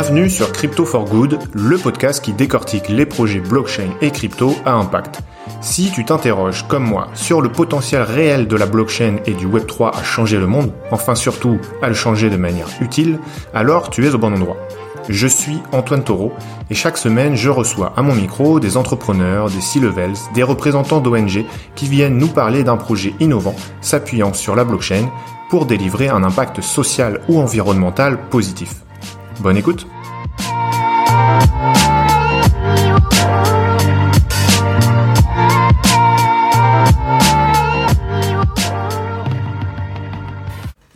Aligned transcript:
Bienvenue 0.00 0.30
sur 0.30 0.52
Crypto 0.52 0.84
for 0.84 1.06
Good, 1.06 1.40
le 1.54 1.76
podcast 1.76 2.24
qui 2.24 2.32
décortique 2.32 2.88
les 2.88 3.04
projets 3.04 3.40
blockchain 3.40 3.90
et 4.00 4.12
crypto 4.12 4.54
à 4.64 4.74
impact. 4.74 5.22
Si 5.60 5.90
tu 5.90 6.04
t'interroges, 6.04 6.68
comme 6.68 6.84
moi, 6.84 7.08
sur 7.14 7.40
le 7.40 7.50
potentiel 7.50 8.02
réel 8.02 8.46
de 8.46 8.54
la 8.54 8.66
blockchain 8.66 9.16
et 9.26 9.34
du 9.34 9.48
Web3 9.48 9.98
à 9.98 10.04
changer 10.04 10.38
le 10.38 10.46
monde, 10.46 10.70
enfin 10.92 11.16
surtout 11.16 11.58
à 11.82 11.88
le 11.88 11.94
changer 11.94 12.30
de 12.30 12.36
manière 12.36 12.68
utile, 12.80 13.18
alors 13.52 13.90
tu 13.90 14.06
es 14.06 14.14
au 14.14 14.18
bon 14.18 14.32
endroit. 14.32 14.56
Je 15.08 15.26
suis 15.26 15.58
Antoine 15.72 16.04
Taureau 16.04 16.32
et 16.70 16.76
chaque 16.76 16.96
semaine 16.96 17.34
je 17.34 17.50
reçois 17.50 17.92
à 17.96 18.02
mon 18.02 18.14
micro 18.14 18.60
des 18.60 18.76
entrepreneurs, 18.76 19.50
des 19.50 19.60
C-levels, 19.60 20.14
des 20.32 20.44
représentants 20.44 21.00
d'ONG 21.00 21.44
qui 21.74 21.88
viennent 21.88 22.18
nous 22.18 22.28
parler 22.28 22.62
d'un 22.62 22.76
projet 22.76 23.14
innovant 23.18 23.56
s'appuyant 23.80 24.32
sur 24.32 24.54
la 24.54 24.62
blockchain 24.62 25.10
pour 25.50 25.66
délivrer 25.66 26.08
un 26.08 26.22
impact 26.22 26.60
social 26.60 27.20
ou 27.28 27.40
environnemental 27.40 28.16
positif. 28.30 28.76
Bonne 29.40 29.56
écoute 29.56 29.86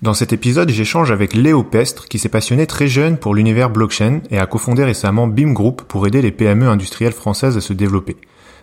Dans 0.02 0.14
cet 0.14 0.32
épisode, 0.32 0.68
j'échange 0.70 1.12
avec 1.12 1.32
Léo 1.34 1.62
Pestre, 1.62 2.08
qui 2.08 2.18
s'est 2.18 2.28
passionné 2.28 2.66
très 2.66 2.88
jeune 2.88 3.16
pour 3.16 3.36
l'univers 3.36 3.70
blockchain 3.70 4.20
et 4.32 4.38
a 4.38 4.46
cofondé 4.46 4.82
récemment 4.82 5.28
BIM 5.28 5.52
Group 5.52 5.82
pour 5.82 6.08
aider 6.08 6.20
les 6.20 6.32
PME 6.32 6.68
industrielles 6.68 7.12
françaises 7.12 7.56
à 7.56 7.60
se 7.60 7.72
développer. 7.72 8.16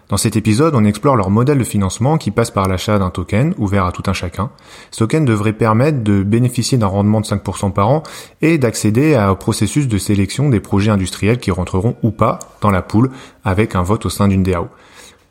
Dans 0.09 0.17
cet 0.17 0.35
épisode, 0.35 0.73
on 0.73 0.85
explore 0.85 1.15
leur 1.15 1.29
modèle 1.29 1.59
de 1.59 1.63
financement 1.63 2.17
qui 2.17 2.31
passe 2.31 2.49
par 2.49 2.67
l'achat 2.67 2.97
d'un 2.97 3.11
token 3.11 3.53
ouvert 3.59 3.85
à 3.85 3.91
tout 3.91 4.01
un 4.07 4.13
chacun. 4.13 4.49
Ce 4.89 4.99
token 4.99 5.23
devrait 5.23 5.53
permettre 5.53 6.03
de 6.03 6.23
bénéficier 6.23 6.79
d'un 6.79 6.87
rendement 6.87 7.21
de 7.21 7.27
5% 7.27 7.71
par 7.71 7.89
an 7.89 8.01
et 8.41 8.57
d'accéder 8.57 9.15
au 9.29 9.35
processus 9.35 9.87
de 9.87 9.97
sélection 9.99 10.49
des 10.49 10.59
projets 10.59 10.89
industriels 10.89 11.37
qui 11.37 11.51
rentreront 11.51 11.95
ou 12.01 12.09
pas 12.09 12.39
dans 12.61 12.71
la 12.71 12.81
poule 12.81 13.11
avec 13.45 13.75
un 13.75 13.83
vote 13.83 14.07
au 14.07 14.09
sein 14.09 14.27
d'une 14.27 14.41
DAO. 14.41 14.69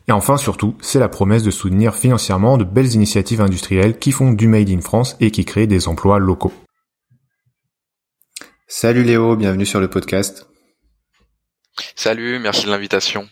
Et 0.07 0.13
enfin, 0.13 0.37
surtout, 0.37 0.75
c'est 0.79 0.99
la 0.99 1.09
promesse 1.09 1.43
de 1.43 1.51
soutenir 1.51 1.93
financièrement 1.93 2.57
de 2.57 2.63
belles 2.63 2.93
initiatives 2.93 3.41
industrielles 3.41 3.99
qui 3.99 4.13
font 4.13 4.31
du 4.31 4.47
Made 4.47 4.69
in 4.69 4.79
France 4.79 5.17
et 5.19 5.29
qui 5.29 5.43
créent 5.43 5.67
des 5.67 5.89
emplois 5.89 6.19
locaux. 6.19 6.53
Salut 8.65 9.03
Léo, 9.03 9.35
bienvenue 9.35 9.65
sur 9.65 9.81
le 9.81 9.89
podcast. 9.89 10.47
Salut, 11.95 12.39
merci 12.39 12.65
de 12.65 12.71
l'invitation. 12.71 13.27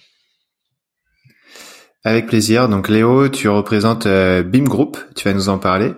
Avec 2.03 2.27
plaisir. 2.27 2.69
Donc 2.69 2.89
Léo, 2.89 3.27
tu 3.29 3.49
représentes 3.49 4.05
euh, 4.05 4.43
BIM 4.43 4.63
Group, 4.63 4.97
tu 5.15 5.25
vas 5.25 5.33
nous 5.33 5.49
en 5.49 5.57
parler. 5.57 5.93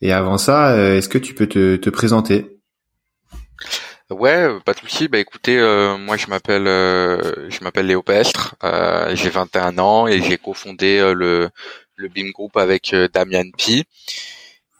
Et 0.00 0.12
avant 0.12 0.38
ça, 0.38 0.70
euh, 0.70 0.96
est-ce 0.96 1.08
que 1.08 1.18
tu 1.18 1.34
peux 1.34 1.46
te, 1.46 1.76
te 1.76 1.90
présenter? 1.90 2.56
Ouais, 4.10 4.48
pas 4.64 4.72
de 4.72 4.78
souci. 4.78 5.06
Bah 5.08 5.18
écoutez, 5.18 5.58
euh, 5.58 5.96
moi 5.96 6.16
je 6.16 6.26
m'appelle 6.28 6.66
euh, 6.66 7.48
je 7.48 7.62
m'appelle 7.62 7.86
Léo 7.86 8.02
Pestre, 8.02 8.56
j'ai 9.12 9.30
21 9.30 9.78
ans 9.78 10.08
et 10.08 10.20
j'ai 10.22 10.36
cofondé 10.38 11.12
le 11.14 11.50
le 11.94 12.08
BIM 12.08 12.30
Group 12.32 12.56
avec 12.56 12.94
Damian 13.12 13.50
Pi 13.56 13.84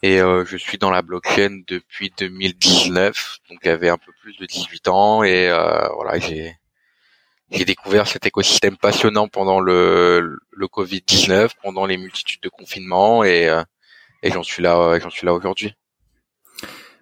et 0.03 0.17
je 0.17 0.57
suis 0.57 0.77
dans 0.77 0.89
la 0.89 1.01
blockchain 1.01 1.61
depuis 1.67 2.11
2019, 2.17 3.37
donc 3.49 3.59
j'avais 3.63 3.87
un 3.89 3.97
peu 3.97 4.11
plus 4.21 4.35
de 4.37 4.45
18 4.45 4.87
ans 4.89 5.23
et 5.23 5.47
voilà 5.95 6.19
j'ai 6.19 6.57
j'ai 7.51 7.65
découvert 7.65 8.07
cet 8.07 8.25
écosystème 8.25 8.77
passionnant 8.77 9.27
pendant 9.27 9.59
le 9.59 10.39
le 10.51 10.67
Covid 10.67 11.01
19, 11.05 11.53
pendant 11.61 11.85
les 11.85 11.97
multitudes 11.97 12.41
de 12.41 12.49
confinements 12.49 13.23
et 13.23 13.49
et 14.23 14.31
j'en 14.31 14.43
suis 14.43 14.63
là 14.63 14.99
j'en 14.99 15.09
suis 15.09 15.25
là 15.25 15.33
aujourd'hui. 15.33 15.73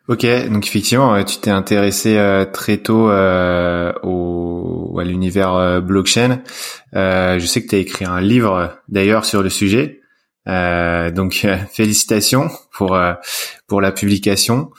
Ok, 0.09 0.25
donc 0.50 0.66
effectivement, 0.66 1.23
tu 1.23 1.38
t'es 1.38 1.52
intéressé 1.52 2.17
euh, 2.17 2.44
très 2.44 2.77
tôt 2.77 3.11
euh, 3.11 3.94
au, 4.02 4.97
à 5.00 5.03
l'univers 5.03 5.83
blockchain. 5.83 6.42
Euh, 6.95 7.38
je 7.38 7.45
sais 7.45 7.61
que 7.64 7.67
tu 7.67 7.76
as 7.76 7.77
écrit 7.77 8.05
un 8.05 8.20
livre 8.20 8.80
d'ailleurs 8.88 9.23
sur 9.23 9.43
le 9.43 9.52
sujet. 9.52 9.98
Donc 11.11 11.48
félicitations 11.71 12.49
pour 12.71 12.98
pour 13.67 13.82
la 13.82 13.92
publication. 13.92 14.71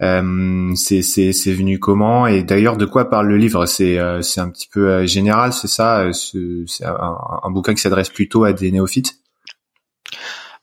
c'est 0.00 1.02
c'est 1.02 1.32
c'est 1.32 1.52
venu 1.52 1.78
comment 1.78 2.26
et 2.26 2.42
d'ailleurs 2.42 2.76
de 2.76 2.86
quoi 2.86 3.10
parle 3.10 3.28
le 3.28 3.36
livre? 3.36 3.66
C'est 3.66 3.98
c'est 4.22 4.40
un 4.40 4.50
petit 4.50 4.68
peu 4.68 5.06
général, 5.06 5.52
c'est 5.52 5.68
ça? 5.68 6.04
C'est 6.12 6.84
un, 6.84 7.18
un 7.42 7.50
bouquin 7.50 7.74
qui 7.74 7.80
s'adresse 7.80 8.10
plutôt 8.10 8.44
à 8.44 8.52
des 8.52 8.70
néophytes? 8.70 9.18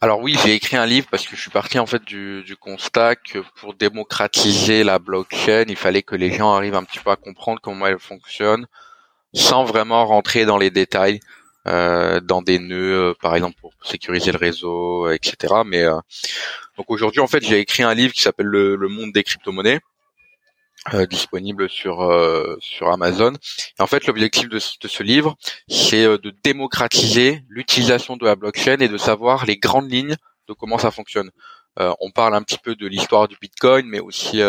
Alors 0.02 0.20
oui, 0.20 0.38
j'ai 0.44 0.54
écrit 0.54 0.76
un 0.78 0.86
livre 0.86 1.08
parce 1.10 1.26
que 1.26 1.36
je 1.36 1.42
suis 1.42 1.52
parti 1.52 1.80
en 1.80 1.86
fait 1.86 2.04
du, 2.04 2.44
du, 2.44 2.56
constat 2.58 3.16
que 3.16 3.40
pour 3.56 3.74
démocratiser 3.74 4.84
la 4.84 5.00
blockchain, 5.00 5.66
il 5.68 5.78
fallait 5.78 6.04
que 6.04 6.16
les 6.16 6.32
gens 6.32 6.54
arrivent 6.54 6.76
un 6.76 6.84
petit 6.84 7.00
peu 7.00 7.12
à 7.12 7.16
comprendre 7.16 7.60
comment 7.62 7.88
elle 7.88 8.00
fonctionne, 8.00 8.68
sans 9.34 9.64
vraiment 9.64 10.06
rentrer 10.06 10.46
dans 10.46 10.58
les 10.58 10.70
détails, 10.70 11.22
euh, 11.22 11.45
dans 11.66 12.42
des 12.42 12.60
nœuds, 12.60 13.10
euh, 13.10 13.14
par 13.22 13.36
exemple 13.36 13.56
pour 13.60 13.74
sécuriser 13.84 14.32
le 14.32 14.38
réseau, 14.38 15.10
etc. 15.10 15.54
Mais 15.66 15.84
euh, 15.84 15.98
donc 16.78 16.90
aujourd'hui, 16.90 17.22
en 17.22 17.28
fait, 17.28 17.44
j'ai 17.44 17.60
écrit 17.60 17.84
un 17.84 17.94
livre 17.94 18.14
qui 18.14 18.22
s'appelle 18.22 18.48
le, 18.48 18.76
le 18.76 18.88
monde 18.88 19.12
des 19.12 19.24
crypto-monnaies 19.24 19.80
euh, 20.94 21.08
disponible 21.08 21.68
sur 21.68 22.04
euh, 22.04 22.58
sur 22.60 22.92
Amazon. 22.92 23.34
Et 23.34 23.82
en 23.82 23.88
fait, 23.88 24.06
l'objectif 24.06 24.48
de, 24.48 24.60
ce 24.60 25.02
livre, 25.02 25.36
c'est 25.68 26.06
euh, 26.06 26.20
de 26.20 26.32
démocratiser 26.44 27.44
l'utilisation 27.50 28.18
de 28.18 28.26
la 28.26 28.36
blockchain 28.36 28.78
et 28.80 28.88
de 28.88 28.98
savoir 29.00 29.48
les 29.48 29.58
grandes 29.58 29.92
lignes 29.92 30.16
de 30.48 30.54
comment 30.54 30.78
ça 30.78 30.92
fonctionne. 30.92 31.32
on 31.78 32.12
parle 32.12 32.36
un 32.36 32.44
petit 32.44 32.60
peu 32.60 32.76
de 32.76 32.86
l'histoire 32.86 33.28
du 33.28 33.36
Bitcoin, 33.42 33.88
mais 33.88 34.00
aussi 34.00 34.42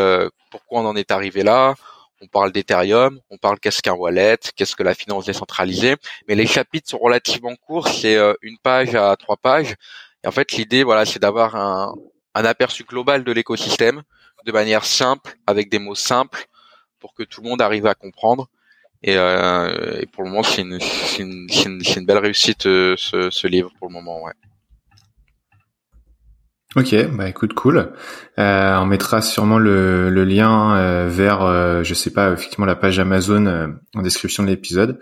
pourquoi 0.50 0.82
on 0.82 0.86
en 0.86 0.94
est 0.94 1.10
arrivé 1.10 1.42
là. 1.42 1.74
On 2.22 2.26
parle 2.28 2.50
d'Ethereum, 2.52 3.20
on 3.30 3.36
parle 3.36 3.60
qu'est-ce 3.60 3.82
qu'un 3.82 3.92
wallet, 3.92 4.38
qu'est-ce 4.56 4.74
que 4.74 4.82
la 4.82 4.94
finance 4.94 5.26
décentralisée. 5.26 5.96
Mais 6.28 6.34
les 6.34 6.46
chapitres 6.46 6.88
sont 6.88 6.98
relativement 6.98 7.54
courts, 7.56 7.88
c'est 7.88 8.16
une 8.42 8.56
page 8.58 8.94
à 8.94 9.14
trois 9.16 9.36
pages. 9.36 9.74
Et 10.24 10.28
en 10.28 10.32
fait, 10.32 10.52
l'idée, 10.52 10.82
voilà, 10.82 11.04
c'est 11.04 11.20
d'avoir 11.20 11.54
un, 11.56 11.94
aperçu 12.34 12.84
global 12.84 13.22
de 13.22 13.32
l'écosystème, 13.32 14.02
de 14.44 14.52
manière 14.52 14.84
simple, 14.84 15.36
avec 15.46 15.70
des 15.70 15.78
mots 15.78 15.94
simples, 15.94 16.46
pour 16.98 17.14
que 17.14 17.22
tout 17.22 17.42
le 17.42 17.48
monde 17.48 17.62
arrive 17.62 17.86
à 17.86 17.94
comprendre. 17.94 18.48
Et, 19.02 19.16
euh, 19.16 20.02
pour 20.12 20.24
le 20.24 20.30
moment, 20.30 20.42
c'est 20.42 20.62
une, 20.62 22.06
belle 22.06 22.18
réussite 22.18 22.66
euh, 22.66 22.96
ce, 22.96 23.30
ce, 23.30 23.46
livre 23.46 23.70
pour 23.78 23.88
le 23.88 23.92
moment, 23.92 24.22
ouais. 24.22 24.32
Ok, 26.76 26.94
bah 27.16 27.26
écoute, 27.26 27.54
cool. 27.54 27.90
Euh, 28.38 28.76
on 28.76 28.84
mettra 28.84 29.22
sûrement 29.22 29.58
le, 29.58 30.10
le 30.10 30.24
lien 30.24 30.76
euh, 30.76 31.08
vers, 31.10 31.42
euh, 31.42 31.82
je 31.82 31.94
sais 31.94 32.10
pas, 32.10 32.34
effectivement 32.34 32.66
la 32.66 32.76
page 32.76 32.98
Amazon 32.98 33.46
euh, 33.46 33.68
en 33.94 34.02
description 34.02 34.42
de 34.42 34.50
l'épisode. 34.50 35.00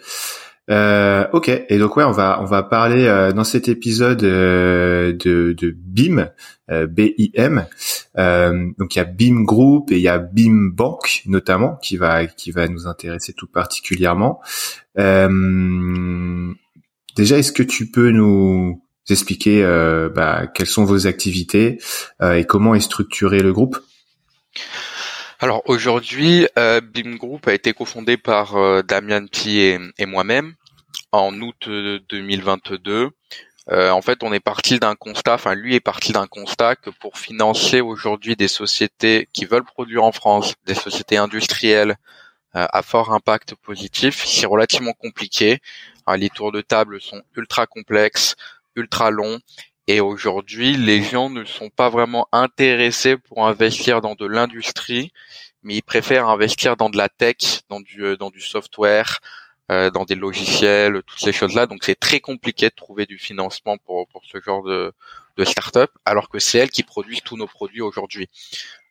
Euh, 0.71 1.27
ok, 1.33 1.49
et 1.49 1.79
donc 1.79 1.97
ouais, 1.97 2.05
on 2.05 2.12
va 2.12 2.39
on 2.41 2.45
va 2.45 2.62
parler 2.62 3.07
euh, 3.07 3.33
dans 3.33 3.43
cet 3.43 3.67
épisode 3.67 4.19
de, 4.19 5.17
de 5.19 5.77
BIM, 5.77 6.31
B-I-M. 6.69 7.67
donc 8.79 8.95
il 8.95 8.99
y 8.99 9.01
a 9.01 9.05
BIM 9.05 9.43
Group 9.43 9.91
et 9.91 9.97
il 9.97 10.03
y 10.03 10.09
a 10.09 10.19
BIM 10.19 10.71
Bank 10.73 11.23
notamment 11.27 11.75
qui 11.83 11.97
va 11.97 12.27
qui 12.27 12.53
va 12.53 12.69
nous 12.69 12.87
intéresser 12.87 13.33
tout 13.33 13.49
particulièrement. 13.49 14.41
déjà, 14.97 15.11
est-ce 17.17 17.53
que 17.53 17.65
tu 17.65 17.91
peux 17.91 18.11
nous 18.11 18.84
expliquer 19.13 19.63
bah, 20.15 20.47
quelles 20.55 20.67
sont 20.67 20.85
vos 20.85 21.07
activités 21.07 21.79
et 22.23 22.45
comment 22.45 22.75
est 22.75 22.81
structuré 22.81 23.41
le 23.41 23.53
groupe? 23.53 23.79
Alors 25.41 25.63
aujourd'hui, 25.67 26.47
euh, 26.59 26.81
BIM 26.81 27.17
Group 27.17 27.49
a 27.49 27.53
été 27.53 27.73
cofondé 27.73 28.17
par 28.17 28.57
euh, 28.57 28.83
Damien 28.83 29.27
Pi 29.27 29.59
et, 29.59 30.07
moi-même 30.07 30.55
en 31.13 31.39
août 31.41 31.69
2022. 31.69 33.11
Euh, 33.71 33.91
en 33.91 34.01
fait, 34.01 34.23
on 34.23 34.33
est 34.33 34.41
parti 34.41 34.79
d'un 34.79 34.95
constat, 34.95 35.35
enfin 35.35 35.55
lui 35.55 35.75
est 35.75 35.81
parti 35.81 36.13
d'un 36.13 36.27
constat 36.27 36.77
que 36.77 36.91
pour 36.91 37.19
financer 37.19 37.81
aujourd'hui 37.81 38.37
des 38.37 38.49
sociétés 38.49 39.29
qui 39.33 39.45
veulent 39.45 39.65
produire 39.65 40.05
en 40.05 40.12
France, 40.12 40.55
des 40.67 40.75
sociétés 40.75 41.17
industrielles 41.17 41.97
à 42.53 42.83
fort 42.83 43.12
impact 43.12 43.57
positif, 43.57 44.25
c'est 44.25 44.47
relativement 44.47 44.93
compliqué. 44.93 45.59
les 46.17 46.31
tours 46.31 46.53
de 46.53 46.61
table 46.61 47.00
sont 47.00 47.21
ultra 47.37 47.67
complexes, 47.67 48.37
ultra 48.76 49.11
longs 49.11 49.41
et 49.87 50.00
aujourd'hui, 50.00 50.76
les 50.76 51.03
gens 51.03 51.29
ne 51.29 51.44
sont 51.44 51.69
pas 51.69 51.91
vraiment 51.91 52.26
intéressés 52.32 53.19
pour 53.19 53.47
investir 53.47 54.00
dans 54.00 54.15
de 54.15 54.25
l'industrie, 54.26 55.12
mais 55.62 55.76
ils 55.76 55.82
préfèrent 55.82 56.29
investir 56.29 56.76
dans 56.76 56.88
de 56.88 56.97
la 56.97 57.11
tech, 57.11 57.61
dans 57.69 57.81
du, 57.81 58.03
euh, 58.03 58.17
dans 58.17 58.31
du 58.31 58.41
software, 58.41 59.21
euh, 59.71 59.91
dans 59.91 60.05
des 60.05 60.15
logiciels, 60.15 61.03
toutes 61.06 61.21
ces 61.21 61.32
choses-là. 61.32 61.67
Donc 61.67 61.85
c'est 61.85 61.99
très 61.99 62.21
compliqué 62.21 62.71
de 62.71 62.75
trouver 62.75 63.05
du 63.05 63.19
financement 63.19 63.76
pour, 63.76 64.09
pour 64.09 64.23
ce 64.25 64.41
genre 64.41 64.62
de, 64.62 64.93
de 65.37 65.44
start-up, 65.44 65.91
alors 66.06 66.31
que 66.31 66.38
c'est 66.38 66.59
elles 66.59 66.71
qui 66.71 66.82
produisent 66.82 67.23
tous 67.23 67.37
nos 67.37 67.47
produits 67.47 67.82
aujourd'hui. 67.82 68.29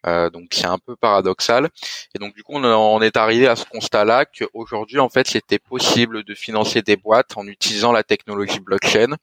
Euh, 0.06 0.30
donc 0.30 0.50
c'est 0.52 0.66
un 0.68 0.78
peu 0.80 0.96
paradoxal. 0.96 1.70
Et 2.14 2.20
donc 2.20 2.36
du 2.36 2.44
coup 2.44 2.54
on, 2.56 2.64
on 2.64 3.02
est 3.02 3.18
arrivé 3.18 3.48
à 3.48 3.56
ce 3.56 3.66
constat-là 3.66 4.26
qu'aujourd'hui 4.26 5.00
en 5.00 5.10
fait 5.10 5.28
c'était 5.28 5.60
possible 5.60 6.24
de 6.24 6.36
financer 6.36 6.84
des 6.84 6.98
boîtes 6.98 7.36
en 7.36 7.48
utilisant 7.48 7.92
la 7.92 8.04
technologie 8.04 8.60
blockchain 8.60 9.16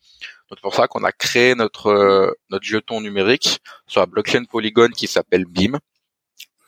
c'est 0.50 0.62
pour 0.62 0.74
ça 0.74 0.88
qu'on 0.88 1.04
a 1.04 1.12
créé 1.12 1.54
notre 1.54 1.88
euh, 1.88 2.32
notre 2.50 2.64
jeton 2.64 3.00
numérique 3.00 3.60
sur 3.86 4.00
la 4.00 4.06
blockchain 4.06 4.44
Polygon 4.44 4.88
qui 4.88 5.06
s'appelle 5.06 5.44
BIM. 5.44 5.78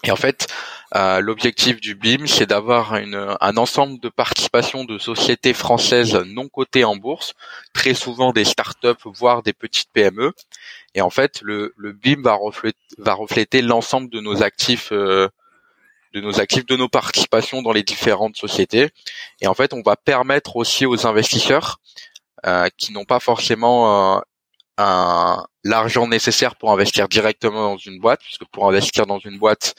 Et 0.05 0.11
en 0.11 0.17
fait, 0.17 0.49
euh, 0.97 1.21
l'objectif 1.21 1.81
du 1.81 1.95
BIM, 1.95 2.27
c'est 2.27 2.47
d'avoir 2.47 2.95
un 2.95 3.57
ensemble 3.57 4.01
de 4.01 4.09
participations 4.09 4.85
de 4.85 4.99
sociétés 4.99 5.55
françaises 5.55 6.17
non 6.27 6.49
cotées 6.49 6.85
en 6.85 6.97
bourse, 6.97 7.35
très 7.73 7.95
souvent 7.95 8.33
des 8.33 8.45
startups, 8.45 8.89
voire 9.05 9.45
des 9.45 9.53
petites 9.53 9.91
PME. 9.93 10.33
Et 10.95 11.03
en 11.03 11.11
fait, 11.11 11.41
le, 11.43 11.73
le 11.77 11.93
BIM 11.93 12.23
va 12.23 12.35
refléter, 12.35 12.79
va 12.99 13.15
refléter 13.15 13.63
l'ensemble 13.63 14.11
de 14.11 14.21
nos 14.21 14.43
actifs, 14.43 14.91
euh, 14.91 15.29
de 16.15 16.21
nos 16.21 16.41
actifs, 16.41 16.67
de 16.67 16.77
nos 16.77 16.89
participations 16.89 17.63
dans 17.63 17.73
les 17.73 17.85
différentes 17.85 18.37
sociétés. 18.37 18.91
Et 19.41 19.47
en 19.47 19.55
fait, 19.55 19.73
on 19.73 19.83
va 19.83 19.95
permettre 19.95 20.57
aussi 20.57 20.85
aux 20.85 21.07
investisseurs 21.07 21.79
qui 22.77 22.93
n'ont 22.93 23.05
pas 23.05 23.21
forcément 23.21 24.23
un 24.79 25.45
l'argent 25.65 26.07
nécessaire 26.09 26.57
pour 26.57 26.73
investir 26.73 27.09
directement 27.09 27.63
dans 27.73 27.77
une 27.77 28.01
boîte, 28.01 28.21
puisque 28.21 28.45
pour 28.47 28.69
investir 28.69 29.07
dans 29.07 29.19
une 29.19 29.39
boîte, 29.39 29.75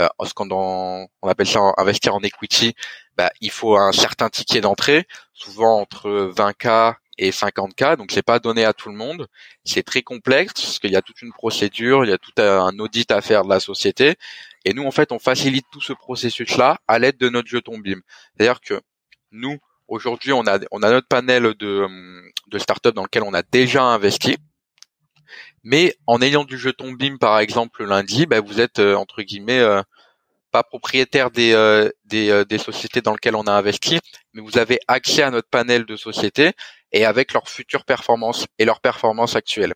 euh, 0.00 0.08
ce 0.24 0.34
qu'on 0.34 0.48
on 0.50 1.28
appelle 1.28 1.46
ça 1.46 1.60
investir 1.76 2.14
en 2.14 2.20
equity, 2.20 2.74
bah, 3.16 3.30
il 3.40 3.50
faut 3.50 3.76
un 3.76 3.92
certain 3.92 4.28
ticket 4.28 4.60
d'entrée, 4.60 5.06
souvent 5.32 5.80
entre 5.80 6.32
20K 6.34 6.94
et 7.18 7.30
50K, 7.30 7.96
donc 7.96 8.12
c'est 8.12 8.22
pas 8.22 8.38
donné 8.38 8.64
à 8.64 8.72
tout 8.72 8.88
le 8.88 8.94
monde. 8.96 9.26
C'est 9.64 9.82
très 9.82 10.02
complexe 10.02 10.52
parce 10.54 10.78
qu'il 10.78 10.92
y 10.92 10.96
a 10.96 11.02
toute 11.02 11.22
une 11.22 11.32
procédure, 11.32 12.04
il 12.04 12.10
y 12.10 12.12
a 12.12 12.18
tout 12.18 12.32
un 12.38 12.78
audit 12.78 13.10
à 13.10 13.20
faire 13.20 13.44
de 13.44 13.48
la 13.48 13.60
société. 13.60 14.16
Et 14.64 14.72
nous, 14.74 14.84
en 14.84 14.90
fait, 14.90 15.12
on 15.12 15.18
facilite 15.18 15.66
tout 15.72 15.80
ce 15.80 15.92
processus-là 15.92 16.78
à 16.88 16.98
l'aide 16.98 17.16
de 17.16 17.28
notre 17.28 17.48
jeton 17.48 17.78
BIM. 17.78 18.00
C'est-à-dire 18.36 18.60
que 18.60 18.80
nous, 19.32 19.58
aujourd'hui, 19.88 20.32
on 20.32 20.46
a, 20.46 20.58
on 20.70 20.82
a 20.82 20.90
notre 20.90 21.08
panel 21.08 21.54
de, 21.54 21.88
de 22.48 22.58
startups 22.58 22.92
dans 22.92 23.02
lequel 23.02 23.22
on 23.22 23.34
a 23.34 23.42
déjà 23.42 23.82
investi. 23.82 24.36
Mais 25.64 25.96
en 26.06 26.22
ayant 26.22 26.44
du 26.44 26.56
jeton 26.56 26.92
BIM 26.92 27.18
par 27.18 27.38
exemple 27.40 27.84
lundi, 27.84 28.26
bah, 28.26 28.40
vous 28.40 28.60
êtes 28.60 28.78
euh, 28.78 28.94
entre 28.94 29.22
guillemets 29.22 29.58
euh, 29.58 29.82
pas 30.52 30.62
propriétaire 30.62 31.30
des, 31.30 31.52
euh, 31.52 31.90
des, 32.04 32.44
des, 32.48 32.58
sociétés 32.58 33.02
dans 33.02 33.12
lesquelles 33.12 33.34
on 33.34 33.46
a 33.46 33.52
investi, 33.52 33.98
mais 34.32 34.40
vous 34.40 34.56
avez 34.56 34.78
accès 34.88 35.22
à 35.22 35.30
notre 35.30 35.48
panel 35.48 35.84
de 35.84 35.96
sociétés 35.96 36.52
et 36.92 37.04
avec 37.04 37.32
leurs 37.32 37.48
futures 37.48 37.84
performances 37.84 38.46
et 38.58 38.64
leurs 38.64 38.80
performances 38.80 39.36
actuelles. 39.36 39.74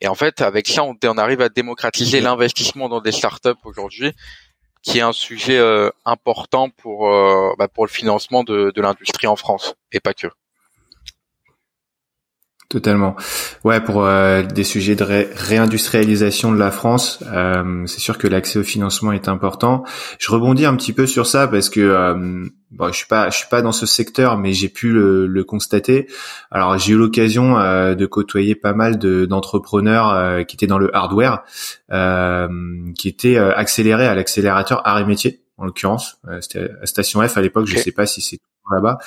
Et 0.00 0.08
en 0.08 0.14
fait, 0.14 0.40
avec 0.40 0.66
ça, 0.66 0.82
on, 0.82 0.96
on 1.04 1.18
arrive 1.18 1.42
à 1.42 1.48
démocratiser 1.48 2.20
l'investissement 2.20 2.88
dans 2.88 3.00
des 3.00 3.12
startups 3.12 3.50
aujourd'hui, 3.64 4.12
qui 4.82 4.98
est 4.98 5.02
un 5.02 5.12
sujet 5.12 5.60
important 6.04 6.70
pour 6.70 7.08
bah, 7.58 7.68
pour 7.68 7.84
le 7.84 7.90
financement 7.90 8.44
de, 8.44 8.72
de 8.74 8.80
l'industrie 8.80 9.26
en 9.26 9.36
France 9.36 9.74
et 9.92 10.00
pas 10.00 10.14
que. 10.14 10.28
Totalement. 12.70 13.16
Ouais, 13.64 13.80
pour 13.80 14.04
euh, 14.04 14.44
des 14.44 14.62
sujets 14.62 14.94
de 14.94 15.02
réindustrialisation 15.02 16.52
de 16.52 16.56
la 16.56 16.70
France, 16.70 17.18
euh, 17.26 17.84
c'est 17.86 17.98
sûr 17.98 18.16
que 18.16 18.28
l'accès 18.28 18.60
au 18.60 18.62
financement 18.62 19.10
est 19.10 19.26
important. 19.26 19.82
Je 20.20 20.30
rebondis 20.30 20.66
un 20.66 20.76
petit 20.76 20.92
peu 20.92 21.08
sur 21.08 21.26
ça 21.26 21.48
parce 21.48 21.68
que 21.68 21.80
euh, 21.80 22.46
bon, 22.70 22.92
je 22.92 22.96
suis 22.96 23.08
pas, 23.08 23.28
je 23.28 23.38
suis 23.38 23.48
pas 23.48 23.60
dans 23.60 23.72
ce 23.72 23.86
secteur, 23.86 24.38
mais 24.38 24.52
j'ai 24.52 24.68
pu 24.68 24.92
le, 24.92 25.42
constater. 25.42 26.06
Alors, 26.52 26.78
j'ai 26.78 26.92
eu 26.92 26.96
l'occasion 26.96 27.54
de 27.54 28.06
côtoyer 28.06 28.54
pas 28.54 28.72
mal 28.72 28.98
d'entrepreneurs 28.98 30.46
qui 30.46 30.54
étaient 30.54 30.68
dans 30.68 30.78
le 30.78 30.94
hardware, 30.94 31.42
qui 31.90 33.08
étaient 33.08 33.36
accélérés 33.36 34.06
à 34.06 34.14
l'accélérateur 34.14 34.86
art 34.86 35.00
et 35.00 35.04
métier 35.04 35.42
en 35.56 35.64
l'occurrence. 35.64 36.20
C'était 36.40 36.70
à 36.80 36.86
Station 36.86 37.26
F 37.26 37.36
à 37.36 37.40
l'époque, 37.40 37.66
je 37.66 37.76
sais 37.78 37.90
pas 37.90 38.06
si 38.06 38.20
c'est 38.20 38.38
là-bas. 38.70 38.98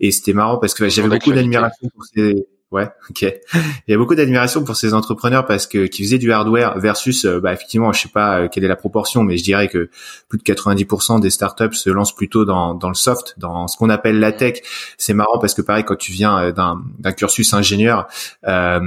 Et 0.00 0.10
c'était 0.10 0.32
marrant 0.32 0.58
parce 0.58 0.74
que 0.74 0.88
j'avais 0.88 1.08
beaucoup 1.08 1.32
d'admiration 1.32 1.88
pour 1.94 2.04
ces 2.04 2.48
Ouais, 2.72 2.88
ok. 3.10 3.26
Il 3.52 3.90
y 3.90 3.92
a 3.92 3.98
beaucoup 3.98 4.14
d'admiration 4.14 4.64
pour 4.64 4.76
ces 4.76 4.94
entrepreneurs 4.94 5.44
parce 5.44 5.66
que 5.66 5.84
qui 5.84 6.04
faisaient 6.04 6.16
du 6.16 6.32
hardware 6.32 6.78
versus, 6.78 7.26
euh, 7.26 7.38
bah 7.38 7.52
effectivement, 7.52 7.92
je 7.92 8.00
sais 8.00 8.08
pas 8.08 8.40
euh, 8.40 8.48
quelle 8.48 8.64
est 8.64 8.68
la 8.68 8.76
proportion, 8.76 9.22
mais 9.22 9.36
je 9.36 9.44
dirais 9.44 9.68
que 9.68 9.90
plus 10.30 10.38
de 10.38 10.42
90% 10.42 11.20
des 11.20 11.28
startups 11.28 11.74
se 11.74 11.90
lancent 11.90 12.14
plutôt 12.14 12.46
dans, 12.46 12.72
dans 12.72 12.88
le 12.88 12.94
soft, 12.94 13.34
dans 13.36 13.68
ce 13.68 13.76
qu'on 13.76 13.90
appelle 13.90 14.18
la 14.20 14.32
tech. 14.32 14.62
C'est 14.96 15.12
marrant 15.12 15.38
parce 15.38 15.52
que 15.52 15.60
pareil, 15.60 15.84
quand 15.84 15.96
tu 15.96 16.12
viens 16.12 16.38
euh, 16.38 16.52
d'un, 16.52 17.12
cursus 17.12 17.52
ingénieur, 17.52 18.08
euh, 18.48 18.80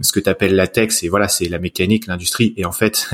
ce 0.00 0.10
que 0.10 0.18
tu 0.18 0.28
appelles 0.28 0.56
la 0.56 0.66
tech, 0.66 0.90
c'est 0.90 1.06
voilà, 1.06 1.28
c'est 1.28 1.48
la 1.48 1.60
mécanique, 1.60 2.08
l'industrie, 2.08 2.52
et 2.56 2.64
en 2.64 2.72
fait, 2.72 3.10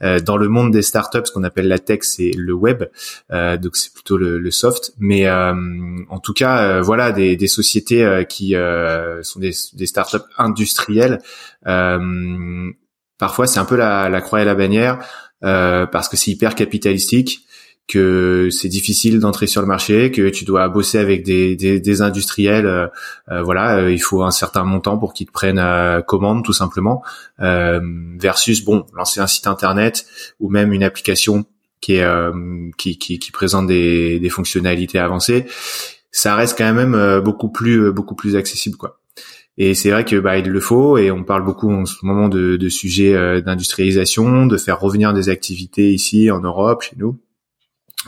dans 0.26 0.36
le 0.36 0.48
monde 0.48 0.72
des 0.72 0.82
startups, 0.82 1.24
ce 1.24 1.32
qu'on 1.32 1.44
appelle 1.44 1.68
la 1.68 1.78
tech, 1.78 2.00
c'est 2.02 2.32
le 2.36 2.52
web, 2.52 2.84
donc 3.30 3.76
c'est 3.76 3.94
plutôt 3.94 4.18
le, 4.18 4.38
le, 4.38 4.50
soft. 4.50 4.92
Mais 4.98 5.30
en 5.30 6.18
tout 6.22 6.34
cas, 6.34 6.82
voilà, 6.82 7.12
des, 7.12 7.36
des 7.36 7.46
sociétés 7.46 8.26
qui 8.28 8.54
sont 9.22 9.37
des, 9.38 9.52
des 9.74 9.86
startups 9.86 10.26
industrielles. 10.36 11.20
Euh, 11.66 12.70
parfois, 13.18 13.46
c'est 13.46 13.60
un 13.60 13.64
peu 13.64 13.76
la, 13.76 14.20
croix 14.20 14.42
et 14.42 14.44
la 14.44 14.54
bannière 14.54 14.98
euh, 15.44 15.86
parce 15.86 16.08
que 16.08 16.16
c'est 16.16 16.30
hyper 16.30 16.54
capitalistique 16.54 17.40
que 17.86 18.50
c'est 18.50 18.68
difficile 18.68 19.18
d'entrer 19.18 19.46
sur 19.46 19.62
le 19.62 19.66
marché, 19.66 20.10
que 20.10 20.28
tu 20.28 20.44
dois 20.44 20.68
bosser 20.68 20.98
avec 20.98 21.24
des, 21.24 22.02
industriels, 22.02 22.66
euh, 22.66 23.42
voilà, 23.42 23.88
il 23.88 23.98
faut 23.98 24.22
un 24.22 24.30
certain 24.30 24.62
montant 24.62 24.98
pour 24.98 25.14
qu'ils 25.14 25.26
te 25.26 25.32
prennent 25.32 26.02
commande 26.06 26.44
tout 26.44 26.52
simplement, 26.52 27.02
versus 27.38 28.62
bon, 28.62 28.84
lancer 28.94 29.20
un 29.20 29.26
site 29.26 29.46
internet 29.46 30.04
ou 30.38 30.50
même 30.50 30.74
une 30.74 30.82
application 30.82 31.46
qui 31.80 31.94
est 31.94 33.32
présente 33.32 33.66
des, 33.66 34.20
des 34.20 34.28
fonctionnalités 34.28 34.98
avancées, 34.98 35.46
ça 36.10 36.34
reste 36.34 36.58
quand 36.58 36.74
même 36.74 37.20
beaucoup 37.20 37.48
plus 37.48 37.90
beaucoup 37.90 38.14
plus 38.14 38.36
accessible 38.36 38.76
quoi. 38.76 38.97
Et 39.60 39.74
c'est 39.74 39.90
vrai 39.90 40.04
que 40.04 40.16
bah, 40.16 40.38
il 40.38 40.48
le 40.48 40.60
faut 40.60 40.96
et 40.98 41.10
on 41.10 41.24
parle 41.24 41.44
beaucoup 41.44 41.70
en 41.70 41.84
ce 41.84 41.96
moment 42.02 42.28
de, 42.28 42.56
de 42.56 42.68
sujets 42.68 43.14
euh, 43.14 43.40
d'industrialisation, 43.40 44.46
de 44.46 44.56
faire 44.56 44.80
revenir 44.80 45.12
des 45.12 45.28
activités 45.28 45.92
ici 45.92 46.30
en 46.30 46.40
Europe, 46.40 46.82
chez 46.82 46.96
nous. 46.96 47.18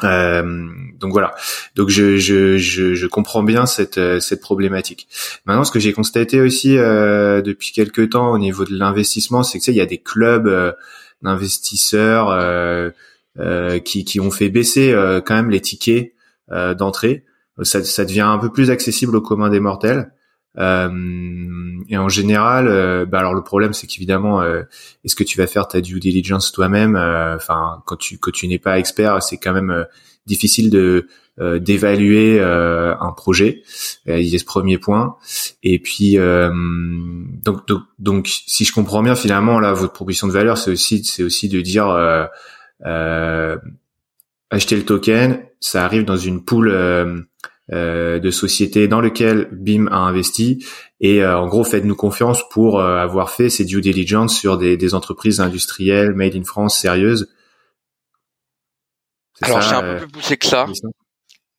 Euh, 0.05 0.69
donc 0.99 1.13
voilà. 1.13 1.35
Donc 1.75 1.89
je, 1.89 2.17
je, 2.17 2.57
je, 2.57 2.95
je, 2.95 3.07
comprends 3.07 3.43
bien 3.43 3.67
cette, 3.67 3.99
euh, 3.99 4.21
cette 4.21 4.41
problématique. 4.41 5.09
Maintenant, 5.45 5.65
ce 5.65 5.73
que 5.73 5.81
j'ai 5.81 5.93
constaté 5.93 6.41
aussi 6.41 6.79
euh, 6.79 7.43
depuis 7.43 7.73
quelques 7.73 8.11
temps 8.11 8.31
au 8.31 8.39
niveau 8.39 8.65
de 8.65 8.77
l'investissement, 8.77 9.43
c'est 9.43 9.59
que 9.59 9.71
il 9.71 9.77
y 9.77 9.81
a 9.81 9.87
des 9.87 9.99
clubs 9.99 10.47
euh, 10.47 10.73
d'investisseurs 11.23 12.31
qui, 13.85 14.05
qui 14.05 14.21
ont 14.21 14.31
fait 14.31 14.49
baisser 14.49 14.95
quand 15.27 15.35
même 15.35 15.51
les 15.51 15.61
tickets 15.61 16.15
d'entrée. 16.49 17.25
Ça, 17.63 17.85
ça 17.85 18.05
devient 18.07 18.23
un 18.23 18.39
peu 18.39 18.51
plus 18.51 18.71
accessible 18.71 19.17
au 19.17 19.21
commun 19.21 19.51
des 19.51 19.61
mortels. 19.61 20.13
Euh, 20.59 21.79
et 21.89 21.97
en 21.97 22.09
général, 22.09 22.67
euh, 22.69 23.07
bah 23.07 23.21
alors 23.21 23.35
le 23.35 23.43
problème 23.43 23.73
c'est 23.73 23.87
qu'évidemment, 23.87 24.43
euh, 24.43 24.63
est-ce 25.05 25.15
que 25.15 25.25
tu 25.25 25.39
vas 25.39 25.47
faire 25.47 25.69
ta 25.69 25.81
due 25.81 26.01
diligence 26.01 26.53
toi-même? 26.53 26.97
Enfin, 26.97 27.83
quand 27.87 27.97
tu 27.97 28.19
quand 28.19 28.33
tu 28.33 28.49
n'es 28.49 28.59
pas 28.59 28.79
expert, 28.79 29.23
c'est 29.23 29.39
quand 29.39 29.53
même 29.53 29.87
difficile 30.27 30.71
de 30.71 31.09
d'évaluer 31.59 32.41
un 32.43 33.13
projet. 33.17 33.63
il 34.07 34.27
y 34.27 34.35
a 34.35 34.39
ce 34.39 34.45
premier 34.45 34.77
point. 34.77 35.17
Et 35.63 35.79
puis 35.79 36.17
donc, 36.17 37.67
donc, 37.67 37.83
donc 37.99 38.29
si 38.29 38.65
je 38.65 38.73
comprends 38.73 39.03
bien 39.03 39.15
finalement 39.15 39.59
là 39.59 39.73
votre 39.73 39.95
proposition 39.95 40.27
de 40.27 40.33
valeur, 40.33 40.59
c'est 40.59 40.71
aussi 40.71 41.03
c'est 41.05 41.23
aussi 41.23 41.49
de 41.49 41.61
dire 41.63 41.87
acheter 44.51 44.77
le 44.77 44.85
token, 44.85 45.43
ça 45.61 45.85
arrive 45.85 46.05
dans 46.05 46.19
une 46.19 46.45
poule 46.45 47.27
de 47.71 48.31
sociétés 48.31 48.89
dans 48.89 49.01
lesquelles 49.01 49.49
BIM 49.53 49.87
a 49.89 49.97
investi 49.97 50.65
et 51.01 51.23
euh, 51.23 51.39
en 51.39 51.47
gros 51.47 51.65
faites-nous 51.65 51.97
confiance 51.97 52.47
pour 52.51 52.79
euh, 52.81 52.97
avoir 52.97 53.31
fait 53.31 53.49
ces 53.49 53.65
due 53.65 53.81
diligence 53.81 54.37
sur 54.37 54.59
des, 54.59 54.77
des, 54.77 54.95
entreprises 54.95 55.41
industrielles 55.41 56.13
made 56.13 56.37
in 56.37 56.45
France 56.45 56.79
sérieuses. 56.79 57.33
Alors 59.41 59.63
c'est 59.63 59.75
un 59.75 59.83
peu 59.83 59.99
plus 59.99 60.09
poussé 60.09 60.37
que 60.37 60.47
ça. 60.47 60.67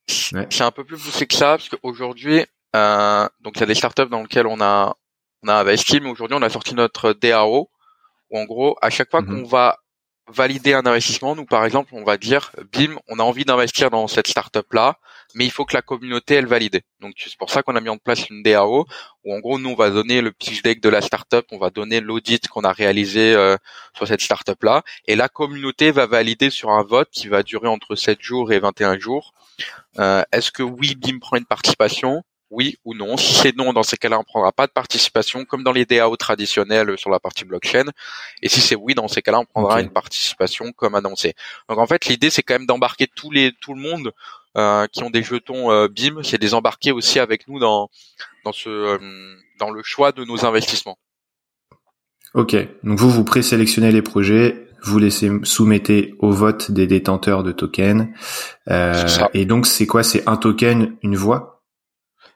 C'est 0.07 0.61
un 0.61 0.71
peu 0.71 0.83
plus 0.83 0.97
poussé 0.97 1.25
que 1.25 1.33
ça 1.33 1.57
parce 1.57 1.69
qu'aujourd'hui 1.69 2.45
donc 2.73 3.53
il 3.55 3.59
y 3.59 3.63
a 3.63 3.67
des 3.67 3.75
startups 3.75 4.09
dans 4.09 4.21
lesquelles 4.21 4.47
on 4.47 4.61
a 4.61 4.95
on 5.43 5.47
a 5.47 5.55
investi 5.55 5.99
mais 5.99 6.09
aujourd'hui 6.09 6.37
on 6.39 6.43
a 6.43 6.49
sorti 6.49 6.75
notre 6.75 7.13
DAO 7.13 7.69
où 8.29 8.39
en 8.39 8.45
gros 8.45 8.77
à 8.81 8.89
chaque 8.89 9.09
fois 9.09 9.21
mm-hmm. 9.21 9.41
qu'on 9.41 9.47
va 9.47 9.79
valider 10.27 10.73
un 10.73 10.85
investissement, 10.85 11.35
nous 11.35 11.45
par 11.45 11.65
exemple, 11.65 11.93
on 11.93 12.03
va 12.03 12.17
dire, 12.17 12.51
bim, 12.71 12.97
on 13.07 13.19
a 13.19 13.23
envie 13.23 13.45
d'investir 13.45 13.89
dans 13.89 14.07
cette 14.07 14.27
startup 14.27 14.71
là, 14.73 14.97
mais 15.35 15.45
il 15.45 15.51
faut 15.51 15.65
que 15.65 15.73
la 15.73 15.81
communauté 15.81 16.35
elle 16.35 16.45
valide. 16.45 16.81
Donc 16.99 17.13
c'est 17.17 17.37
pour 17.37 17.49
ça 17.49 17.63
qu'on 17.63 17.75
a 17.75 17.81
mis 17.81 17.89
en 17.89 17.97
place 17.97 18.29
une 18.29 18.43
DAO 18.43 18.85
où 19.23 19.35
en 19.35 19.39
gros 19.39 19.59
nous 19.59 19.69
on 19.69 19.75
va 19.75 19.89
donner 19.89 20.21
le 20.21 20.31
pitch 20.31 20.61
deck 20.61 20.81
de 20.81 20.89
la 20.89 21.01
startup, 21.01 21.45
on 21.51 21.57
va 21.57 21.69
donner 21.69 21.99
l'audit 21.99 22.47
qu'on 22.47 22.61
a 22.61 22.71
réalisé 22.71 23.33
euh, 23.35 23.57
sur 23.95 24.07
cette 24.07 24.21
startup 24.21 24.61
là, 24.63 24.83
et 25.07 25.15
la 25.15 25.29
communauté 25.29 25.91
va 25.91 26.05
valider 26.05 26.49
sur 26.49 26.69
un 26.69 26.83
vote 26.83 27.09
qui 27.11 27.27
va 27.27 27.43
durer 27.43 27.67
entre 27.67 27.95
7 27.95 28.21
jours 28.21 28.51
et 28.51 28.59
21 28.59 28.99
jours. 28.99 29.33
Euh, 29.99 30.23
est-ce 30.31 30.51
que 30.51 30.63
oui, 30.63 30.95
BIM 30.95 31.19
prend 31.19 31.37
une 31.37 31.45
participation? 31.45 32.23
Oui 32.51 32.77
ou 32.85 32.93
non. 32.93 33.17
Si 33.17 33.33
c'est 33.33 33.55
non, 33.55 33.73
dans 33.73 33.83
ces 33.83 33.97
cas-là, 33.97 34.19
on 34.19 34.23
prendra 34.23 34.51
pas 34.51 34.67
de 34.67 34.71
participation, 34.71 35.45
comme 35.45 35.63
dans 35.63 35.71
les 35.71 35.85
DAO 35.85 36.15
traditionnels 36.15 36.97
sur 36.97 37.09
la 37.09 37.19
partie 37.19 37.45
blockchain. 37.45 37.85
Et 38.43 38.49
si 38.49 38.61
c'est 38.61 38.75
oui, 38.75 38.93
dans 38.93 39.07
ces 39.07 39.21
cas-là, 39.21 39.39
on 39.39 39.45
prendra 39.45 39.81
une 39.81 39.89
participation 39.89 40.71
comme 40.73 40.95
annoncé. 40.95 41.33
Donc 41.69 41.79
en 41.79 41.87
fait, 41.87 42.05
l'idée, 42.05 42.29
c'est 42.29 42.43
quand 42.43 42.53
même 42.53 42.67
d'embarquer 42.67 43.07
tous 43.07 43.31
les 43.31 43.53
tout 43.61 43.73
le 43.73 43.81
monde 43.81 44.11
euh, 44.57 44.85
qui 44.87 45.03
ont 45.03 45.09
des 45.09 45.23
jetons 45.23 45.71
euh, 45.71 45.87
BIM, 45.87 46.21
c'est 46.23 46.37
de 46.37 46.43
les 46.43 46.53
embarquer 46.53 46.91
aussi 46.91 47.19
avec 47.19 47.47
nous 47.47 47.59
dans 47.59 47.89
dans 48.43 48.51
ce 48.51 48.69
euh, 48.69 48.97
dans 49.59 49.71
le 49.71 49.81
choix 49.83 50.11
de 50.11 50.23
nos 50.25 50.45
investissements. 50.45 50.97
Ok, 52.33 52.55
donc 52.83 52.99
vous 52.99 53.09
vous 53.09 53.23
présélectionnez 53.23 53.91
les 53.91 54.01
projets 54.01 54.67
vous 54.83 54.97
les 54.97 55.11
soumettez 55.43 56.15
au 56.19 56.31
vote 56.31 56.71
des 56.71 56.87
détenteurs 56.87 57.43
de 57.43 57.51
tokens. 57.51 58.07
Euh, 58.69 59.07
et 59.33 59.45
donc 59.45 59.67
c'est 59.67 59.85
quoi? 59.85 60.03
C'est 60.03 60.27
un 60.27 60.37
token, 60.37 60.95
une 61.03 61.15
voix? 61.15 61.50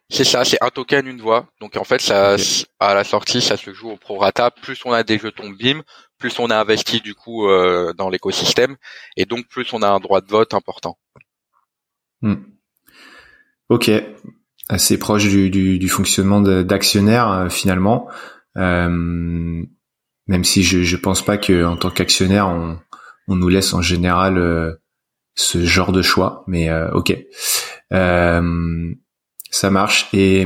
C'est 0.09 0.23
ça, 0.23 0.45
c'est 0.45 0.61
un 0.61 0.69
token, 0.69 1.07
une 1.07 1.21
voix. 1.21 1.47
Donc 1.59 1.77
en 1.77 1.83
fait, 1.83 1.99
ça, 1.99 2.35
à 2.79 2.93
la 2.93 3.03
sortie, 3.03 3.41
ça 3.41 3.57
se 3.57 3.73
joue 3.73 3.89
au 3.89 3.97
prorata. 3.97 4.51
Plus 4.51 4.79
on 4.85 4.91
a 4.91 5.03
des 5.03 5.17
jetons 5.17 5.49
BIM, 5.49 5.81
plus 6.19 6.37
on 6.39 6.49
a 6.49 6.57
investi 6.57 7.01
du 7.01 7.15
coup 7.15 7.47
euh, 7.47 7.93
dans 7.93 8.09
l'écosystème, 8.09 8.75
et 9.17 9.25
donc 9.25 9.47
plus 9.47 9.73
on 9.73 9.81
a 9.81 9.89
un 9.89 9.99
droit 9.99 10.21
de 10.21 10.27
vote 10.27 10.53
important. 10.53 10.97
Hmm. 12.21 12.35
Ok, 13.69 13.89
assez 14.69 14.99
proche 14.99 15.27
du, 15.27 15.49
du, 15.49 15.79
du 15.79 15.89
fonctionnement 15.89 16.41
d'actionnaire 16.41 17.31
euh, 17.31 17.49
finalement. 17.49 18.07
Euh, 18.57 19.63
même 20.27 20.43
si 20.43 20.63
je 20.63 20.83
je 20.83 20.95
pense 20.95 21.23
pas 21.23 21.37
que 21.37 21.65
en 21.65 21.75
tant 21.75 21.89
qu'actionnaire 21.89 22.47
on 22.47 22.79
on 23.27 23.35
nous 23.35 23.49
laisse 23.49 23.73
en 23.73 23.81
général 23.81 24.37
euh, 24.37 24.75
ce 25.35 25.65
genre 25.65 25.91
de 25.91 26.01
choix, 26.01 26.43
mais 26.47 26.69
euh, 26.69 26.89
ok, 26.91 27.17
euh, 27.91 28.93
ça 29.49 29.69
marche. 29.69 30.07
Et 30.13 30.45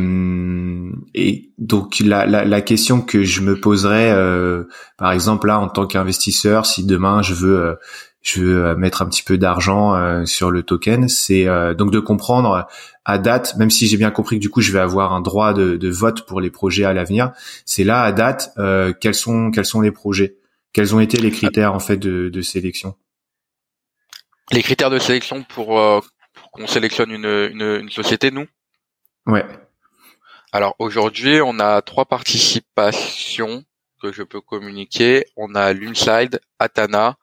et 1.13 1.51
donc 1.57 1.99
la, 1.99 2.25
la 2.25 2.45
la 2.45 2.61
question 2.61 3.01
que 3.01 3.23
je 3.23 3.41
me 3.41 3.59
poserais, 3.59 4.15
par 4.97 5.11
exemple 5.11 5.47
là 5.47 5.59
en 5.59 5.67
tant 5.67 5.87
qu'investisseur, 5.87 6.65
si 6.65 6.85
demain 6.85 7.21
je 7.21 7.33
veux 7.33 7.77
je 8.21 8.41
veux 8.41 8.75
mettre 8.75 9.01
un 9.01 9.05
petit 9.05 9.23
peu 9.23 9.37
d'argent 9.37 10.25
sur 10.25 10.51
le 10.51 10.63
token, 10.63 11.07
c'est 11.07 11.45
donc 11.75 11.91
de 11.91 11.99
comprendre 11.99 12.67
à 13.09 13.17
date, 13.17 13.55
même 13.57 13.71
si 13.71 13.87
j'ai 13.87 13.97
bien 13.97 14.11
compris 14.11 14.35
que 14.37 14.41
du 14.41 14.49
coup 14.49 14.61
je 14.61 14.71
vais 14.71 14.79
avoir 14.79 15.13
un 15.13 15.21
droit 15.21 15.53
de, 15.53 15.89
vote 15.89 16.27
pour 16.27 16.41
les 16.41 16.51
projets 16.51 16.83
à 16.83 16.93
l'avenir, 16.93 17.31
c'est 17.65 17.83
là 17.83 18.03
à 18.03 18.11
date 18.11 18.51
euh, 18.59 18.93
quels 18.93 19.15
sont 19.15 19.49
quels 19.49 19.65
sont 19.65 19.81
les 19.81 19.91
projets, 19.91 20.37
quels 20.73 20.93
ont 20.93 20.99
été 20.99 21.17
les 21.17 21.31
critères 21.31 21.73
en 21.73 21.79
fait 21.79 21.97
de, 21.97 22.41
sélection? 22.41 22.95
Les 24.51 24.61
critères 24.61 24.91
de 24.91 24.99
sélection 24.99 25.43
pour, 25.43 25.79
euh, 25.79 25.99
qu'on 26.51 26.67
sélectionne 26.67 27.11
une, 27.11 27.25
une, 27.25 27.89
société, 27.89 28.29
nous? 28.29 28.45
Ouais. 29.25 29.45
Alors 30.51 30.75
aujourd'hui, 30.79 31.41
on 31.41 31.59
a 31.59 31.81
trois 31.81 32.05
participations 32.05 33.63
que 34.01 34.11
je 34.11 34.23
peux 34.23 34.41
communiquer. 34.41 35.25
On 35.35 35.53
a 35.55 35.73
Lumslide, 35.73 36.39
Atana 36.57 37.17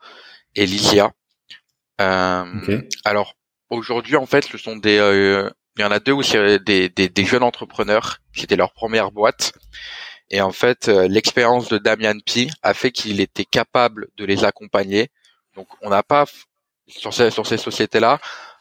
et 0.55 0.67
Lysia. 0.67 1.13
Euh, 2.01 2.83
Alors 3.05 3.35
aujourd'hui, 3.71 4.17
en 4.17 4.27
fait, 4.27 4.45
ce 4.45 4.59
sont 4.59 4.77
des 4.77 4.99
il 5.77 5.83
y 5.83 5.85
en 5.85 5.91
a 5.91 6.01
deux 6.01 6.13
où 6.13 6.23
c'est 6.23 6.59
des, 6.59 6.89
des, 6.89 7.25
jeunes 7.25 7.43
entrepreneurs, 7.43 8.19
c'était 8.33 8.57
leur 8.57 8.73
première 8.73 9.13
boîte. 9.13 9.53
Et 10.31 10.41
en 10.41 10.51
fait, 10.51 10.89
euh, 10.89 11.07
l'expérience 11.07 11.69
de 11.69 11.79
Damian 11.79 12.19
P 12.25 12.49
a 12.63 12.75
fait 12.75 12.91
qu'il 12.91 13.21
était 13.21 13.45
capable 13.45 14.09
de 14.17 14.25
les 14.25 14.45
accompagner. 14.45 15.11
Donc, 15.55 15.69
on 15.83 15.91
n'a 15.91 16.03
pas 16.03 16.25
sur 16.89 17.13
ces, 17.13 17.31
sur 17.31 17.47
ces 17.47 17.59
sociétés-là. 17.59 18.19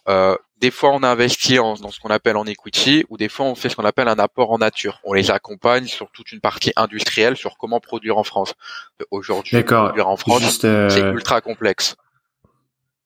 Euh, 0.09 0.35
des 0.65 0.71
fois, 0.71 0.89
on 0.93 1.03
investit 1.03 1.59
en, 1.59 1.75
dans 1.75 1.91
ce 1.91 1.99
qu'on 1.99 2.09
appelle 2.09 2.37
en 2.37 2.45
equity, 2.45 3.05
ou 3.09 3.17
des 3.17 3.29
fois, 3.29 3.45
on 3.45 3.53
fait 3.53 3.69
ce 3.69 3.75
qu'on 3.75 3.85
appelle 3.85 4.07
un 4.07 4.17
apport 4.17 4.51
en 4.51 4.57
nature. 4.57 4.99
On 5.03 5.13
les 5.13 5.29
accompagne 5.29 5.85
sur 5.85 6.09
toute 6.09 6.31
une 6.31 6.39
partie 6.39 6.73
industrielle, 6.75 7.37
sur 7.37 7.59
comment 7.59 7.79
produire 7.79 8.17
en 8.17 8.23
France. 8.23 8.55
Aujourd'hui, 9.11 9.61
produire 9.63 10.09
en 10.09 10.17
France, 10.17 10.61
euh, 10.63 10.89
c'est 10.89 11.01
ultra 11.01 11.39
complexe. 11.41 11.95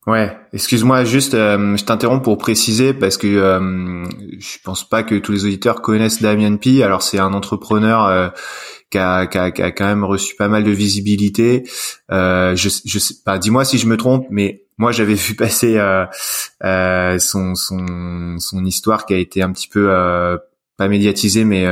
Ouais, 0.06 0.34
excuse-moi, 0.54 1.04
juste, 1.04 1.34
euh, 1.34 1.76
je 1.76 1.84
t'interromps 1.84 2.24
pour 2.24 2.38
préciser 2.38 2.94
parce 2.94 3.18
que 3.18 3.26
euh, 3.26 4.04
je 4.38 4.56
pense 4.64 4.88
pas 4.88 5.02
que 5.02 5.16
tous 5.16 5.32
les 5.32 5.44
auditeurs 5.44 5.82
connaissent 5.82 6.22
Damien 6.22 6.56
Pi. 6.56 6.82
Alors 6.82 7.02
c'est 7.02 7.18
un 7.18 7.34
entrepreneur 7.34 8.06
euh, 8.06 8.28
qui, 8.88 8.96
a, 8.96 9.26
quand 9.26 9.84
même 9.84 10.04
reçu 10.04 10.36
pas 10.36 10.48
mal 10.48 10.64
de 10.64 10.70
visibilité. 10.70 11.64
Euh, 12.10 12.56
je, 12.56 12.70
je 12.82 12.98
sais 12.98 13.14
pas, 13.26 13.36
dis-moi 13.38 13.66
si 13.66 13.76
je 13.76 13.86
me 13.86 13.98
trompe, 13.98 14.26
mais 14.30 14.64
moi 14.78 14.90
j'avais 14.90 15.14
vu 15.14 15.34
passer 15.36 15.78
son, 16.62 17.54
son, 17.54 18.36
son 18.38 18.64
histoire 18.64 19.04
qui 19.04 19.12
a 19.12 19.18
été 19.18 19.42
un 19.42 19.52
petit 19.52 19.68
peu 19.68 19.86
pas 20.78 20.88
médiatisée, 20.88 21.44
mais 21.44 21.66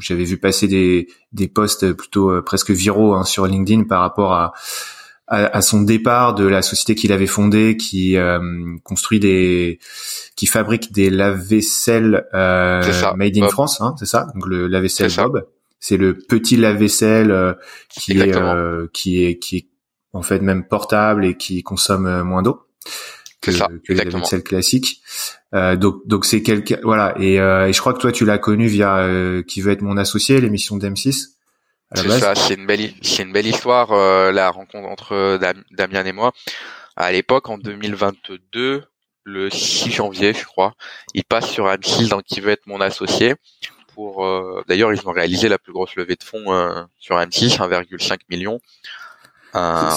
j'avais 0.00 0.24
vu 0.24 0.38
passer 0.38 0.66
des, 0.66 1.06
des 1.32 1.46
posts 1.46 1.92
plutôt 1.92 2.42
presque 2.42 2.72
viraux 2.72 3.14
hein, 3.14 3.22
sur 3.22 3.46
LinkedIn 3.46 3.84
par 3.84 4.00
rapport 4.00 4.32
à 4.32 4.52
à, 5.28 5.60
son 5.60 5.82
départ 5.82 6.34
de 6.34 6.46
la 6.46 6.62
société 6.62 6.94
qu'il 6.94 7.12
avait 7.12 7.26
fondée, 7.26 7.76
qui 7.76 8.16
euh, 8.16 8.40
construit 8.82 9.20
des, 9.20 9.78
qui 10.36 10.46
fabrique 10.46 10.90
des 10.90 11.10
lave-vaisselle 11.10 12.26
euh, 12.32 12.82
made 13.14 13.36
in 13.36 13.48
France, 13.48 13.80
hein, 13.80 13.94
c'est 13.98 14.06
ça 14.06 14.28
Donc 14.34 14.46
le 14.46 14.66
lave-vaisselle 14.68 15.12
Bob, 15.16 15.46
c'est 15.80 15.98
le 15.98 16.16
petit 16.16 16.56
lave-vaisselle 16.56 17.30
euh, 17.30 17.52
qui 17.90 18.18
est 18.18 18.34
euh, 18.34 18.86
qui 18.92 19.24
est 19.24 19.38
qui 19.38 19.56
est 19.58 19.66
en 20.14 20.22
fait 20.22 20.40
même 20.40 20.66
portable 20.66 21.26
et 21.26 21.36
qui 21.36 21.62
consomme 21.62 22.22
moins 22.22 22.42
d'eau 22.42 22.62
que, 23.42 23.50
que 23.50 23.92
le 23.92 23.94
lave-vaisselle 23.94 24.42
classique. 24.42 25.02
donc 25.52 26.06
donc 26.06 26.24
c'est 26.24 26.42
quelqu'un 26.42 26.78
voilà 26.82 27.14
et, 27.18 27.34
et, 27.34 27.72
je 27.72 27.80
crois 27.80 27.92
que 27.92 28.00
toi 28.00 28.12
tu 28.12 28.24
l'as 28.24 28.38
connu 28.38 28.66
via 28.66 29.06
qui 29.46 29.60
veut 29.60 29.72
être 29.72 29.82
mon 29.82 29.98
associé 29.98 30.40
l'émission 30.40 30.78
d'M6 30.78 31.37
c'est 31.94 32.20
ça, 32.20 32.34
c'est 32.34 32.54
une 32.54 32.66
belle, 32.66 32.90
c'est 33.02 33.22
une 33.22 33.32
belle 33.32 33.46
histoire 33.46 33.92
euh, 33.92 34.30
la 34.30 34.50
rencontre 34.50 34.88
entre 34.88 35.38
Damien 35.70 36.04
et 36.04 36.12
moi. 36.12 36.32
À 36.96 37.12
l'époque, 37.12 37.48
en 37.48 37.58
2022, 37.58 38.84
le 39.24 39.50
6 39.50 39.90
janvier, 39.90 40.34
je 40.34 40.44
crois, 40.44 40.74
il 41.14 41.24
passe 41.24 41.48
sur 41.48 41.66
M6 41.66 42.08
dans 42.08 42.20
qui 42.20 42.40
veut 42.40 42.50
être 42.50 42.66
mon 42.66 42.80
associé. 42.80 43.34
Pour, 43.94 44.24
euh, 44.24 44.62
d'ailleurs, 44.68 44.92
ils 44.92 45.08
ont 45.08 45.12
réalisé 45.12 45.48
la 45.48 45.58
plus 45.58 45.72
grosse 45.72 45.96
levée 45.96 46.16
de 46.16 46.22
fonds 46.22 46.52
euh, 46.52 46.82
sur 46.98 47.16
M6, 47.16 47.58
1,5 47.58 48.18
million. 48.28 48.60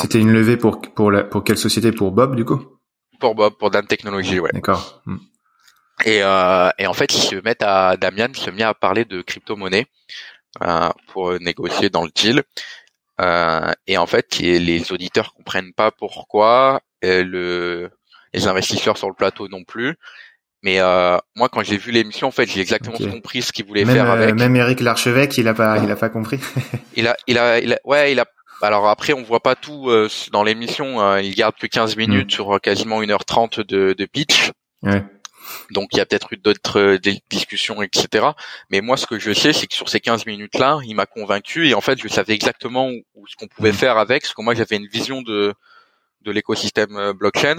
C'était 0.02 0.20
une 0.20 0.32
levée 0.32 0.58
pour 0.58 0.82
pour 0.82 1.12
la, 1.12 1.24
pour 1.24 1.44
quelle 1.44 1.58
société? 1.58 1.92
Pour 1.92 2.12
Bob, 2.12 2.36
du 2.36 2.46
coup? 2.46 2.66
Pour 3.20 3.36
Bob, 3.36 3.54
pour 3.60 3.70
Dan 3.70 3.86
Technologies, 3.86 4.40
ouais. 4.40 4.50
D'accord. 4.54 5.02
Hmm. 5.06 5.18
Et, 6.06 6.18
et 6.18 6.88
en 6.88 6.94
fait, 6.94 7.14
ils 7.14 7.22
se 7.22 7.36
mettent 7.36 7.62
à 7.62 7.96
Damien 7.96 8.34
se 8.34 8.50
met 8.50 8.64
à 8.64 8.74
parler 8.74 9.06
de 9.06 9.22
crypto-monnaie. 9.22 9.86
Euh, 10.62 10.90
pour 11.08 11.40
négocier 11.40 11.90
dans 11.90 12.04
le 12.04 12.12
deal. 12.14 12.44
Euh, 13.22 13.72
et 13.88 13.98
en 13.98 14.06
fait, 14.06 14.38
les 14.40 14.92
auditeurs 14.92 15.34
comprennent 15.34 15.74
pas 15.74 15.92
pourquoi, 15.92 16.82
le, 17.02 17.90
les 18.34 18.48
investisseurs 18.48 18.98
sur 18.98 19.08
le 19.08 19.14
plateau 19.14 19.48
non 19.48 19.64
plus. 19.64 19.96
Mais 20.62 20.80
euh, 20.80 21.18
moi, 21.36 21.48
quand 21.50 21.64
j'ai 21.64 21.78
vu 21.78 21.92
l'émission, 21.92 22.28
en 22.28 22.32
fait, 22.32 22.48
j'ai 22.48 22.60
exactement 22.60 22.98
compris 22.98 23.42
ce 23.42 23.54
qu'il 23.54 23.66
voulait 23.66 23.86
faire 23.86 24.12
avec. 24.12 24.36
même 24.36 24.56
Eric 24.56 24.82
Larchevêque, 24.82 25.38
il 25.38 25.48
a 25.48 25.54
pas, 25.54 25.80
il 25.80 25.90
a 25.90 25.96
pas 25.96 26.10
compris. 26.10 26.40
il 26.96 27.08
a, 27.08 27.16
il 27.28 27.38
a, 27.38 27.60
il 27.60 27.74
a, 27.74 27.80
ouais, 27.86 28.12
il 28.12 28.20
a. 28.20 28.26
Alors 28.62 28.88
après, 28.90 29.14
on 29.14 29.24
voit 29.24 29.40
pas 29.40 29.56
tout 29.56 29.90
dans 30.32 30.44
l'émission. 30.44 31.18
il 31.18 31.34
garde 31.34 31.56
que 31.56 31.66
15 31.66 31.96
minutes 31.96 32.28
mm. 32.28 32.36
sur 32.36 32.62
quasiment 32.62 33.02
1h30 33.02 33.66
de, 33.66 33.96
de 33.98 34.06
pitch. 34.06 34.52
Ouais. 34.84 35.04
Donc 35.72 35.90
il 35.94 35.98
y 35.98 36.00
a 36.02 36.06
peut-être 36.06 36.34
eu 36.34 36.38
d'autres 36.38 36.80
euh, 36.80 36.98
discussions, 37.30 37.82
etc. 37.82 38.28
Mais 38.70 38.82
moi, 38.82 38.98
ce 38.98 39.06
que 39.06 39.20
je 39.20 39.34
sais, 39.34 39.54
c'est 39.54 39.68
que 39.68 39.74
sur 39.74 39.90
ces 39.90 40.00
15 40.00 40.26
minutes-là, 40.26 40.80
il 40.86 40.96
m'a 40.96 41.06
convaincu 41.06 41.68
et 41.68 41.74
en 41.74 41.82
fait, 41.82 42.00
je 42.02 42.08
savais 42.08 42.34
exactement 42.34 42.90
où, 43.16 43.28
ce 43.28 43.36
qu'on 43.36 43.48
pouvait 43.48 43.72
mmh. 43.72 43.76
faire 43.76 43.98
avec, 43.98 44.24
parce 44.24 44.34
que 44.34 44.42
moi, 44.42 44.56
j'avais 44.56 44.78
une 44.78 44.88
vision 44.88 45.22
de 45.22 45.54
de 46.22 46.32
l'écosystème 46.32 46.96
euh, 46.98 47.14
blockchain. 47.14 47.58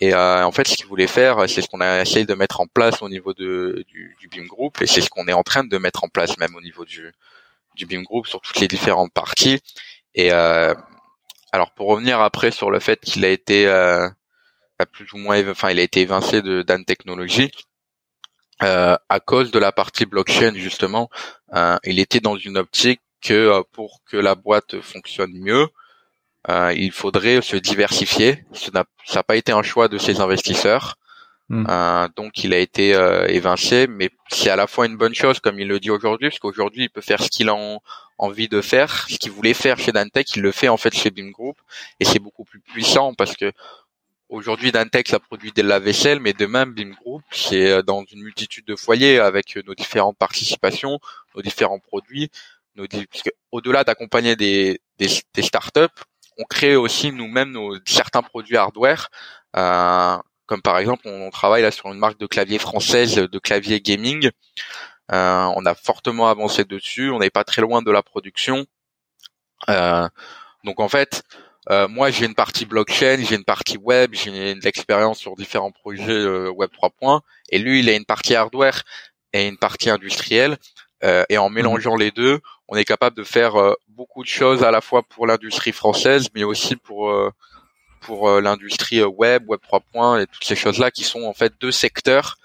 Et 0.00 0.14
euh, 0.14 0.44
en 0.44 0.52
fait, 0.52 0.68
ce 0.68 0.76
qu'il 0.76 0.86
voulait 0.86 1.06
faire, 1.06 1.48
c'est 1.48 1.62
ce 1.62 1.68
qu'on 1.68 1.80
a 1.80 2.02
essayé 2.02 2.24
de 2.24 2.34
mettre 2.34 2.60
en 2.60 2.66
place 2.66 3.02
au 3.02 3.08
niveau 3.08 3.32
de, 3.32 3.84
du, 3.88 4.14
du 4.20 4.28
BIM 4.28 4.44
Group, 4.44 4.82
et 4.82 4.86
c'est 4.86 5.00
ce 5.00 5.08
qu'on 5.08 5.26
est 5.26 5.32
en 5.32 5.42
train 5.42 5.64
de 5.64 5.78
mettre 5.78 6.04
en 6.04 6.08
place 6.08 6.36
même 6.38 6.54
au 6.54 6.60
niveau 6.60 6.84
du, 6.84 7.12
du 7.76 7.86
BIM 7.86 8.02
Group 8.02 8.26
sur 8.26 8.40
toutes 8.40 8.60
les 8.60 8.68
différentes 8.68 9.12
parties. 9.12 9.60
Et 10.14 10.32
euh, 10.32 10.74
alors 11.52 11.70
pour 11.70 11.88
revenir 11.88 12.20
après 12.20 12.50
sur 12.50 12.70
le 12.70 12.80
fait 12.80 13.00
qu'il 13.00 13.24
a 13.24 13.28
été 13.28 13.66
euh, 13.68 14.08
plus 14.84 15.10
ou 15.14 15.16
moins, 15.16 15.48
enfin, 15.48 15.70
il 15.70 15.78
a 15.78 15.82
été 15.82 16.00
évincé 16.02 16.42
de 16.42 16.60
Dan 16.60 16.84
Technologies 16.84 17.50
euh, 18.62 18.96
à 19.08 19.20
cause 19.20 19.50
de 19.50 19.58
la 19.58 19.72
partie 19.72 20.06
blockchain 20.06 20.54
justement. 20.54 21.08
Euh, 21.54 21.76
il 21.84 21.98
était 21.98 22.20
dans 22.20 22.36
une 22.36 22.58
optique 22.58 23.00
que 23.22 23.32
euh, 23.32 23.62
pour 23.72 24.00
que 24.04 24.16
la 24.16 24.34
boîte 24.34 24.80
fonctionne 24.80 25.32
mieux, 25.32 25.68
euh, 26.48 26.72
il 26.76 26.92
faudrait 26.92 27.42
se 27.42 27.56
diversifier. 27.56 28.44
Ça 28.52 28.70
n'a 29.14 29.22
pas 29.22 29.36
été 29.36 29.52
un 29.52 29.62
choix 29.62 29.88
de 29.88 29.98
ses 29.98 30.20
investisseurs. 30.20 30.96
Hmm. 31.48 31.64
Euh, 31.68 32.08
donc 32.16 32.42
il 32.42 32.52
a 32.52 32.58
été 32.58 32.94
euh, 32.94 33.26
évincé, 33.28 33.86
mais 33.86 34.10
c'est 34.30 34.50
à 34.50 34.56
la 34.56 34.66
fois 34.66 34.86
une 34.86 34.96
bonne 34.96 35.14
chose, 35.14 35.38
comme 35.38 35.60
il 35.60 35.68
le 35.68 35.78
dit 35.78 35.90
aujourd'hui, 35.90 36.28
parce 36.28 36.40
qu'aujourd'hui 36.40 36.84
il 36.84 36.90
peut 36.90 37.00
faire 37.00 37.22
ce 37.22 37.30
qu'il 37.30 37.48
a 37.48 37.56
envie 38.18 38.48
de 38.48 38.60
faire, 38.60 39.06
ce 39.08 39.16
qu'il 39.16 39.30
voulait 39.30 39.54
faire 39.54 39.78
chez 39.78 39.92
Dantech, 39.92 40.34
il 40.34 40.42
le 40.42 40.50
fait 40.50 40.68
en 40.68 40.76
fait 40.76 40.92
chez 40.92 41.10
Beam 41.10 41.30
Group, 41.30 41.56
et 42.00 42.04
c'est 42.04 42.18
beaucoup 42.18 42.44
plus 42.44 42.58
puissant 42.58 43.14
parce 43.14 43.36
que 43.36 43.52
Aujourd'hui, 44.28 44.72
Dantex 44.72 45.14
a 45.14 45.20
produit 45.20 45.52
des 45.52 45.62
lave-vaisselle, 45.62 46.18
mais 46.18 46.32
de 46.32 46.46
même, 46.46 46.72
BIM 46.72 46.90
Group, 46.90 47.22
c'est 47.30 47.70
euh, 47.70 47.82
dans 47.82 48.04
une 48.04 48.22
multitude 48.22 48.64
de 48.66 48.74
foyers 48.74 49.20
avec 49.20 49.56
euh, 49.56 49.62
nos 49.66 49.74
différentes 49.74 50.18
participations, 50.18 50.98
nos 51.36 51.42
différents 51.42 51.78
produits, 51.78 52.30
nos, 52.74 52.86
puisque 52.88 53.30
au-delà 53.52 53.84
d'accompagner 53.84 54.34
des, 54.34 54.80
des, 54.98 55.08
des, 55.32 55.42
startups, 55.42 56.02
on 56.38 56.44
crée 56.44 56.74
aussi 56.74 57.12
nous-mêmes 57.12 57.52
nos, 57.52 57.76
certains 57.86 58.22
produits 58.22 58.56
hardware, 58.56 59.08
euh, 59.56 60.16
comme 60.46 60.62
par 60.62 60.78
exemple, 60.78 61.02
on, 61.06 61.30
travaille 61.30 61.62
là 61.62 61.70
sur 61.70 61.86
une 61.92 61.98
marque 61.98 62.18
de 62.18 62.26
clavier 62.26 62.58
française, 62.58 63.16
de 63.16 63.38
clavier 63.38 63.80
gaming. 63.80 64.30
Euh, 65.12 65.52
on 65.56 65.66
a 65.66 65.74
fortement 65.74 66.28
avancé 66.28 66.64
dessus, 66.64 67.10
on 67.10 67.18
n'est 67.18 67.30
pas 67.30 67.44
très 67.44 67.62
loin 67.62 67.82
de 67.82 67.90
la 67.90 68.02
production. 68.02 68.66
Euh, 69.68 70.08
donc 70.64 70.80
en 70.80 70.88
fait, 70.88 71.22
euh, 71.70 71.88
moi 71.88 72.10
j'ai 72.10 72.26
une 72.26 72.34
partie 72.34 72.64
blockchain, 72.64 73.18
j'ai 73.22 73.34
une 73.34 73.44
partie 73.44 73.76
web, 73.76 74.14
j'ai 74.14 74.54
de 74.54 74.60
l'expérience 74.60 75.18
sur 75.18 75.34
différents 75.34 75.72
projets 75.72 76.12
euh, 76.12 76.48
web 76.50 76.70
3. 76.70 77.22
et 77.50 77.58
lui 77.58 77.80
il 77.80 77.88
a 77.88 77.94
une 77.94 78.04
partie 78.04 78.36
hardware 78.36 78.82
et 79.32 79.48
une 79.48 79.58
partie 79.58 79.90
industrielle. 79.90 80.58
Euh, 81.04 81.24
et 81.28 81.38
en 81.38 81.50
mélangeant 81.50 81.96
les 81.96 82.10
deux, 82.10 82.40
on 82.68 82.76
est 82.76 82.84
capable 82.84 83.16
de 83.16 83.24
faire 83.24 83.54
beaucoup 83.88 84.22
de 84.22 84.28
choses 84.28 84.62
à 84.64 84.70
la 84.70 84.80
fois 84.80 85.02
pour 85.02 85.26
l'industrie 85.26 85.72
française, 85.72 86.28
mais 86.34 86.44
aussi 86.44 86.76
pour 86.76 87.12
pour 88.00 88.40
l'industrie 88.40 89.02
web, 89.02 89.48
web 89.48 89.60
3. 89.60 90.22
et 90.22 90.26
toutes 90.26 90.44
ces 90.44 90.56
choses-là 90.56 90.90
qui 90.90 91.04
sont 91.04 91.24
en 91.24 91.34
fait 91.34 91.52
deux 91.60 91.72
secteurs 91.72 92.36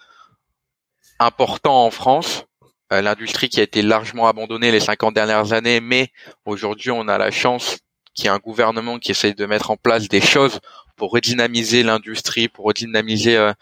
importants 1.20 1.86
en 1.86 1.92
France 1.92 2.46
l'industrie 2.90 3.48
qui 3.48 3.62
a 3.62 3.64
été 3.64 3.82
largement 3.82 4.28
abandonnée 4.28 4.70
les 4.70 4.82
50 4.82 5.14
dernières 5.14 5.54
années, 5.54 5.80
mais 5.80 6.10
aujourd'hui 6.44 6.92
on 6.92 7.08
a 7.08 7.18
la 7.18 7.32
chance 7.32 7.78
qu'il 8.14 8.26
y 8.26 8.28
ait 8.28 8.32
un 8.32 8.40
gouvernement 8.40 9.00
qui 9.00 9.12
essaye 9.12 9.36
de 9.36 9.46
mettre 9.46 9.72
en 9.72 9.78
place 9.78 10.08
des 10.08 10.22
choses 10.22 10.60
pour 11.02 11.12
redynamiser 11.12 11.82
l'industrie, 11.82 12.48
pour 12.48 12.66
redynamiser 12.66 13.36
euh, 13.36 13.54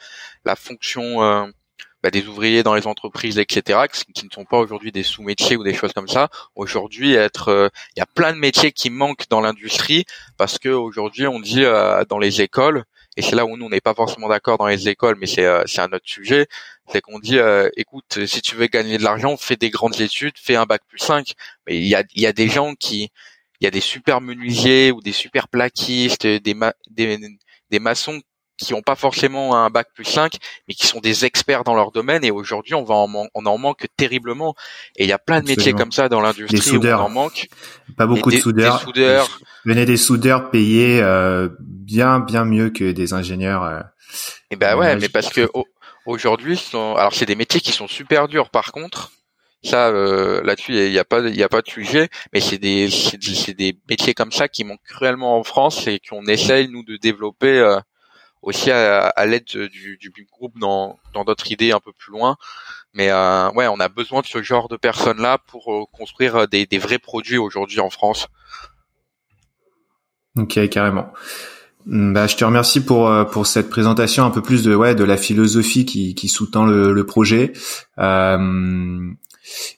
la 0.44 0.58
fonction 0.58 1.24
euh, 1.24 1.46
bah, 2.04 2.12
des 2.12 2.28
ouvriers 2.28 2.64
dans 2.64 2.76
les 2.76 2.86
entreprises, 2.86 3.38
etc., 3.38 3.80
qui, 4.14 4.26
ne 4.26 4.30
sont 4.30 4.46
pas 4.46 4.58
aujourd'hui 4.58 4.92
des 4.92 5.04
sous-métiers 5.04 5.56
ou 5.56 5.64
des 5.64 5.74
choses 5.74 5.94
comme 5.94 6.10
ça. 6.10 6.30
Aujourd'hui, 6.56 7.14
être, 7.14 7.50
euh, 7.50 7.70
il 7.96 8.00
y 8.00 8.02
a 8.02 8.06
plein 8.06 8.34
de 8.34 8.38
métiers 8.38 8.74
qui 8.74 8.90
manquent 8.90 9.30
dans 9.30 9.40
l'industrie 9.40 10.04
parce 10.38 10.60
que 10.60 10.68
aujourd'hui, 10.68 11.28
on 11.28 11.40
dit 11.40 11.64
dans 12.10 12.20
les 12.20 12.42
écoles, 12.42 12.84
et 13.16 13.22
c'est 13.22 13.38
là 13.38 13.46
où 13.46 13.56
nous 13.56 13.66
on 13.66 13.70
n'est 13.70 13.80
pas 13.80 13.94
forcément 13.94 14.28
d'accord 14.28 14.58
dans 14.58 14.68
les 14.68 14.90
écoles, 14.90 15.16
mais 15.20 15.26
c'est 15.26 15.48
c'est 15.66 15.82
un 15.82 15.92
autre 15.94 16.08
sujet, 16.08 16.48
c'est 16.92 17.02
qu'on 17.02 17.20
dit, 17.20 17.40
écoute, 17.76 18.26
si 18.26 18.42
tu 18.42 18.56
veux 18.56 18.68
gagner 18.68 18.98
de 18.98 19.04
l'argent, 19.04 19.36
fais 19.38 19.56
des 19.56 19.70
grandes 19.70 20.00
études, 20.00 20.34
fais 20.38 20.56
un 20.56 20.66
bac 20.66 20.82
plus 20.88 21.00
5. 21.00 21.34
Mais 21.68 21.78
il 21.78 21.88
y 21.88 21.96
a 21.96 22.04
y 22.16 22.26
a 22.26 22.34
des 22.34 22.48
gens 22.50 22.76
qui 22.76 23.12
il 23.60 23.66
y 23.66 23.68
a 23.68 23.72
des 23.72 23.82
super 23.82 24.22
menuisiers 24.22 24.92
ou 24.92 25.02
des 25.02 25.12
super 25.12 25.48
plaquistes, 25.48 26.26
des, 26.26 26.56
des, 26.90 27.80
maçons 27.80 28.22
qui 28.58 28.74
n'ont 28.74 28.82
pas 28.82 28.96
forcément 28.96 29.56
un 29.56 29.70
bac 29.70 29.88
plus 29.94 30.06
5, 30.06 30.34
mais 30.68 30.74
qui 30.74 30.86
sont 30.86 31.00
des 31.00 31.26
experts 31.26 31.64
dans 31.64 31.76
leur 31.76 31.92
domaine. 31.92 32.24
Et 32.24 32.32
aujourd'hui, 32.32 32.74
on 32.74 32.84
va 32.84 32.96
en, 32.96 33.28
on 33.34 33.46
en 33.46 33.58
manque 33.58 33.88
terriblement. 33.98 34.56
Et 34.98 35.04
il 35.04 35.10
y 35.10 35.14
a 35.14 35.18
plein 35.18 35.42
de 35.42 35.48
métiers 35.48 35.74
comme 35.74 35.92
ça 35.92 36.10
dans 36.10 36.22
l'industrie 36.22 36.78
où 36.78 36.86
on 36.86 36.94
en 36.94 37.10
manque. 37.10 37.48
Pas 37.98 38.06
beaucoup 38.06 38.32
de 38.32 38.38
soudeurs. 38.38 38.80
Des 38.80 38.84
soudeurs. 38.86 39.40
Venez 39.66 39.86
des 39.86 39.98
soudeurs 39.98 40.52
payés 40.52 41.02
euh, 41.02 41.50
bien 41.60 42.20
bien 42.20 42.46
mieux 42.46 42.70
que 42.70 42.92
des 42.92 43.14
ingénieurs. 43.14 43.64
Euh, 43.64 43.80
et 44.52 44.56
ben 44.56 44.78
ouais, 44.78 44.96
mais 44.96 45.10
parce 45.10 45.30
que 45.30 45.50
aujourd'hui, 46.06 46.62
alors 46.74 47.14
c'est 47.14 47.26
des 47.26 47.36
métiers 47.36 47.62
qui 47.62 47.72
sont 47.72 47.88
super 47.88 48.28
durs. 48.28 48.50
Par 48.50 48.72
contre, 48.72 49.12
ça, 49.62 49.90
euh, 49.90 50.42
là-dessus, 50.44 50.74
il 50.74 50.92
n'y 50.92 51.00
a, 51.00 51.04
pas, 51.04 51.20
il 51.20 51.44
a 51.44 51.50
pas 51.50 51.62
de 51.62 51.70
sujet, 51.70 52.10
mais 52.32 52.40
c'est 52.40 52.58
des, 52.58 52.90
c'est 52.90 53.54
des, 53.54 53.78
métiers 53.90 54.14
comme 54.14 54.32
ça 54.32 54.48
qui 54.48 54.64
manquent 54.64 54.84
cruellement 54.86 55.38
en 55.38 55.44
France 55.44 55.86
et 55.88 56.00
qu'on 56.00 56.26
essaye 56.28 56.70
nous 56.70 56.84
de 56.84 56.96
développer 56.96 57.60
euh, 57.60 57.78
aussi 58.42 58.72
à, 58.72 59.26
l'aide 59.26 59.44
du, 59.44 59.98
du 59.98 60.28
groupe 60.32 60.58
dans 60.60 60.98
dans 61.14 61.26
d'autres 61.26 61.52
idées 61.52 61.74
un 61.74 61.82
peu 61.82 61.92
plus 61.92 62.14
loin. 62.14 62.38
Mais 62.94 63.10
euh, 63.12 63.52
ouais, 63.52 63.68
on 63.68 63.80
a 63.82 63.90
besoin 63.90 64.22
de 64.22 64.28
ce 64.28 64.42
genre 64.42 64.70
de 64.70 64.78
personnes-là 64.78 65.40
pour 65.48 65.74
euh, 65.74 65.84
construire 65.92 66.48
des, 66.48 66.66
des 66.66 66.78
vrais 66.78 67.00
produits 67.00 67.38
aujourd'hui 67.38 67.82
en 67.82 67.90
France. 67.90 68.28
Ok, 70.38 70.70
carrément. 70.70 71.12
Hmm, 71.86 72.14
bah, 72.14 72.28
je 72.28 72.38
te 72.38 72.46
remercie 72.46 72.80
pour 72.80 73.12
pour 73.32 73.46
cette 73.46 73.70
présentation 73.70 74.24
un 74.24 74.32
peu 74.32 74.42
plus 74.42 74.64
de 74.64 74.74
ouais 74.74 74.96
de 74.96 75.04
la 75.04 75.18
philosophie 75.18 75.86
qui, 75.86 76.16
qui 76.16 76.30
sous-tend 76.30 76.66
le, 76.66 76.94
le 76.94 77.06
projet. 77.06 77.52
Euh, 77.98 79.12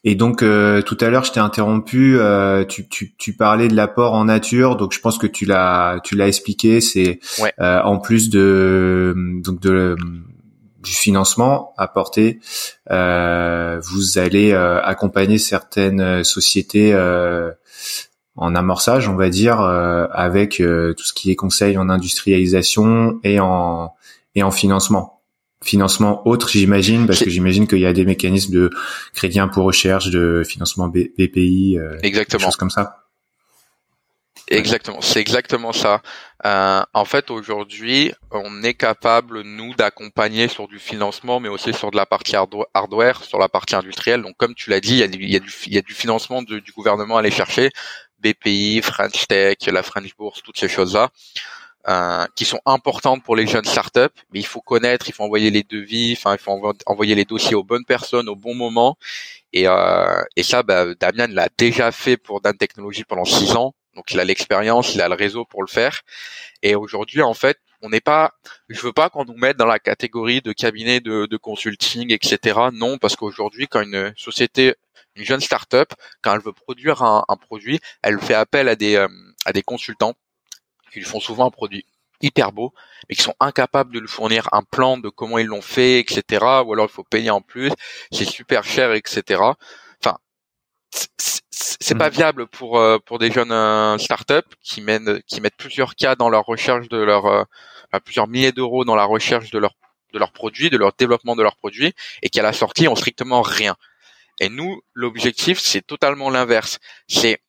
et 0.03 0.15
donc 0.15 0.43
euh, 0.43 0.81
tout 0.81 0.97
à 1.01 1.09
l'heure, 1.09 1.23
je 1.23 1.31
t'ai 1.31 1.39
interrompu. 1.39 2.17
Euh, 2.17 2.65
tu, 2.65 2.87
tu, 2.87 3.15
tu, 3.17 3.33
parlais 3.33 3.67
de 3.67 3.75
l'apport 3.75 4.13
en 4.13 4.25
nature, 4.25 4.75
donc 4.75 4.93
je 4.93 4.99
pense 4.99 5.17
que 5.17 5.27
tu 5.27 5.45
l'as 5.45 5.99
tu 6.03 6.15
l'as 6.15 6.27
expliqué. 6.27 6.81
C'est 6.81 7.19
euh, 7.59 7.81
en 7.81 7.99
plus 7.99 8.29
de 8.29 9.13
donc 9.43 9.59
de 9.59 9.95
du 10.83 10.91
financement 10.91 11.73
apporté, 11.77 12.39
vous 12.89 14.17
allez 14.17 14.51
accompagner 14.53 15.37
certaines 15.37 16.23
sociétés 16.23 16.95
en 18.35 18.55
amorçage, 18.55 19.07
on 19.07 19.15
va 19.15 19.29
dire, 19.29 19.61
avec 19.61 20.57
tout 20.57 21.03
ce 21.03 21.13
qui 21.13 21.29
est 21.29 21.35
conseil 21.35 21.77
en 21.77 21.87
industrialisation 21.89 23.19
et 23.23 23.39
en 23.39 23.93
et 24.33 24.41
en 24.41 24.49
financement 24.49 25.20
financement 25.63 26.27
autre, 26.27 26.49
j'imagine, 26.49 27.05
parce 27.05 27.23
que 27.23 27.29
j'imagine 27.29 27.67
qu'il 27.67 27.79
y 27.79 27.85
a 27.85 27.93
des 27.93 28.05
mécanismes 28.05 28.53
de 28.53 28.69
crédit 29.13 29.39
impôt 29.39 29.63
recherche, 29.63 30.09
de 30.09 30.43
financement 30.47 30.87
BPI, 30.87 31.77
euh, 31.77 31.97
exactement. 32.01 32.39
des 32.39 32.45
choses 32.45 32.55
comme 32.55 32.69
ça. 32.69 32.97
Exactement, 34.47 34.99
c'est 35.01 35.21
exactement 35.21 35.71
ça. 35.71 36.01
Euh, 36.45 36.81
en 36.93 37.05
fait, 37.05 37.31
aujourd'hui, 37.31 38.11
on 38.31 38.63
est 38.63 38.73
capable 38.73 39.43
nous 39.43 39.73
d'accompagner 39.75 40.49
sur 40.49 40.67
du 40.67 40.77
financement, 40.77 41.39
mais 41.39 41.47
aussi 41.47 41.73
sur 41.73 41.89
de 41.89 41.95
la 41.95 42.05
partie 42.05 42.35
hardware, 42.35 43.23
sur 43.23 43.39
la 43.39 43.47
partie 43.47 43.75
industrielle. 43.75 44.23
Donc, 44.23 44.35
comme 44.35 44.53
tu 44.53 44.69
l'as 44.69 44.81
dit, 44.81 44.93
il 44.93 44.97
y 44.97 45.03
a, 45.03 45.07
du, 45.07 45.23
il 45.23 45.31
y 45.73 45.77
a 45.77 45.81
du, 45.81 45.93
financement 45.93 46.41
du 46.41 46.61
gouvernement 46.75 47.15
à 47.15 47.19
aller 47.19 47.31
chercher, 47.31 47.69
BPI, 48.19 48.81
French 48.81 49.27
Tech, 49.27 49.57
la 49.67 49.83
French 49.83 50.15
Bourse, 50.17 50.41
toutes 50.43 50.57
ces 50.57 50.67
choses-là. 50.67 51.11
Euh, 51.87 52.27
qui 52.35 52.45
sont 52.45 52.59
importantes 52.67 53.23
pour 53.23 53.35
les 53.35 53.47
jeunes 53.47 53.65
startups, 53.65 54.13
mais 54.31 54.39
il 54.39 54.45
faut 54.45 54.61
connaître, 54.61 55.09
il 55.09 55.13
faut 55.13 55.23
envoyer 55.23 55.49
les 55.49 55.63
devis, 55.63 56.13
enfin 56.15 56.33
il 56.33 56.37
faut 56.37 56.51
envoyer 56.85 57.15
les 57.15 57.25
dossiers 57.25 57.55
aux 57.55 57.63
bonnes 57.63 57.85
personnes 57.85 58.29
au 58.29 58.35
bon 58.35 58.53
moment. 58.53 58.97
Et, 59.51 59.67
euh, 59.67 60.21
et 60.35 60.43
ça, 60.43 60.61
bah, 60.61 60.93
Damien 60.93 61.25
l'a 61.25 61.49
déjà 61.57 61.91
fait 61.91 62.17
pour 62.17 62.39
Dan 62.39 62.55
Technologies 62.55 63.03
pendant 63.03 63.25
six 63.25 63.53
ans, 63.55 63.73
donc 63.95 64.11
il 64.11 64.19
a 64.19 64.23
l'expérience, 64.23 64.93
il 64.93 65.01
a 65.01 65.09
le 65.09 65.15
réseau 65.15 65.43
pour 65.43 65.63
le 65.63 65.67
faire. 65.67 66.01
Et 66.61 66.75
aujourd'hui, 66.75 67.23
en 67.23 67.33
fait, 67.33 67.57
on 67.81 67.89
n'est 67.89 67.99
pas, 67.99 68.31
je 68.69 68.79
veux 68.81 68.93
pas 68.93 69.09
qu'on 69.09 69.25
nous 69.25 69.37
mette 69.37 69.57
dans 69.57 69.65
la 69.65 69.79
catégorie 69.79 70.41
de 70.41 70.53
cabinet 70.53 70.99
de, 70.99 71.25
de 71.25 71.37
consulting, 71.37 72.11
etc. 72.13 72.59
Non, 72.73 72.99
parce 72.99 73.15
qu'aujourd'hui, 73.15 73.67
quand 73.67 73.81
une 73.81 74.13
société, 74.15 74.75
une 75.15 75.25
jeune 75.25 75.41
startup, 75.41 75.93
quand 76.21 76.35
elle 76.35 76.41
veut 76.41 76.53
produire 76.53 77.01
un, 77.01 77.25
un 77.27 77.37
produit, 77.37 77.79
elle 78.03 78.19
fait 78.19 78.35
appel 78.35 78.69
à 78.69 78.75
des, 78.75 78.97
euh, 78.97 79.07
à 79.45 79.51
des 79.51 79.63
consultants 79.63 80.13
qui 80.91 80.99
lui 80.99 81.05
font 81.05 81.19
souvent 81.19 81.47
un 81.47 81.51
produit 81.51 81.85
hyper 82.21 82.51
beau, 82.51 82.73
mais 83.09 83.15
qui 83.15 83.23
sont 83.23 83.35
incapables 83.39 83.93
de 83.93 83.99
lui 83.99 84.07
fournir 84.07 84.47
un 84.51 84.63
plan 84.63 84.97
de 84.97 85.09
comment 85.09 85.37
ils 85.37 85.47
l'ont 85.47 85.61
fait, 85.61 85.99
etc. 85.99 86.43
Ou 86.65 86.73
alors 86.73 86.87
il 86.89 86.93
faut 86.93 87.03
payer 87.03 87.31
en 87.31 87.41
plus, 87.41 87.71
c'est 88.11 88.25
super 88.25 88.63
cher, 88.63 88.93
etc. 88.93 89.41
Enfin, 89.99 90.17
c'est 91.51 91.97
pas 91.97 92.09
mm. 92.09 92.13
viable 92.13 92.47
pour 92.47 92.79
euh, 92.79 92.99
pour 92.99 93.19
des 93.19 93.31
jeunes 93.31 93.51
euh, 93.51 93.97
startups 93.97 94.55
qui 94.61 94.81
mènent 94.81 95.21
qui 95.23 95.41
mettent 95.41 95.57
plusieurs 95.57 95.95
cas 95.95 96.15
dans 96.15 96.29
leur 96.29 96.45
recherche 96.45 96.89
de 96.89 96.97
leur 96.97 97.25
euh, 97.25 97.43
plusieurs 98.05 98.27
milliers 98.27 98.51
d'euros 98.51 98.85
dans 98.85 98.95
la 98.95 99.05
recherche 99.05 99.51
de 99.51 99.59
leur 99.59 99.73
de 100.13 100.19
leurs 100.19 100.33
produits, 100.33 100.69
de 100.69 100.77
leur 100.77 100.91
développement 100.93 101.35
de 101.35 101.43
leurs 101.43 101.55
produits, 101.55 101.93
et 102.21 102.29
qui 102.29 102.39
à 102.39 102.43
la 102.43 102.53
sortie 102.53 102.87
ont 102.89 102.95
strictement 102.95 103.41
rien. 103.41 103.75
Et 104.41 104.49
nous, 104.49 104.81
l'objectif, 104.93 105.59
c'est 105.59 105.85
totalement 105.85 106.29
l'inverse. 106.29 106.79
C'est 107.07 107.39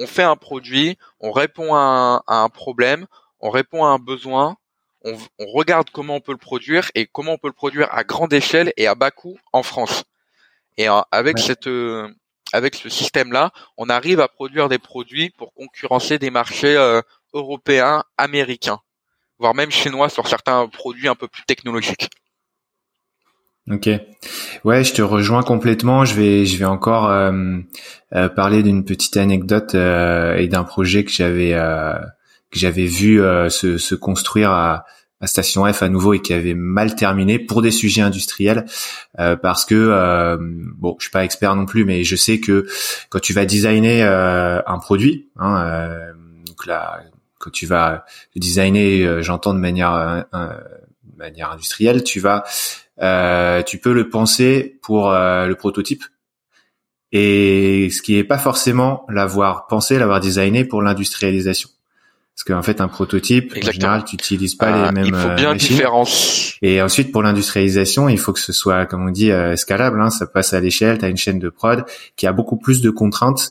on 0.00 0.06
fait 0.06 0.22
un 0.22 0.36
produit, 0.36 0.96
on 1.20 1.30
répond 1.30 1.74
à 1.74 2.22
un, 2.26 2.48
problème, 2.48 3.06
on 3.40 3.50
répond 3.50 3.84
à 3.84 3.88
un 3.88 3.98
besoin, 3.98 4.56
on, 5.04 5.16
regarde 5.38 5.90
comment 5.90 6.16
on 6.16 6.20
peut 6.20 6.32
le 6.32 6.38
produire 6.38 6.90
et 6.94 7.06
comment 7.06 7.32
on 7.32 7.38
peut 7.38 7.48
le 7.48 7.52
produire 7.52 7.92
à 7.92 8.02
grande 8.02 8.32
échelle 8.32 8.72
et 8.76 8.86
à 8.86 8.94
bas 8.94 9.10
coût 9.10 9.38
en 9.52 9.62
France. 9.62 10.04
Et 10.78 10.88
euh, 10.88 11.00
avec 11.12 11.38
cette 11.38 11.66
euh, 11.66 12.08
avec 12.52 12.74
ce 12.74 12.88
système-là, 12.88 13.52
on 13.76 13.88
arrive 13.88 14.20
à 14.20 14.26
produire 14.26 14.68
des 14.68 14.78
produits 14.78 15.30
pour 15.30 15.52
concurrencer 15.52 16.18
des 16.18 16.30
marchés 16.30 16.76
euh, 16.76 17.00
européens, 17.32 18.02
américains, 18.16 18.80
voire 19.38 19.54
même 19.54 19.70
chinois 19.70 20.08
sur 20.08 20.26
certains 20.26 20.66
produits 20.66 21.08
un 21.08 21.14
peu 21.14 21.28
plus 21.28 21.44
technologiques. 21.44 22.08
Ok, 23.68 23.88
ouais, 24.64 24.84
je 24.84 24.94
te 24.94 25.02
rejoins 25.02 25.42
complètement. 25.42 26.04
Je 26.04 26.14
vais, 26.14 26.46
je 26.46 26.56
vais 26.56 26.64
encore 26.64 27.08
euh, 27.10 27.58
euh, 28.14 28.28
parler 28.28 28.62
d'une 28.62 28.84
petite 28.84 29.16
anecdote 29.16 29.74
euh, 29.74 30.36
et 30.36 30.48
d'un 30.48 30.64
projet 30.64 31.04
que 31.04 31.10
j'avais 31.10 31.52
que 32.50 32.58
j'avais 32.58 32.86
vu 32.86 33.18
se, 33.48 33.78
se, 33.78 33.94
construire 33.94 34.50
à, 34.50 34.84
à, 35.20 35.26
Station 35.28 35.70
F 35.72 35.84
à 35.84 35.88
nouveau 35.88 36.14
et 36.14 36.20
qui 36.20 36.32
avait 36.32 36.54
mal 36.54 36.96
terminé 36.96 37.38
pour 37.38 37.62
des 37.62 37.70
sujets 37.70 38.00
industriels 38.00 38.64
parce 39.16 39.64
que 39.64 40.36
bon, 40.76 40.96
je 40.98 41.04
suis 41.04 41.12
pas 41.12 41.24
expert 41.24 41.54
non 41.54 41.66
plus, 41.66 41.84
mais 41.84 42.02
je 42.02 42.16
sais 42.16 42.40
que 42.40 42.66
quand 43.08 43.20
tu 43.20 43.32
vas 43.32 43.44
designer 43.44 44.02
un 44.02 44.78
produit, 44.78 45.28
hein, 45.36 45.86
donc 46.44 46.66
là, 46.66 47.04
quand 47.38 47.50
tu 47.50 47.66
vas 47.66 48.04
designer, 48.34 49.22
j'entends 49.22 49.54
de 49.54 49.60
manière 49.60 50.26
manière 51.20 51.52
industrielle, 51.52 52.02
tu 52.02 52.18
vas 52.18 52.44
euh, 52.44 52.89
tu 53.00 53.78
peux 53.78 53.92
le 53.92 54.08
penser 54.10 54.78
pour 54.82 55.10
euh, 55.10 55.46
le 55.46 55.54
prototype 55.54 56.04
et 57.12 57.88
ce 57.90 58.02
qui 58.02 58.16
est 58.16 58.24
pas 58.24 58.38
forcément 58.38 59.04
l'avoir 59.08 59.66
pensé, 59.66 59.98
l'avoir 59.98 60.20
designé 60.20 60.64
pour 60.64 60.82
l'industrialisation. 60.82 61.68
Parce 62.34 62.44
qu'en 62.44 62.62
fait, 62.62 62.80
un 62.80 62.88
prototype, 62.88 63.52
en 63.56 63.70
général, 63.70 64.04
tu 64.04 64.14
n'utilises 64.14 64.54
pas 64.54 64.86
les 64.86 64.92
mêmes. 64.92 65.06
Il 65.06 65.14
faut 65.14 65.34
bien 65.34 65.54
différencier. 65.54 66.56
Et 66.62 66.80
ensuite, 66.80 67.12
pour 67.12 67.22
l'industrialisation, 67.22 68.08
il 68.08 68.18
faut 68.18 68.32
que 68.32 68.40
ce 68.40 68.52
soit, 68.52 68.86
comme 68.86 69.06
on 69.06 69.10
dit, 69.10 69.30
euh, 69.30 69.56
scalable. 69.56 70.00
Hein, 70.00 70.08
ça 70.08 70.26
passe 70.26 70.54
à 70.54 70.60
l'échelle. 70.60 70.98
Tu 70.98 71.04
as 71.04 71.08
une 71.08 71.18
chaîne 71.18 71.38
de 71.38 71.50
prod 71.50 71.84
qui 72.16 72.26
a 72.26 72.32
beaucoup 72.32 72.56
plus 72.56 72.80
de 72.80 72.90
contraintes 72.90 73.50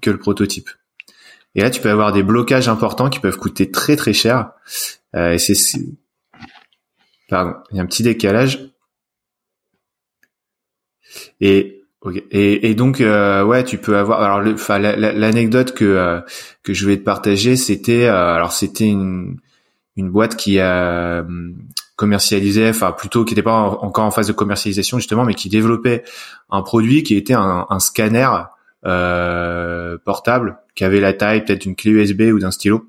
que 0.00 0.10
le 0.10 0.18
prototype. 0.18 0.70
Et 1.54 1.60
là, 1.60 1.70
tu 1.70 1.80
peux 1.80 1.90
avoir 1.90 2.12
des 2.12 2.22
blocages 2.22 2.68
importants 2.68 3.10
qui 3.10 3.18
peuvent 3.18 3.36
coûter 3.36 3.70
très 3.70 3.96
très 3.96 4.12
cher. 4.12 4.52
Euh, 5.16 5.32
et 5.32 5.38
c'est 5.38 5.80
pardon, 7.28 7.54
il 7.70 7.76
y 7.76 7.80
a 7.80 7.82
un 7.82 7.86
petit 7.86 8.02
décalage. 8.02 8.69
Et 11.40 11.80
et, 12.30 12.70
et, 12.70 12.74
donc 12.74 13.00
euh, 13.00 13.44
ouais, 13.44 13.62
tu 13.62 13.76
peux 13.76 13.98
avoir. 13.98 14.22
Alors, 14.22 14.40
l'anecdote 14.40 15.74
que 15.74 15.84
euh, 15.84 16.20
que 16.62 16.72
je 16.72 16.86
vais 16.86 16.96
te 16.96 17.02
partager, 17.02 17.56
c'était 17.56 18.06
euh, 18.06 18.34
alors 18.34 18.52
c'était 18.52 18.88
une 18.88 19.36
une 19.96 20.08
boîte 20.08 20.36
qui 20.36 20.58
a 20.60 21.26
commercialisé, 21.96 22.70
enfin 22.70 22.92
plutôt 22.92 23.26
qui 23.26 23.32
n'était 23.34 23.42
pas 23.42 23.52
encore 23.52 24.04
en 24.04 24.10
phase 24.10 24.28
de 24.28 24.32
commercialisation 24.32 24.98
justement, 24.98 25.26
mais 25.26 25.34
qui 25.34 25.50
développait 25.50 26.02
un 26.48 26.62
produit 26.62 27.02
qui 27.02 27.16
était 27.16 27.34
un, 27.34 27.66
un 27.68 27.80
scanner 27.80 28.30
portable 30.02 30.56
qui 30.74 30.84
avait 30.84 31.00
la 31.00 31.12
taille 31.12 31.44
peut-être 31.44 31.60
d'une 31.60 31.76
clé 31.76 31.90
USB 31.90 32.22
ou 32.32 32.38
d'un 32.38 32.50
stylo. 32.50 32.86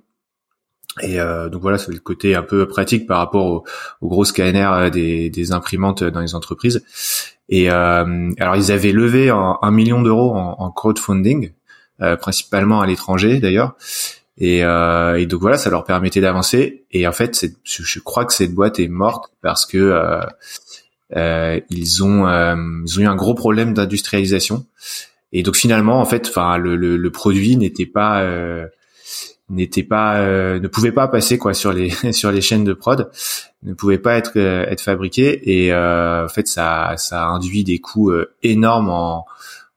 Et 1.01 1.17
donc 1.17 1.61
voilà, 1.61 1.77
c'est 1.77 1.91
le 1.91 1.99
côté 1.99 2.35
un 2.35 2.43
peu 2.43 2.65
pratique 2.65 3.07
par 3.07 3.17
rapport 3.17 3.45
aux 3.45 3.65
au 3.99 4.07
gros 4.07 4.23
scanners 4.23 4.89
des, 4.89 5.29
des 5.29 5.51
imprimantes 5.51 6.03
dans 6.05 6.21
les 6.21 6.33
entreprises. 6.33 6.81
Et 7.51 7.69
euh, 7.69 8.31
alors 8.39 8.55
ils 8.55 8.71
avaient 8.71 8.93
levé 8.93 9.29
un, 9.29 9.71
million 9.71 10.01
d'euros 10.01 10.33
en, 10.33 10.55
en, 10.57 10.71
crowdfunding, 10.71 11.51
euh, 12.01 12.15
principalement 12.15 12.81
à 12.81 12.87
l'étranger 12.87 13.39
d'ailleurs. 13.39 13.75
Et, 14.37 14.63
euh, 14.63 15.19
et, 15.19 15.25
donc 15.25 15.41
voilà, 15.41 15.57
ça 15.57 15.69
leur 15.69 15.83
permettait 15.83 16.21
d'avancer. 16.21 16.85
Et 16.91 17.05
en 17.05 17.11
fait, 17.11 17.45
je 17.63 17.99
crois 17.99 18.25
que 18.25 18.33
cette 18.33 18.55
boîte 18.55 18.79
est 18.79 18.87
morte 18.87 19.31
parce 19.41 19.65
que 19.65 19.77
euh, 19.77 20.21
euh, 21.17 21.59
ils 21.69 22.03
ont 22.03 22.25
euh, 22.25 22.55
ils 22.85 22.99
ont 22.99 23.03
eu 23.03 23.07
un 23.07 23.15
gros 23.15 23.35
problème 23.35 23.73
d'industrialisation. 23.73 24.65
Et 25.33 25.43
donc 25.43 25.57
finalement, 25.57 25.99
en 25.99 26.05
fait, 26.05 26.27
enfin 26.29 26.57
le, 26.57 26.77
le, 26.77 26.95
le, 26.95 27.11
produit 27.11 27.57
n'était 27.57 27.85
pas 27.85 28.25
n'était 29.51 29.83
pas 29.83 30.19
euh, 30.21 30.59
ne 30.59 30.67
pouvait 30.67 30.91
pas 30.91 31.07
passer 31.07 31.37
quoi 31.37 31.53
sur 31.53 31.73
les 31.73 31.89
sur 32.13 32.31
les 32.31 32.41
chaînes 32.41 32.63
de 32.63 32.73
prod 32.73 33.11
ne 33.63 33.73
pouvait 33.73 33.99
pas 33.99 34.15
être 34.15 34.31
euh, 34.37 34.65
être 34.67 34.81
fabriqué. 34.81 35.51
Et 35.51 35.73
euh, 35.73 36.25
en 36.25 36.29
fait 36.29 36.47
ça 36.47 36.95
ça 36.97 37.27
induit 37.27 37.63
des 37.63 37.79
coûts 37.79 38.11
énormes 38.41 38.89
en 38.89 39.25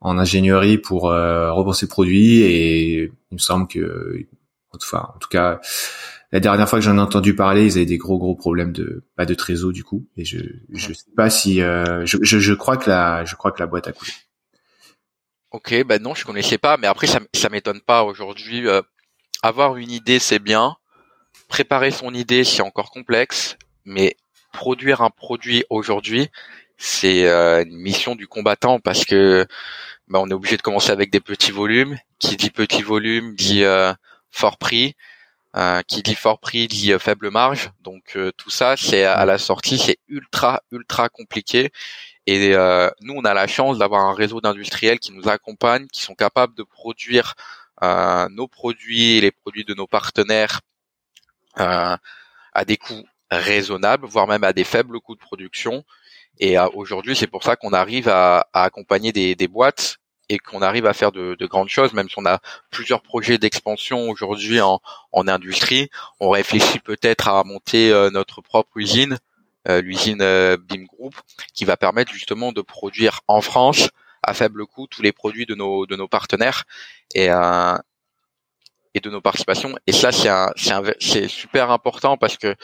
en 0.01 0.19
ingénierie 0.19 0.79
pour 0.79 1.03
rembourser 1.03 1.87
le 1.87 1.91
produit. 1.91 2.43
Et 2.43 3.03
il 3.05 3.35
me 3.35 3.39
semble 3.39 3.67
que 3.67 4.27
enfin 4.75 5.11
en 5.15 5.19
tout 5.19 5.29
cas 5.29 5.61
la 6.33 6.41
dernière 6.41 6.69
fois 6.69 6.81
que 6.81 6.85
j'en 6.85 6.97
ai 6.97 7.01
entendu 7.01 7.35
parler, 7.37 7.65
ils 7.65 7.77
avaient 7.77 7.87
des 7.87 7.99
gros 7.99 8.19
gros 8.19 8.35
problèmes 8.35 8.73
de 8.73 9.05
pas 9.17 9.25
de 9.25 9.35
trésor 9.35 9.73
du 9.73 9.85
coup. 9.85 10.07
Et 10.17 10.25
je 10.25 10.39
je 10.73 10.93
sais 10.93 11.11
pas 11.17 11.31
si 11.31 11.57
je, 11.59 12.05
je, 12.05 12.39
je 12.39 12.55
crois 12.55 12.77
que 12.77 12.89
la 12.91 13.25
je 13.25 13.35
crois 13.35 13.51
que 13.51 13.61
la 13.61 13.67
boîte 13.67 13.89
a 13.89 13.93
coulé. 13.93 14.13
Ok, 15.53 15.85
ben 15.85 16.03
non, 16.03 16.15
je 16.15 16.25
connaissais 16.27 16.59
pas, 16.59 16.77
mais 16.77 16.87
après 16.89 17.07
ça 17.07 17.21
ça 17.35 17.49
m'étonne 17.49 17.81
pas. 17.81 18.05
Aujourd'hui 18.05 18.67
avoir 19.43 19.77
une 19.77 19.91
idée, 19.91 20.19
c'est 20.19 20.39
bien. 20.39 20.77
Préparer 21.49 21.91
son 21.91 22.15
idée, 22.15 22.45
c'est 22.45 22.63
encore 22.63 22.91
complexe. 22.91 23.57
Mais 23.85 24.17
produire 24.53 25.03
un 25.03 25.11
produit 25.11 25.65
aujourd'hui, 25.69 26.31
c'est 26.79 27.27
euh, 27.27 27.65
une 27.65 27.77
mission 27.77 28.15
du 28.15 28.27
combattant 28.27 28.81
parce 28.81 29.05
que 29.05 29.47
bah, 30.09 30.21
on 30.23 30.29
est 30.29 30.35
obligé 30.35 30.57
de 30.57 30.63
commencer 30.63 30.91
avec 30.91 31.11
des 31.11 31.21
petits 31.21 31.51
volumes. 31.51 31.99
Qui 32.19 32.37
dit 32.37 32.51
petit 32.51 32.83
volume 32.83 33.35
dit 33.35 33.65
euh, 33.65 33.93
fort 34.31 34.57
prix. 34.59 34.95
Euh, 35.57 35.83
qui 35.83 36.03
dit 36.03 36.17
fort 36.17 36.41
prix 36.41 36.67
dit 36.67 36.93
faible 36.99 37.31
marge. 37.31 37.71
Donc 37.83 38.19
tout 38.37 38.51
ça, 38.51 38.77
c'est 38.77 39.05
à 39.05 39.25
la 39.25 39.39
sortie, 39.39 39.79
c'est 39.79 39.99
ultra 40.09 40.63
ultra 40.73 41.09
compliqué. 41.09 41.71
Et 42.27 42.57
nous, 43.03 43.15
on 43.15 43.25
a 43.25 43.35
la 43.35 43.47
chance 43.47 43.79
d'avoir 43.79 44.03
un 44.03 44.15
réseau 44.15 44.41
d'industriels 44.41 44.99
qui 44.99 45.13
nous 45.13 45.29
accompagnent, 45.29 45.87
qui 45.89 46.01
sont 46.01 46.15
capables 46.15 46.55
de 46.55 46.63
produire 46.63 47.35
nos 48.31 48.49
produits 48.49 49.17
et 49.17 49.21
les 49.21 49.31
produits 49.31 49.65
de 49.65 49.75
nos 49.75 49.87
partenaires 49.87 50.61
euh, 51.61 51.97
à 52.53 52.65
des 52.65 52.77
coûts 52.77 53.05
raisonnables, 53.31 54.07
voire 54.07 54.29
même 54.29 54.45
à 54.45 54.53
des 54.53 54.65
faibles 54.65 55.01
coûts 55.01 55.15
de 55.15 55.21
production. 55.21 55.85
Et 56.39 56.59
euh, 56.59 56.69
aujourd'hui, 56.75 57.17
c'est 57.17 57.27
pour 57.27 57.43
ça 57.43 57.57
qu'on 57.57 57.73
arrive 57.73 58.09
à, 58.09 58.49
accompagner 58.53 59.13
des, 59.13 59.49
boîtes 59.49 59.99
et 60.29 60.39
qu'on 60.39 60.63
arrive 60.63 60.87
à 60.87 60.93
faire 60.93 61.11
de, 61.11 61.37
grandes 61.47 61.69
choses, 61.69 61.93
même 61.93 62.09
si 62.09 62.15
on 62.19 62.27
a 62.27 62.41
plusieurs 62.71 63.03
projets 63.03 63.39
d'expansion 63.39 64.09
aujourd'hui 64.09 64.61
en, 64.61 64.81
industrie. 65.13 65.91
On 66.21 66.31
réfléchit 66.31 66.79
peut-être 66.79 67.29
à 67.29 67.43
monter 67.45 67.91
euh, 67.93 68.11
notre 68.11 68.41
propre 68.41 68.77
usine, 68.77 69.19
l'usine 69.67 70.19
BIM 70.19 70.85
Group, 70.85 71.15
qui 71.55 71.65
va 71.65 71.77
permettre 71.77 72.13
justement 72.13 72.53
de 72.53 72.61
produire 72.61 73.21
en 73.29 73.41
France 73.41 73.89
à 74.27 74.35
faible 74.35 74.67
coût 74.67 74.87
tous 74.87 75.03
les 75.03 75.13
produits 75.13 75.47
de 75.47 75.55
nos 75.55 75.87
de 75.87 75.97
nos 75.97 76.09
partenaires 76.09 76.65
et 77.15 77.31
euh, 77.31 77.77
et 78.95 79.01
de 79.01 79.11
nos 79.11 79.21
participations. 79.21 79.75
Et 79.87 79.93
ça, 79.93 80.11
c'est 80.13 81.29
super 81.29 81.71
important 81.71 82.17
parce 82.17 82.37
que 82.37 82.55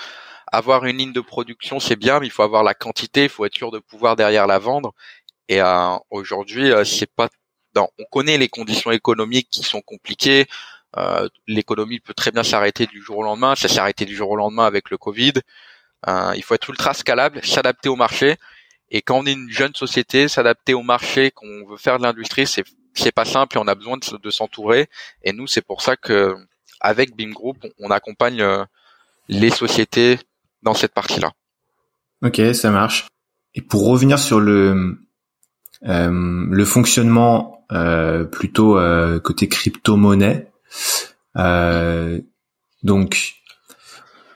avoir 0.52 0.84
une 0.84 0.98
ligne 0.98 1.12
de 1.12 1.20
production, 1.20 1.80
c'est 1.80 1.96
bien, 1.96 2.20
mais 2.20 2.26
il 2.26 2.30
faut 2.30 2.42
avoir 2.42 2.62
la 2.62 2.74
quantité, 2.74 3.24
il 3.24 3.28
faut 3.28 3.44
être 3.44 3.54
sûr 3.54 3.70
de 3.70 3.78
pouvoir 3.78 4.16
derrière 4.16 4.46
la 4.46 4.58
vendre. 4.58 4.94
Et 5.48 5.60
euh, 5.60 5.96
aujourd'hui, 6.10 6.72
euh, 6.72 6.84
c'est 6.84 7.12
pas. 7.12 7.28
On 7.76 8.04
connaît 8.10 8.38
les 8.38 8.48
conditions 8.48 8.90
économiques 8.90 9.48
qui 9.50 9.62
sont 9.62 9.80
compliquées. 9.80 10.46
Euh, 10.96 11.28
l'économie 11.46 12.00
peut 12.00 12.14
très 12.14 12.32
bien 12.32 12.42
s'arrêter 12.42 12.86
du 12.86 13.00
jour 13.00 13.18
au 13.18 13.22
lendemain. 13.22 13.54
Ça 13.54 13.68
s'est 13.68 13.78
arrêté 13.78 14.04
du 14.04 14.16
jour 14.16 14.30
au 14.30 14.36
lendemain 14.36 14.66
avec 14.66 14.90
le 14.90 14.98
Covid. 14.98 15.34
Euh, 16.08 16.32
il 16.36 16.42
faut 16.42 16.54
être 16.54 16.68
ultra 16.68 16.94
scalable, 16.94 17.44
s'adapter 17.44 17.88
au 17.88 17.96
marché. 17.96 18.36
Et 18.90 19.02
quand 19.02 19.18
on 19.18 19.26
est 19.26 19.32
une 19.32 19.50
jeune 19.50 19.74
société, 19.74 20.28
s'adapter 20.28 20.74
au 20.74 20.82
marché, 20.82 21.30
qu'on 21.30 21.66
veut 21.68 21.76
faire 21.76 21.98
de 21.98 22.02
l'industrie, 22.02 22.46
c'est 22.46 22.64
c'est 22.94 23.12
pas 23.12 23.24
simple 23.24 23.56
et 23.56 23.60
on 23.60 23.68
a 23.68 23.74
besoin 23.74 23.98
de, 23.98 24.30
s'entourer. 24.30 24.88
Et 25.22 25.32
nous, 25.32 25.46
c'est 25.46 25.60
pour 25.64 25.80
ça 25.80 25.96
que 25.96 26.36
avec 26.80 27.14
BIM 27.14 27.30
Group, 27.30 27.56
on, 27.78 27.90
accompagne 27.90 28.40
euh, 28.40 28.64
les 29.28 29.50
sociétés 29.50 30.18
dans 30.62 30.74
cette 30.74 30.92
partie-là. 30.92 31.32
Ok, 32.22 32.40
ça 32.52 32.70
marche. 32.70 33.06
Et 33.54 33.62
pour 33.62 33.86
revenir 33.86 34.18
sur 34.18 34.40
le 34.40 34.98
euh, 35.86 36.46
le 36.50 36.64
fonctionnement 36.64 37.64
euh, 37.72 38.24
plutôt 38.24 38.78
euh, 38.78 39.20
côté 39.20 39.48
crypto-monnaie, 39.48 40.50
euh, 41.36 42.20
donc 42.82 43.34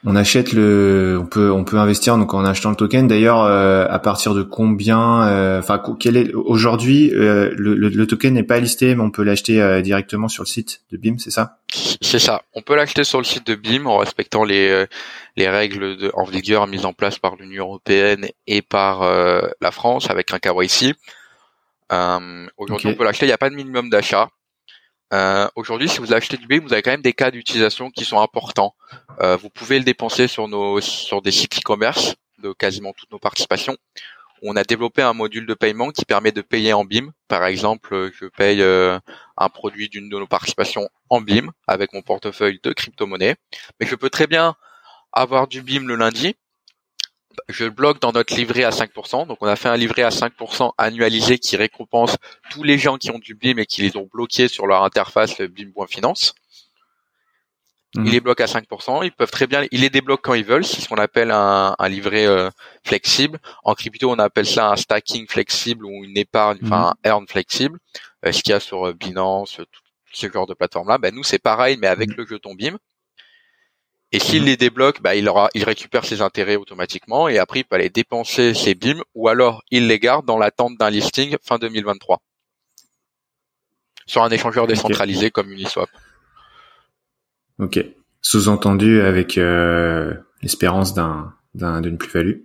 on 0.07 0.15
achète 0.15 0.53
le, 0.53 1.17
on 1.19 1.25
peut, 1.25 1.51
on 1.51 1.63
peut 1.63 1.77
investir 1.77 2.17
donc 2.17 2.33
en 2.35 2.45
achetant 2.45 2.69
le 2.69 2.75
token. 2.75 3.07
D'ailleurs, 3.07 3.41
euh, 3.41 3.87
à 3.89 3.97
partir 3.97 4.35
de 4.35 4.43
combien, 4.43 5.27
euh, 5.27 5.59
enfin, 5.59 5.81
quel 5.99 6.15
est 6.15 6.31
aujourd'hui 6.33 7.11
euh, 7.11 7.51
le, 7.57 8.05
token 8.05 8.35
n'est 8.35 8.43
pas 8.43 8.59
listé, 8.59 8.93
mais 8.93 9.01
on 9.01 9.09
peut 9.09 9.23
l'acheter 9.23 9.81
directement 9.81 10.27
sur 10.27 10.43
le 10.43 10.47
site 10.47 10.81
de 10.91 10.97
BIM, 10.97 11.17
c'est 11.17 11.31
ça? 11.31 11.57
C'est 12.01 12.19
ça. 12.19 12.43
On 12.53 12.61
peut 12.61 12.75
l'acheter 12.75 13.03
sur 13.03 13.17
le 13.17 13.23
site 13.23 13.47
de 13.47 13.55
BIM 13.55 13.87
en 13.87 13.97
respectant 13.97 14.43
les 14.43 14.85
les 15.37 15.49
règles 15.49 15.97
de, 15.97 16.11
en 16.13 16.23
vigueur 16.23 16.67
mises 16.67 16.85
en 16.85 16.93
place 16.93 17.17
par 17.17 17.35
l'Union 17.35 17.65
européenne 17.65 18.27
et 18.47 18.61
par 18.61 19.01
la 19.59 19.71
France 19.71 20.09
avec 20.11 20.31
un 20.31 20.39
KYC. 20.39 20.93
aujourd'hui, 22.57 22.89
on 22.89 22.93
peut 22.93 23.03
l'acheter. 23.03 23.25
Il 23.25 23.29
n'y 23.29 23.33
a 23.33 23.39
pas 23.39 23.49
de 23.49 23.55
minimum 23.55 23.89
d'achat. 23.89 24.29
Euh, 25.13 25.47
aujourd'hui, 25.55 25.87
si 25.87 25.99
vous 25.99 26.13
achetez 26.13 26.37
du 26.37 26.47
BIM, 26.47 26.61
vous 26.61 26.73
avez 26.73 26.81
quand 26.81 26.91
même 26.91 27.01
des 27.01 27.13
cas 27.13 27.31
d'utilisation 27.31 27.91
qui 27.91 28.05
sont 28.05 28.19
importants. 28.19 28.75
Euh, 29.21 29.37
vous 29.37 29.49
pouvez 29.49 29.77
le 29.77 29.85
dépenser 29.85 30.27
sur 30.27 30.47
nos 30.47 30.81
sur 30.81 31.21
des 31.21 31.31
sites 31.31 31.59
e-commerce 31.59 32.15
de 32.39 32.53
quasiment 32.53 32.93
toutes 32.93 33.11
nos 33.11 33.19
participations. 33.19 33.77
On 34.41 34.55
a 34.55 34.63
développé 34.63 35.01
un 35.01 35.13
module 35.13 35.45
de 35.45 35.53
paiement 35.53 35.91
qui 35.91 36.05
permet 36.05 36.31
de 36.31 36.41
payer 36.41 36.73
en 36.73 36.83
BIM. 36.85 37.11
Par 37.27 37.45
exemple, 37.45 38.11
je 38.19 38.25
paye 38.25 38.61
euh, 38.61 38.99
un 39.37 39.49
produit 39.49 39.89
d'une 39.89 40.09
de 40.09 40.19
nos 40.19 40.27
participations 40.27 40.89
en 41.09 41.21
BIM 41.21 41.51
avec 41.67 41.93
mon 41.93 42.01
portefeuille 42.01 42.59
de 42.61 42.73
crypto-monnaie. 42.73 43.35
Mais 43.79 43.87
je 43.87 43.95
peux 43.95 44.09
très 44.09 44.27
bien 44.27 44.55
avoir 45.13 45.47
du 45.47 45.61
BIM 45.61 45.87
le 45.87 45.95
lundi 45.95 46.35
je 47.49 47.65
bloque 47.65 47.99
dans 48.01 48.11
notre 48.11 48.35
livret 48.35 48.63
à 48.63 48.69
5%. 48.69 49.27
Donc 49.27 49.37
on 49.41 49.47
a 49.47 49.55
fait 49.55 49.69
un 49.69 49.77
livret 49.77 50.03
à 50.03 50.09
5% 50.09 50.71
annualisé 50.77 51.37
qui 51.39 51.55
récompense 51.57 52.17
tous 52.49 52.63
les 52.63 52.77
gens 52.77 52.97
qui 52.97 53.11
ont 53.11 53.19
du 53.19 53.35
BIM 53.35 53.57
et 53.57 53.65
qui 53.65 53.81
les 53.81 53.97
ont 53.97 54.07
bloqués 54.11 54.47
sur 54.47 54.67
leur 54.67 54.83
interface 54.83 55.41
BIM.finance. 55.41 56.33
Mhm. 57.95 58.05
Il 58.05 58.11
les 58.11 58.19
bloque 58.19 58.41
à 58.41 58.45
5%. 58.45 59.03
Ils 59.03 59.11
peuvent 59.11 59.31
très 59.31 59.47
bien, 59.47 59.65
il 59.71 59.81
les 59.81 59.89
débloque 59.89 60.21
quand 60.23 60.33
ils 60.33 60.45
veulent. 60.45 60.65
C'est 60.65 60.81
ce 60.81 60.89
qu'on 60.89 60.97
appelle 60.97 61.31
un, 61.31 61.75
livret 61.87 62.25
euh, 62.25 62.49
flexible. 62.83 63.39
En 63.63 63.73
crypto, 63.73 64.11
on 64.11 64.19
appelle 64.19 64.45
ça 64.45 64.71
un 64.71 64.75
stacking 64.75 65.27
flexible 65.27 65.85
ou 65.85 66.03
une 66.03 66.17
épargne, 66.17 66.59
enfin 66.63 66.79
mhm. 66.79 66.85
un 66.85 67.09
earn 67.09 67.27
flexible. 67.27 67.79
Euh, 68.25 68.31
ce 68.31 68.41
qu'il 68.41 68.51
y 68.51 68.53
a 68.53 68.59
sur 68.59 68.87
euh, 68.87 68.93
Binance, 68.93 69.57
tout 69.57 69.81
ce 70.11 70.31
genre 70.31 70.47
de 70.47 70.53
plateforme-là. 70.53 70.97
Ben, 70.97 71.13
nous, 71.13 71.23
c'est 71.23 71.39
pareil, 71.39 71.77
mais 71.79 71.87
avec 71.87 72.09
mhm. 72.09 72.15
le 72.17 72.25
jeton 72.25 72.55
BIM. 72.55 72.77
Et 74.11 74.19
s'il 74.19 74.41
mhm. 74.41 74.47
les 74.47 74.57
débloque, 74.57 75.01
bah, 75.01 75.15
il, 75.15 75.27
aura, 75.27 75.49
il 75.55 75.63
récupère 75.63 76.05
ses 76.05 76.21
intérêts 76.21 76.55
automatiquement 76.55 77.27
et 77.27 77.37
après 77.37 77.59
il 77.59 77.63
peut 77.63 77.75
aller 77.75 77.89
dépenser 77.89 78.53
ses 78.53 78.75
BIM 78.75 79.01
ou 79.13 79.27
alors 79.27 79.63
il 79.71 79.87
les 79.87 79.99
garde 79.99 80.25
dans 80.25 80.37
l'attente 80.37 80.77
d'un 80.77 80.89
listing 80.89 81.35
fin 81.41 81.57
2023 81.57 82.21
sur 84.05 84.23
un 84.23 84.29
échangeur 84.29 84.67
décentralisé 84.67 85.31
comme 85.31 85.51
Uniswap. 85.51 85.89
Ok. 87.59 87.79
Sous-entendu 88.21 89.01
avec 89.01 89.37
euh, 89.37 90.13
l'espérance 90.41 90.93
d'un 90.93 91.33
d'une 91.53 91.97
plus-value. 91.97 92.41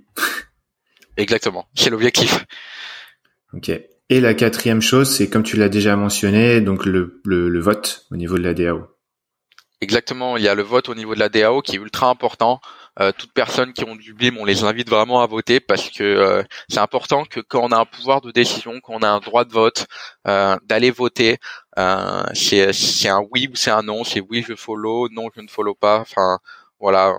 Exactement. 1.16 1.66
C'est 1.74 1.90
l'objectif. 1.90 2.44
Ok. 3.52 3.70
Et 4.08 4.20
la 4.20 4.34
quatrième 4.34 4.82
chose, 4.82 5.08
c'est 5.08 5.28
comme 5.28 5.42
tu 5.42 5.56
l'as 5.56 5.68
déjà 5.68 5.96
mentionné, 5.96 6.60
donc 6.60 6.84
le, 6.84 7.20
le, 7.24 7.48
le 7.48 7.60
vote 7.60 8.06
au 8.10 8.16
niveau 8.16 8.38
de 8.38 8.42
la 8.42 8.54
DAO. 8.54 8.88
Exactement, 9.82 10.36
il 10.36 10.42
y 10.42 10.48
a 10.48 10.54
le 10.54 10.62
vote 10.62 10.90
au 10.90 10.94
niveau 10.94 11.14
de 11.14 11.20
la 11.20 11.30
DAO 11.30 11.62
qui 11.62 11.76
est 11.76 11.78
ultra 11.78 12.10
important. 12.10 12.60
Euh, 13.00 13.12
toutes 13.16 13.32
personnes 13.32 13.72
qui 13.72 13.84
ont 13.84 13.96
du 13.96 14.12
BIM, 14.12 14.36
on 14.36 14.44
les 14.44 14.62
invite 14.62 14.90
vraiment 14.90 15.22
à 15.22 15.26
voter 15.26 15.58
parce 15.58 15.88
que 15.88 16.02
euh, 16.04 16.42
c'est 16.68 16.80
important 16.80 17.24
que 17.24 17.40
quand 17.40 17.62
on 17.64 17.72
a 17.72 17.78
un 17.78 17.86
pouvoir 17.86 18.20
de 18.20 18.30
décision, 18.30 18.78
quand 18.82 18.92
on 18.96 19.02
a 19.02 19.08
un 19.08 19.20
droit 19.20 19.46
de 19.46 19.52
vote, 19.52 19.86
euh, 20.26 20.56
d'aller 20.64 20.90
voter. 20.90 21.38
Euh, 21.78 22.24
c'est, 22.34 23.08
un 23.08 23.22
oui 23.30 23.48
ou 23.50 23.56
c'est 23.56 23.70
un 23.70 23.82
non. 23.82 24.04
C'est 24.04 24.20
oui 24.20 24.44
je 24.46 24.54
follow, 24.54 25.08
non 25.08 25.28
je 25.34 25.40
ne 25.40 25.48
follow 25.48 25.74
pas. 25.74 26.00
Enfin 26.00 26.38
voilà. 26.78 27.16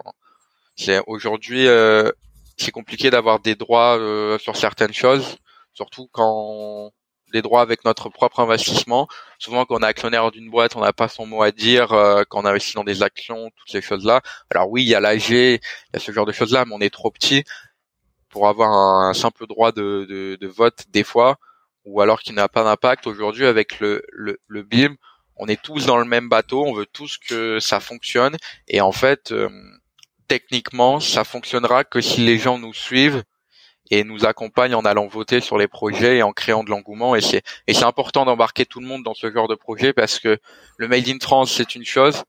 C'est 0.76 1.02
aujourd'hui 1.08 1.68
euh, 1.68 2.12
c'est 2.58 2.72
compliqué 2.72 3.10
d'avoir 3.10 3.40
des 3.40 3.56
droits 3.56 3.98
sur 4.40 4.56
certaines 4.56 4.94
choses, 4.94 5.38
surtout 5.74 6.08
quand 6.12 6.92
des 7.32 7.42
droits 7.42 7.62
avec 7.62 7.86
notre 7.86 8.10
propre 8.10 8.40
investissement. 8.40 9.08
Souvent, 9.40 9.66
quand 9.66 9.76
on 9.76 9.84
est 9.84 9.86
actionnaire 9.86 10.32
d'une 10.32 10.50
boîte, 10.50 10.76
on 10.76 10.82
n'a 10.82 10.94
pas 10.94 11.08
son 11.08 11.26
mot 11.26 11.42
à 11.42 11.52
dire. 11.52 11.94
Euh, 11.94 12.24
quand 12.30 12.42
on 12.42 12.46
investit 12.46 12.76
dans 12.76 12.84
des 12.84 13.04
actions, 13.04 13.50
toutes 13.56 13.70
ces 13.70 13.82
choses-là. 13.82 14.22
Alors 14.50 14.70
oui, 14.70 14.84
il 14.84 14.90
y 14.90 14.96
a 14.96 15.00
l'AG, 15.00 15.30
il 15.30 15.60
y 15.94 15.98
a 15.98 16.00
ce 16.00 16.12
genre 16.12 16.26
de 16.26 16.32
choses-là, 16.32 16.66
mais 16.66 16.74
on 16.76 16.82
est 16.82 16.94
trop 16.94 17.12
petit 17.12 17.44
pour 18.30 18.48
avoir 18.48 18.72
un, 18.72 19.14
simple 19.14 19.46
droit 19.46 19.72
de, 19.72 20.38
de, 20.40 20.48
vote 20.48 20.86
des 20.90 21.04
fois, 21.04 21.38
ou 21.86 22.02
alors 22.02 22.22
qui 22.22 22.34
n'a 22.34 22.48
pas 22.48 22.64
d'impact. 22.64 23.06
Aujourd'hui, 23.08 23.46
avec 23.46 23.80
le, 23.80 24.04
le, 24.12 24.40
le, 24.48 24.64
BIM, 24.64 24.96
on 25.36 25.48
est 25.48 25.62
tous 25.62 25.86
dans 25.86 25.98
le 25.98 26.06
même 26.06 26.30
bateau, 26.30 26.64
on 26.66 26.74
veut 26.74 26.86
tous 26.86 27.18
que 27.18 27.60
ça 27.60 27.80
fonctionne, 27.80 28.38
et 28.68 28.80
en 28.82 28.94
fait, 28.94 29.32
euh, 29.32 29.50
techniquement, 30.28 31.00
ça 31.02 31.26
fonctionnera 31.26 31.84
que 31.84 32.00
si 32.00 32.22
les 32.22 32.38
gens 32.38 32.58
nous 32.58 32.74
suivent 32.74 33.24
et 33.92 34.04
nous 34.06 34.26
accompagne 34.26 34.74
en 34.74 34.86
allant 34.86 35.06
voter 35.06 35.42
sur 35.42 35.58
les 35.58 35.68
projets 35.68 36.18
et 36.18 36.24
en 36.24 36.32
créant 36.32 36.64
de 36.64 36.70
l'engouement. 36.70 37.16
Et 37.16 37.22
c'est 37.22 37.44
et 37.68 37.74
c'est 37.74 37.84
important 37.84 38.26
d'embarquer 38.26 38.66
tout 38.66 38.80
le 38.80 38.88
monde 38.88 39.04
dans 39.04 39.14
ce 39.14 39.32
genre 39.32 39.48
de 39.48 39.56
projet 39.56 39.94
parce 39.94 40.20
que 40.20 40.40
le 40.78 40.88
Made 40.88 41.08
in 41.10 41.20
France 41.22 41.52
c'est 41.52 41.76
une 41.76 41.86
chose, 41.86 42.24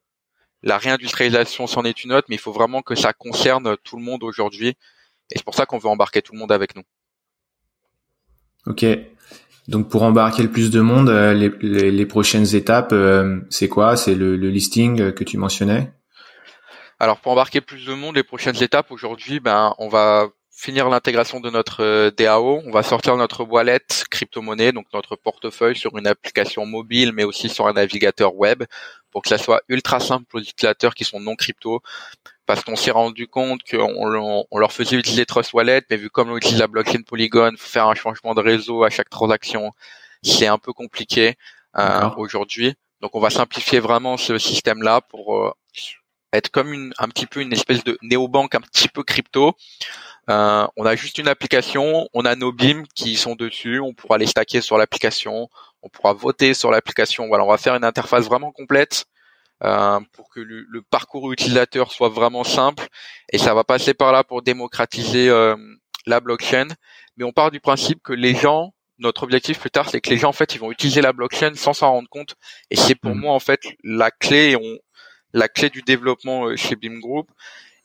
la 0.63 0.77
réindustrialisation 0.77 1.67
c'en 1.67 1.85
est 1.85 2.05
une 2.05 2.13
autre, 2.13 2.27
mais 2.29 2.35
il 2.35 2.41
faut 2.41 2.53
vraiment 2.53 2.83
que 2.83 2.97
ça 2.97 3.13
concerne 3.13 3.77
tout 3.85 3.97
le 3.97 4.03
monde 4.03 4.25
aujourd'hui. 4.25 4.69
Et 5.31 5.39
c'est 5.39 5.45
pour 5.45 5.55
ça 5.55 5.65
qu'on 5.65 5.79
veut 5.79 5.89
embarquer 5.89 6.21
tout 6.21 6.33
le 6.35 6.39
monde 6.39 6.53
avec 6.53 6.77
nous. 6.77 6.83
Ok. 8.67 8.85
Donc 9.69 9.89
pour 9.89 10.03
embarquer 10.03 10.43
le 10.43 10.51
plus 10.51 10.71
de 10.71 10.81
monde, 10.81 11.09
euh, 11.09 11.33
les, 11.33 11.91
les, 11.93 12.07
prochaines 12.07 12.57
étapes, 12.57 12.93
euh, 12.93 13.41
c'est 13.49 13.69
quoi? 13.69 13.97
C'est 13.97 14.17
le, 14.17 14.37
le 14.37 14.51
listing 14.51 15.13
que 15.13 15.23
tu 15.23 15.39
mentionnais? 15.39 15.93
Alors 16.99 17.21
pour 17.21 17.33
embarquer 17.33 17.61
plus 17.61 17.87
de 17.87 17.95
monde, 17.95 18.17
les 18.17 18.25
prochaines 18.25 18.61
étapes 18.61 18.91
aujourd'hui, 18.91 19.39
ben 19.39 19.75
on 19.79 19.89
va 19.89 20.29
finir 20.63 20.89
l'intégration 20.89 21.41
de 21.41 21.51
notre 21.51 21.83
euh, 21.83 22.11
DAO, 22.13 22.63
on 22.65 22.71
va 22.71 22.85
sortir 22.85 23.17
notre 23.17 23.43
wallet 23.43 23.81
crypto-monnaie, 24.11 24.71
donc 24.71 24.87
notre 24.95 25.17
portefeuille 25.17 25.77
sur 25.77 25.99
une 25.99 26.07
application 26.07 26.67
mobile, 26.67 27.11
mais 27.13 27.25
aussi 27.25 27.49
sur 27.49 27.67
un 27.67 27.73
navigateur 27.73 28.37
web, 28.37 28.63
pour 29.11 29.23
que 29.23 29.29
ça 29.29 29.39
soit 29.39 29.63
ultra 29.69 29.99
simple 29.99 30.25
pour 30.27 30.39
les 30.39 30.49
utilisateurs 30.49 30.95
qui 30.95 31.03
sont 31.03 31.19
non 31.19 31.35
crypto, 31.35 31.83
parce 32.47 32.63
qu'on 32.63 32.77
s'est 32.77 32.93
rendu 32.93 33.27
compte 33.27 33.63
qu'on 33.69 34.47
on 34.51 34.59
leur 34.59 34.73
faisait 34.73 34.95
utiliser 34.95 35.27
Trust 35.27 35.53
Wallet, 35.53 35.83
mais 35.91 35.97
vu 35.97 36.11
comme 36.11 36.31
on 36.31 36.37
utilise 36.37 36.61
la 36.61 36.69
blockchain 36.69 37.03
Polygon, 37.03 37.55
faire 37.59 37.89
un 37.89 37.97
changement 37.97 38.35
de 38.35 38.41
réseau 38.41 38.85
à 38.85 38.91
chaque 38.91 39.11
transaction, 39.11 39.73
c'est 40.23 40.47
un 40.47 40.59
peu 40.59 40.73
compliqué 40.73 41.35
euh, 41.77 42.09
aujourd'hui. 42.17 42.75
Donc 43.01 43.17
on 43.17 43.21
va 43.21 43.31
simplifier 43.31 43.81
vraiment 43.81 44.17
ce 44.17 44.39
système-là 44.39 45.01
pour 45.01 45.37
euh, 45.39 45.53
être 46.33 46.51
comme 46.51 46.73
une, 46.73 46.93
un 46.99 47.09
petit 47.09 47.27
peu 47.27 47.41
une 47.41 47.53
espèce 47.53 47.85
de 47.85 47.99
néobanque 48.03 48.55
un 48.55 48.61
petit 48.61 48.89
peu 48.89 49.03
crypto 49.03 49.57
euh, 50.31 50.67
on 50.77 50.87
a 50.87 50.95
juste 50.95 51.19
une 51.19 51.29
application, 51.29 52.09
on 52.13 52.25
a 52.25 52.37
nos 52.37 52.53
BIM 52.53 52.85
qui 52.95 53.17
sont 53.17 53.35
dessus, 53.35 53.81
on 53.81 53.93
pourra 53.93 54.19
les 54.19 54.27
stacker 54.27 54.61
sur 54.61 54.79
l'application, 54.79 55.49
on 55.83 55.89
pourra 55.89 56.13
voter 56.13 56.55
sur 56.55 56.71
l'application. 56.71 57.27
Voilà, 57.27 57.45
on 57.45 57.49
va 57.49 57.59
faire 57.59 57.75
une 57.75 57.85
interface 57.85 58.27
vraiment 58.27 58.53
complète 58.53 59.07
euh, 59.65 60.01
pour 60.13 60.31
que 60.31 60.41
le, 60.41 60.83
parcours 60.83 61.33
utilisateur 61.33 61.91
soit 61.93 62.09
vraiment 62.09 62.45
simple 62.45 62.87
et 63.33 63.39
ça 63.39 63.55
va 63.55 63.65
passer 63.65 63.95
par 63.95 64.13
là 64.13 64.23
pour 64.23 64.43
démocratiser 64.43 65.29
euh, 65.29 65.57
la 66.07 66.21
blockchain. 66.21 66.69
Mais 67.17 67.25
on 67.25 67.33
part 67.33 67.51
du 67.51 67.61
principe 67.61 68.01
que 68.03 68.13
les 68.13 68.35
gens, 68.35 68.75
notre 68.99 69.25
objectif 69.25 69.59
plus 69.59 69.71
tard, 69.71 69.91
c'est 69.91 70.01
que 70.01 70.11
les 70.11 70.19
gens 70.19 70.29
en 70.29 70.33
fait 70.33 70.55
ils 70.55 70.61
vont 70.61 70.71
utiliser 70.71 71.01
la 71.01 71.13
blockchain 71.13 71.55
sans 71.57 71.73
s'en 71.73 71.91
rendre 71.91 72.09
compte 72.09 72.37
et 72.71 72.77
c'est 72.77 72.95
pour 72.95 73.15
mmh. 73.15 73.21
moi 73.21 73.35
en 73.35 73.41
fait 73.41 73.61
la 73.83 74.11
clé, 74.13 74.57
on, 74.57 74.79
la 75.33 75.49
clé 75.49 75.71
du 75.71 75.83
développement 75.83 76.57
chez 76.57 76.77
BIM 76.77 76.99
Group 77.01 77.29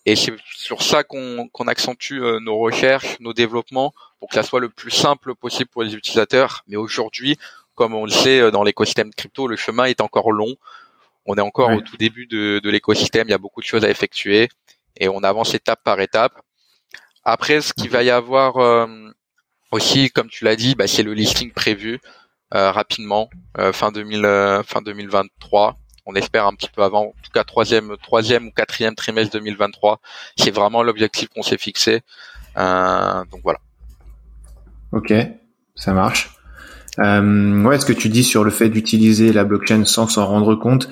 et 0.08 0.16
c'est 0.16 0.34
sur 0.56 0.84
ça 0.84 1.04
qu'on 1.04 1.50
accentue 1.68 2.22
euh, 2.22 2.40
nos 2.40 2.58
recherches, 2.58 3.20
nos 3.20 3.34
développements, 3.34 3.94
pour 4.22 4.30
que 4.30 4.36
ça 4.36 4.44
soit 4.44 4.62
le 4.62 4.70
plus 4.70 4.90
simple 4.90 5.36
possible 5.36 5.70
pour 5.70 5.84
les 5.84 5.96
utilisateurs. 5.96 6.64
Mais 6.70 6.78
aujourd'hui, 6.78 7.38
comme 7.76 7.94
on 7.94 8.06
le 8.06 8.12
sait 8.12 8.40
euh, 8.40 8.50
dans 8.50 8.64
l'écosystème 8.64 9.14
crypto, 9.14 9.48
le 9.50 9.58
chemin 9.58 9.84
est 9.84 10.00
encore 10.00 10.32
long. 10.32 10.56
On 11.26 11.36
est 11.36 11.42
encore 11.42 11.72
au 11.72 11.82
tout 11.82 11.98
début 11.98 12.26
de, 12.26 12.60
de 12.64 12.70
l'écosystème, 12.70 13.28
il 13.28 13.32
y 13.32 13.34
a 13.34 13.38
beaucoup 13.38 13.60
de 13.60 13.66
choses 13.66 13.84
à 13.84 13.90
effectuer 13.90 14.48
et 14.96 15.10
on 15.10 15.24
avance 15.24 15.54
étape 15.54 15.84
par 15.84 16.00
étape. 16.00 16.42
Après, 17.26 17.60
ce 17.60 17.74
qu'il 17.74 17.90
va 17.90 18.02
y 18.02 18.10
avoir 18.10 18.56
euh, 18.56 18.88
aussi, 19.74 20.10
comme 20.10 20.30
tu 20.30 20.46
l'as 20.46 20.56
dit, 20.56 20.76
bah, 20.76 20.88
c'est 20.88 21.04
le 21.04 21.14
listing 21.14 21.52
prévu 21.52 22.00
rapidement, 22.50 23.30
fin 23.74 23.92
2000, 23.92 24.62
fin 24.66 24.82
2023 24.82 25.78
on 26.08 26.16
espère 26.16 26.48
un 26.48 26.54
petit 26.54 26.70
peu 26.74 26.84
avant, 26.84 27.08
en 27.08 27.14
tout 27.22 27.32
cas 27.34 27.44
troisième, 27.44 27.96
troisième 28.02 28.48
ou 28.48 28.52
quatrième 28.52 28.96
trimestre 28.96 29.34
2023. 29.34 30.00
C'est 30.38 30.52
vraiment 30.52 30.82
l'objectif 30.82 31.30
qu'on 31.30 31.44
s'est 31.44 31.58
fixé. 31.58 32.02
Euh, 32.58 33.24
donc 33.32 33.42
voilà. 33.44 33.60
Ok, 34.92 35.14
ça 35.76 35.94
marche. 35.94 36.32
Euh, 37.00 37.64
ouais, 37.64 37.80
ce 37.80 37.86
que 37.86 37.94
tu 37.94 38.10
dis 38.10 38.24
sur 38.24 38.44
le 38.44 38.50
fait 38.50 38.70
d'utiliser 38.70 39.32
la 39.32 39.44
blockchain 39.44 39.86
sans 39.86 40.08
s'en 40.08 40.26
rendre 40.26 40.56
compte, 40.56 40.90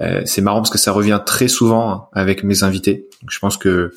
euh, 0.00 0.22
c'est 0.24 0.42
marrant 0.42 0.58
parce 0.58 0.70
que 0.70 0.78
ça 0.78 0.92
revient 0.92 1.20
très 1.24 1.48
souvent 1.48 2.10
avec 2.12 2.44
mes 2.44 2.62
invités. 2.62 3.08
je 3.28 3.38
pense 3.38 3.56
que 3.56 3.92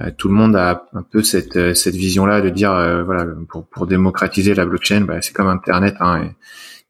euh, 0.00 0.10
tout 0.16 0.28
le 0.28 0.34
monde 0.34 0.54
a 0.54 0.86
un 0.92 1.02
peu 1.02 1.22
cette, 1.22 1.74
cette 1.74 1.94
vision-là 1.94 2.40
de 2.40 2.50
dire, 2.50 2.70
voilà, 3.04 3.26
pour, 3.48 3.86
démocratiser 3.86 4.54
la 4.54 4.66
blockchain, 4.66 5.02
bah, 5.02 5.22
c'est 5.22 5.32
comme 5.32 5.48
Internet, 5.48 5.96
hein, 6.00 6.30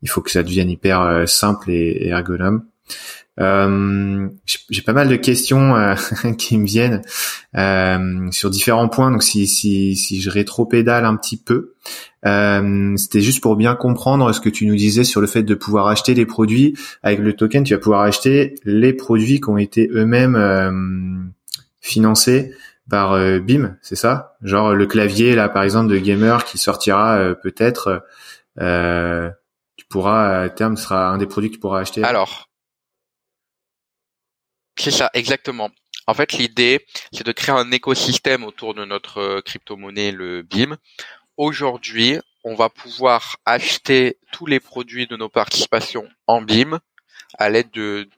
il 0.03 0.09
faut 0.11 0.21
que 0.21 0.31
ça 0.31 0.43
devienne 0.43 0.71
hyper 0.71 1.29
simple 1.29 1.71
et, 1.71 2.09
et. 2.09 2.13
Euh, 3.41 4.29
j'ai 4.45 4.83
pas 4.83 4.93
mal 4.93 5.09
de 5.09 5.17
questions 5.17 5.77
euh, 5.77 5.95
qui 6.39 6.59
me 6.59 6.67
viennent 6.67 7.03
euh, 7.57 8.31
sur 8.31 8.51
différents 8.51 8.89
points. 8.89 9.11
Donc 9.11 9.23
si 9.23 9.47
si 9.47 9.97
si 9.97 10.21
je 10.21 10.31
rétro-pédale 10.31 11.05
un 11.05 11.17
petit 11.17 11.37
peu, 11.37 11.75
euh, 12.27 12.97
c'était 12.97 13.21
juste 13.21 13.41
pour 13.41 13.57
bien 13.57 13.75
comprendre 13.75 14.33
ce 14.33 14.41
que 14.41 14.49
tu 14.49 14.67
nous 14.67 14.77
disais 14.77 15.05
sur 15.05 15.21
le 15.21 15.27
fait 15.27 15.43
de 15.43 15.55
pouvoir 15.55 15.87
acheter 15.87 16.15
des 16.15 16.27
produits 16.27 16.77
avec 17.03 17.21
le 17.21 17.33
token. 17.35 17.65
Tu 17.65 17.75
vas 17.75 17.81
pouvoir 17.81 18.03
acheter 18.03 18.57
les 18.65 18.93
produits 18.93 19.41
qui 19.41 19.49
ont 19.49 19.59
été 19.59 19.89
eux-mêmes 19.93 20.37
euh, 20.37 20.73
financés 21.81 22.53
par 22.91 23.19
BIM, 23.41 23.77
c'est 23.83 23.97
ça? 23.97 24.39
Genre 24.43 24.75
le 24.75 24.87
clavier 24.87 25.35
là 25.35 25.51
par 25.51 25.63
exemple 25.63 25.93
de 25.93 25.99
gamer 25.99 26.47
qui 26.47 26.57
sortira 26.57 27.35
peut-être. 27.43 28.03
tu 28.57 29.85
pourras 29.91 30.41
à 30.41 30.49
terme 30.49 30.79
sera 30.79 31.11
un 31.11 31.19
des 31.19 31.27
produits 31.27 31.51
que 31.51 31.57
tu 31.57 31.61
pourras 31.61 31.81
acheter. 31.81 32.03
Alors 32.03 32.48
c'est 34.79 34.91
ça, 34.91 35.11
exactement. 35.15 35.71
En 36.07 36.15
fait, 36.15 36.33
l'idée, 36.33 36.87
c'est 37.13 37.27
de 37.27 37.33
créer 37.33 37.55
un 37.55 37.71
écosystème 37.71 38.45
autour 38.45 38.75
de 38.75 38.85
notre 38.85 39.19
euh, 39.19 39.41
crypto-monnaie, 39.43 40.11
le 40.11 40.43
BIM. 40.43 40.77
Aujourd'hui, 41.37 42.19
on 42.45 42.55
va 42.55 42.71
pouvoir 42.71 43.37
acheter 43.45 44.19
tous 44.33 44.47
les 44.47 44.61
produits 44.61 45.07
de 45.07 45.17
nos 45.17 45.29
participations 45.29 46.09
en 46.27 46.41
BIM 46.41 46.81
à 47.37 47.51
l'aide 47.51 47.71
de, 47.73 48.09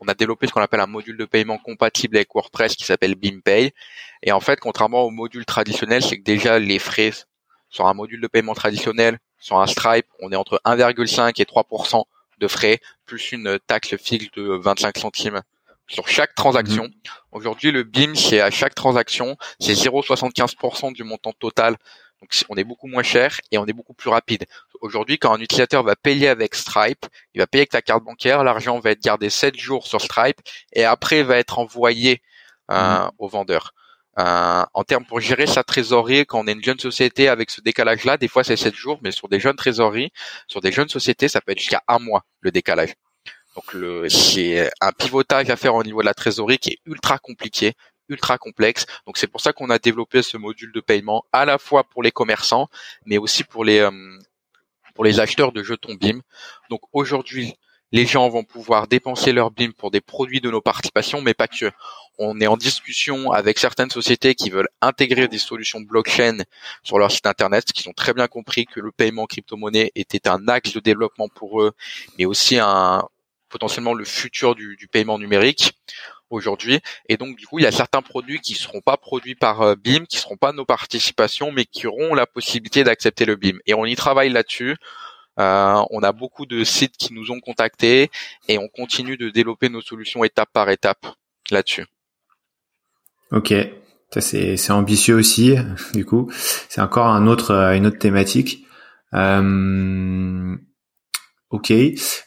on 0.00 0.08
a 0.08 0.14
développé 0.14 0.46
ce 0.46 0.52
qu'on 0.52 0.62
appelle 0.62 0.80
un 0.80 0.86
module 0.86 1.16
de 1.18 1.26
paiement 1.26 1.58
compatible 1.58 2.16
avec 2.16 2.34
WordPress 2.34 2.76
qui 2.76 2.84
s'appelle 2.84 3.14
BIMPay. 3.14 3.72
Et 4.22 4.32
en 4.32 4.40
fait, 4.40 4.58
contrairement 4.58 5.02
au 5.02 5.10
module 5.10 5.44
traditionnel, 5.44 6.02
c'est 6.02 6.16
que 6.16 6.22
déjà 6.22 6.58
les 6.58 6.78
frais 6.78 7.12
sur 7.68 7.86
un 7.86 7.94
module 7.94 8.20
de 8.20 8.26
paiement 8.26 8.54
traditionnel, 8.54 9.18
sur 9.38 9.60
un 9.60 9.66
Stripe, 9.66 10.06
on 10.20 10.32
est 10.32 10.36
entre 10.36 10.60
1,5 10.64 11.40
et 11.40 11.44
3% 11.44 12.04
de 12.38 12.48
frais, 12.48 12.80
plus 13.04 13.32
une 13.32 13.58
taxe 13.66 13.96
fixe 13.96 14.30
de 14.32 14.42
25 14.42 14.96
centimes 14.96 15.42
sur 15.88 16.08
chaque 16.08 16.34
transaction. 16.34 16.84
Mhm. 16.84 16.92
Aujourd'hui, 17.32 17.70
le 17.70 17.82
BIM, 17.82 18.14
c'est 18.14 18.40
à 18.40 18.50
chaque 18.50 18.74
transaction, 18.74 19.36
c'est 19.60 19.74
0,75% 19.74 20.92
du 20.92 21.04
montant 21.04 21.32
total. 21.32 21.76
Donc, 22.20 22.30
on 22.48 22.56
est 22.56 22.64
beaucoup 22.64 22.86
moins 22.86 23.02
cher 23.02 23.38
et 23.50 23.58
on 23.58 23.66
est 23.66 23.72
beaucoup 23.72 23.92
plus 23.92 24.08
rapide. 24.08 24.46
Aujourd'hui, 24.80 25.18
quand 25.18 25.34
un 25.34 25.40
utilisateur 25.40 25.82
va 25.82 25.94
payer 25.94 26.28
avec 26.28 26.54
Stripe, 26.54 27.06
il 27.34 27.40
va 27.40 27.46
payer 27.46 27.62
avec 27.62 27.70
ta 27.70 27.82
carte 27.82 28.02
bancaire, 28.02 28.44
l'argent 28.44 28.78
va 28.78 28.92
être 28.92 29.02
gardé 29.02 29.28
7 29.28 29.56
jours 29.56 29.86
sur 29.86 30.00
Stripe 30.00 30.38
et 30.72 30.84
après 30.84 31.22
va 31.22 31.36
être 31.36 31.58
envoyé 31.58 32.22
euh, 32.70 33.04
mhm. 33.04 33.10
au 33.18 33.28
vendeur. 33.28 33.72
Euh, 34.18 34.64
en 34.72 34.84
termes 34.84 35.04
pour 35.04 35.20
gérer 35.20 35.46
sa 35.46 35.64
trésorerie, 35.64 36.24
quand 36.24 36.40
on 36.40 36.46
est 36.46 36.52
une 36.52 36.62
jeune 36.62 36.78
société 36.78 37.28
avec 37.28 37.50
ce 37.50 37.60
décalage-là, 37.60 38.16
des 38.16 38.28
fois 38.28 38.44
c'est 38.44 38.56
7 38.56 38.74
jours, 38.74 39.00
mais 39.02 39.10
sur 39.10 39.28
des 39.28 39.40
jeunes 39.40 39.56
trésoreries, 39.56 40.12
sur 40.46 40.60
des 40.60 40.70
jeunes 40.70 40.88
sociétés, 40.88 41.26
ça 41.28 41.40
peut 41.40 41.52
être 41.52 41.58
jusqu'à 41.58 41.82
un 41.88 41.98
mois 41.98 42.24
le 42.40 42.52
décalage. 42.52 42.94
Donc 43.54 43.72
le, 43.72 44.08
c'est 44.08 44.70
un 44.80 44.92
pivotage 44.92 45.50
à 45.50 45.56
faire 45.56 45.74
au 45.74 45.82
niveau 45.82 46.00
de 46.00 46.06
la 46.06 46.14
trésorerie 46.14 46.58
qui 46.58 46.70
est 46.70 46.78
ultra 46.86 47.18
compliqué, 47.18 47.74
ultra 48.08 48.38
complexe. 48.38 48.86
Donc 49.06 49.16
c'est 49.16 49.26
pour 49.26 49.40
ça 49.40 49.52
qu'on 49.52 49.70
a 49.70 49.78
développé 49.78 50.22
ce 50.22 50.36
module 50.36 50.72
de 50.72 50.80
paiement 50.80 51.24
à 51.32 51.44
la 51.44 51.58
fois 51.58 51.84
pour 51.84 52.02
les 52.02 52.10
commerçants, 52.10 52.68
mais 53.06 53.18
aussi 53.18 53.44
pour 53.44 53.64
les 53.64 53.78
euh, 53.78 54.18
pour 54.94 55.04
les 55.04 55.20
acheteurs 55.20 55.52
de 55.52 55.62
jetons 55.62 55.94
BIM. 55.94 56.20
Donc 56.70 56.80
aujourd'hui, 56.92 57.54
les 57.92 58.06
gens 58.06 58.28
vont 58.28 58.44
pouvoir 58.44 58.88
dépenser 58.88 59.32
leur 59.32 59.50
BIM 59.50 59.72
pour 59.72 59.90
des 59.90 60.00
produits 60.00 60.40
de 60.40 60.50
nos 60.50 60.60
participations, 60.60 61.20
mais 61.20 61.34
pas 61.34 61.48
que. 61.48 61.70
On 62.18 62.40
est 62.40 62.46
en 62.46 62.56
discussion 62.56 63.32
avec 63.32 63.58
certaines 63.58 63.90
sociétés 63.90 64.34
qui 64.34 64.50
veulent 64.50 64.68
intégrer 64.80 65.28
des 65.28 65.38
solutions 65.38 65.80
blockchain 65.80 66.38
sur 66.82 66.98
leur 66.98 67.10
site 67.10 67.26
internet, 67.26 67.72
qui 67.72 67.88
ont 67.88 67.92
très 67.92 68.14
bien 68.14 68.28
compris 68.28 68.66
que 68.66 68.80
le 68.80 68.92
paiement 68.92 69.26
crypto-monnaie 69.26 69.92
était 69.94 70.28
un 70.28 70.48
axe 70.48 70.72
de 70.72 70.80
développement 70.80 71.28
pour 71.28 71.62
eux, 71.62 71.72
mais 72.18 72.24
aussi 72.24 72.58
un 72.58 73.04
potentiellement 73.54 73.94
le 73.94 74.04
futur 74.04 74.56
du, 74.56 74.74
du 74.74 74.88
paiement 74.88 75.16
numérique 75.16 75.74
aujourd'hui. 76.28 76.80
Et 77.08 77.16
donc 77.16 77.36
du 77.36 77.46
coup, 77.46 77.60
il 77.60 77.62
y 77.62 77.66
a 77.66 77.70
certains 77.70 78.02
produits 78.02 78.40
qui 78.40 78.54
seront 78.54 78.80
pas 78.80 78.96
produits 78.96 79.36
par 79.36 79.62
euh, 79.62 79.76
BIM, 79.76 80.06
qui 80.06 80.18
seront 80.18 80.36
pas 80.36 80.50
nos 80.50 80.64
participations, 80.64 81.52
mais 81.52 81.64
qui 81.64 81.86
auront 81.86 82.14
la 82.14 82.26
possibilité 82.26 82.82
d'accepter 82.82 83.24
le 83.24 83.36
BIM. 83.36 83.58
Et 83.66 83.74
on 83.74 83.84
y 83.84 83.94
travaille 83.94 84.30
là-dessus. 84.30 84.74
Euh, 85.38 85.84
on 85.90 86.02
a 86.02 86.10
beaucoup 86.10 86.46
de 86.46 86.64
sites 86.64 86.96
qui 86.96 87.14
nous 87.14 87.30
ont 87.30 87.38
contactés 87.38 88.10
et 88.48 88.58
on 88.58 88.66
continue 88.66 89.16
de 89.16 89.30
développer 89.30 89.68
nos 89.68 89.80
solutions 89.80 90.24
étape 90.24 90.48
par 90.52 90.68
étape 90.68 91.06
là-dessus. 91.52 91.86
Ok, 93.30 93.54
ça 94.10 94.20
c'est 94.20 94.56
c'est 94.56 94.72
ambitieux 94.72 95.14
aussi. 95.14 95.54
Du 95.94 96.04
coup, 96.04 96.28
c'est 96.68 96.80
encore 96.80 97.06
un 97.06 97.28
autre 97.28 97.52
euh, 97.52 97.76
une 97.76 97.86
autre 97.86 97.98
thématique. 98.00 98.66
Euh, 99.12 100.56
ok. 101.50 101.72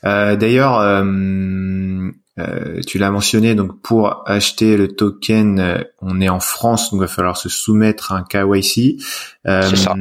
Euh, 0.03 0.35
D'ailleurs, 0.35 0.79
euh, 0.79 2.09
euh, 2.39 2.81
tu 2.85 2.97
l'as 2.97 3.11
mentionné. 3.11 3.55
Donc 3.55 3.81
pour 3.81 4.27
acheter 4.27 4.77
le 4.77 4.89
token, 4.89 5.85
on 6.01 6.21
est 6.21 6.29
en 6.29 6.39
France, 6.39 6.91
donc 6.91 6.99
il 6.99 7.01
va 7.01 7.07
falloir 7.07 7.37
se 7.37 7.49
soumettre 7.49 8.11
à 8.11 8.17
un 8.17 8.23
KYC. 8.23 9.01
c'est 9.45 9.75
ça. 9.75 9.95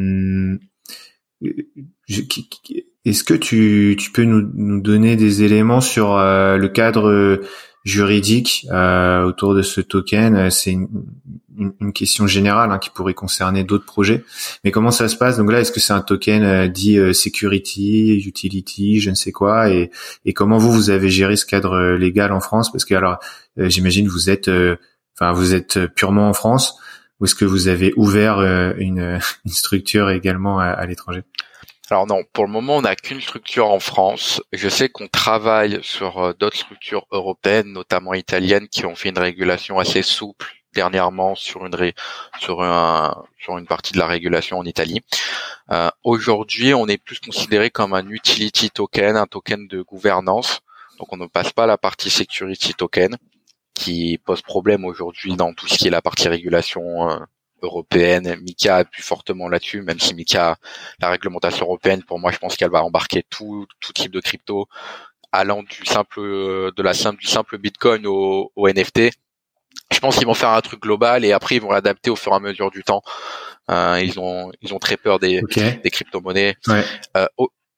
Est-ce 3.05 3.23
que 3.23 3.35
tu, 3.35 3.97
tu 3.99 4.11
peux 4.11 4.25
nous, 4.25 4.51
nous, 4.55 4.81
donner 4.81 5.17
des 5.17 5.45
éléments 5.45 5.81
sur 5.81 6.17
le 6.17 6.67
cadre 6.69 7.41
juridique 7.87 8.67
euh, 8.73 9.23
autour 9.23 9.55
de 9.55 9.63
ce 9.63 9.81
token 9.81 10.51
C'est 10.51 10.73
une, 10.73 10.89
question 11.95 12.27
générale 12.27 12.71
hein, 12.71 12.79
qui 12.79 12.91
pourrait 12.91 13.15
concerner 13.15 13.63
d'autres 13.65 13.87
projets. 13.87 14.25
Mais 14.65 14.73
comment 14.73 14.91
ça 14.91 15.09
se 15.09 15.17
passe? 15.17 15.39
Donc 15.39 15.51
là, 15.51 15.61
est-ce 15.61 15.73
que 15.73 15.81
c'est 15.81 15.93
un 15.93 16.01
token 16.01 16.43
euh, 16.43 16.69
dit 16.69 16.99
euh, 16.99 17.13
security, 17.13 18.23
utility, 18.27 19.01
je 19.01 19.09
ne 19.09 19.15
sais 19.15 19.33
quoi? 19.33 19.71
Et, 19.71 19.91
et, 20.25 20.35
comment 20.35 20.59
vous 20.59 20.73
vous 20.73 20.91
avez 20.91 21.09
géré 21.09 21.37
ce 21.37 21.47
cadre 21.47 21.75
euh, 21.75 21.97
légal 21.97 22.33
en 22.33 22.41
France? 22.41 22.71
Parce 22.73 22.85
que 22.85 22.95
alors, 22.95 23.21
j'imagine 23.57 24.09
vous 24.09 24.29
êtes, 24.29 24.51
enfin 25.15 25.33
vous 25.33 25.55
êtes 25.55 25.87
purement 25.95 26.29
en 26.29 26.35
France. 26.35 26.79
Ou 27.21 27.25
est-ce 27.25 27.35
que 27.35 27.47
vous 27.47 27.69
avez 27.69 27.95
ouvert 27.97 28.41
une, 28.79 29.21
structure 29.47 30.11
également 30.11 30.59
à 30.59 30.85
l'étranger? 30.85 31.23
Alors 31.91 32.07
non, 32.07 32.25
pour 32.33 32.45
le 32.45 32.51
moment, 32.51 32.77
on 32.77 32.83
n'a 32.83 32.97
qu'une 32.97 33.21
structure 33.21 33.71
en 33.71 33.79
France. 33.79 34.43
Je 34.53 34.69
sais 34.69 34.89
qu'on 34.89 35.07
travaille 35.09 35.79
sur 35.83 36.19
euh, 36.19 36.33
d'autres 36.33 36.57
structures 36.57 37.07
européennes, 37.13 37.73
notamment 37.73 38.15
italiennes, 38.15 38.69
qui 38.69 38.85
ont 38.87 38.97
fait 38.97 39.11
une 39.11 39.19
régulation 39.19 39.79
assez 39.79 40.03
souple 40.03 40.53
dernièrement 40.75 41.35
sur 41.35 41.65
une 41.65 41.93
sur 42.41 42.63
un 42.63 43.25
sur 43.39 43.57
une 43.57 43.67
partie 43.67 43.93
de 43.93 43.99
la 43.99 44.07
régulation 44.07 44.59
en 44.59 44.65
Italie. 44.65 45.01
Euh, 45.71 45.89
Aujourd'hui, 46.05 46.75
on 46.75 46.89
est 46.89 46.99
plus 46.99 47.21
considéré 47.21 47.71
comme 47.71 47.95
un 47.95 48.09
utility 48.09 48.71
token, 48.71 49.17
un 49.17 49.27
token 49.27 49.69
de 49.69 49.83
gouvernance. 49.83 50.61
Donc, 50.99 51.13
on 51.13 51.17
ne 51.17 51.27
passe 51.27 51.53
pas 51.53 51.67
la 51.67 51.79
partie 51.79 52.11
security 52.11 52.75
token 52.75 53.17
qui 53.75 54.19
pose 54.25 54.43
problème 54.43 54.85
aujourd'hui 54.85 55.37
dans 55.37 55.53
tout 55.55 55.69
ce 55.69 55.77
qui 55.79 55.87
est 55.87 55.91
la 55.91 56.03
partie 56.03 56.29
régulation 56.29 57.11
euh, 57.11 57.19
européenne. 57.63 58.37
Mika 58.43 58.77
appuie 58.77 59.03
fortement 59.03 59.49
là-dessus, 59.49 59.83
même 59.83 60.01
si 60.01 60.15
Mika, 60.15 60.57
la 61.01 61.11
réglementation 61.11 61.67
européenne, 61.67 62.03
pour 62.03 62.19
moi, 62.19 62.31
je 62.33 62.39
pense 62.39 62.57
qu'elle 62.57 62.71
va 62.71 62.83
embarquer 62.83 63.25
tout, 63.29 63.67
tout 63.81 63.93
type 63.93 64.13
de 64.13 64.21
crypto, 64.21 64.69
allant 65.33 65.63
du 65.63 65.85
simple, 65.85 66.21
de 66.21 66.83
la 66.83 66.95
simple, 66.95 67.21
du 67.21 67.27
simple 67.27 67.59
Bitcoin 67.59 68.07
au, 68.07 68.53
au 68.55 68.69
NFT. 68.69 69.11
Je 69.93 69.99
pense 70.01 70.17
qu'ils 70.17 70.27
vont 70.27 70.35
faire 70.35 70.51
un 70.51 70.61
truc 70.61 70.81
global 70.81 71.25
et 71.25 71.33
après 71.33 71.57
ils 71.57 71.63
vont 71.63 71.71
l'adapter 71.71 72.11
au 72.11 72.17
fur 72.17 72.33
et 72.33 72.37
à 72.37 72.41
mesure 72.41 72.71
du 72.71 72.83
temps. 72.83 73.03
Euh, 73.71 74.01
ils 74.03 74.19
ont, 74.19 74.51
ils 74.63 74.75
ont 74.75 74.79
très 74.79 74.97
peur 74.97 75.19
des, 75.19 75.43
des 75.83 75.91
crypto-monnaies. 75.91 76.57
Ouais. 76.69 76.85
Euh, 77.17 77.27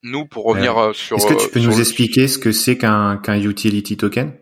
nous, 0.03 0.27
pour 0.27 0.45
revenir 0.45 0.79
euh, 0.79 0.93
sur. 0.93 1.17
Est-ce 1.17 1.27
que 1.27 1.43
tu 1.43 1.51
peux 1.51 1.61
nous 1.61 1.81
expliquer 1.81 2.29
ce 2.29 2.38
que 2.38 2.53
c'est 2.53 2.79
qu'un 2.79 3.17
qu'un 3.19 3.41
utility 3.41 3.97
token? 3.97 4.33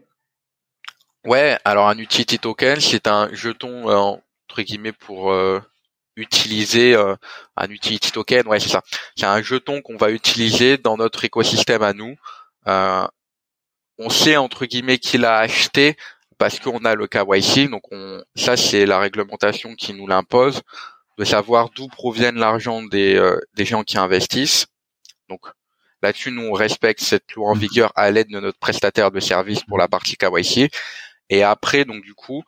Ouais, 1.25 1.57
alors 1.64 1.88
un 1.88 1.99
utility 1.99 2.38
token, 2.38 2.81
c'est 2.81 3.09
un 3.09 3.29
jeton 3.33 3.88
euh, 3.88 4.16
entre 4.48 4.62
guillemets 4.62 4.92
pour 4.92 5.32
euh, 5.32 5.61
utiliser 6.16 6.94
euh, 6.94 7.16
un 7.56 7.68
utility 7.68 8.12
token. 8.12 8.46
Ouais, 8.46 8.61
c'est 8.61 8.68
ça. 8.68 8.82
C'est 9.16 9.26
un 9.26 9.42
jeton 9.42 9.82
qu'on 9.82 9.96
va 9.96 10.11
utiliser 10.11 10.78
dans 10.78 10.96
notre 10.96 11.24
écosystème 11.24 11.82
à 11.82 11.92
nous. 11.92 12.16
Euh, 12.68 13.06
on 13.98 14.11
sait 14.11 14.37
entre 14.37 14.66
guillemets 14.66 14.98
qu'il 14.98 15.24
a 15.24 15.38
acheté 15.38 15.96
parce 16.38 16.61
qu'on 16.61 16.85
a 16.85 16.94
le 16.94 17.06
KYC. 17.06 17.68
Donc 17.70 17.82
on, 17.90 18.22
ça 18.35 18.56
c'est 18.56 18.87
la 18.87 18.98
réglementation 18.98 19.74
qui 19.74 19.94
nous 19.94 20.06
l'impose 20.06 20.62
de 21.18 21.24
savoir 21.24 21.70
d'où 21.70 21.88
proviennent 21.88 22.37
l'argent 22.38 22.82
des, 22.82 23.18
des 23.54 23.64
gens 23.64 23.85
qui 23.85 23.96
investissent. 23.96 24.66
Donc 25.30 25.40
là-dessus, 26.02 26.30
nous 26.30 26.42
on 26.42 26.52
respecte 26.52 27.00
cette 27.00 27.32
loi 27.32 27.50
en 27.50 27.54
vigueur 27.54 27.90
à 27.96 28.11
l'aide 28.11 28.28
de 28.28 28.38
notre 28.38 28.59
prestataire 28.59 29.11
de 29.11 29.18
service 29.18 29.62
pour 29.62 29.78
la 29.78 29.88
partie 29.88 30.16
KYC. 30.16 30.70
Et 31.28 31.42
après, 31.42 31.85
donc 31.85 32.02
du 32.02 32.14
coup, 32.14 32.42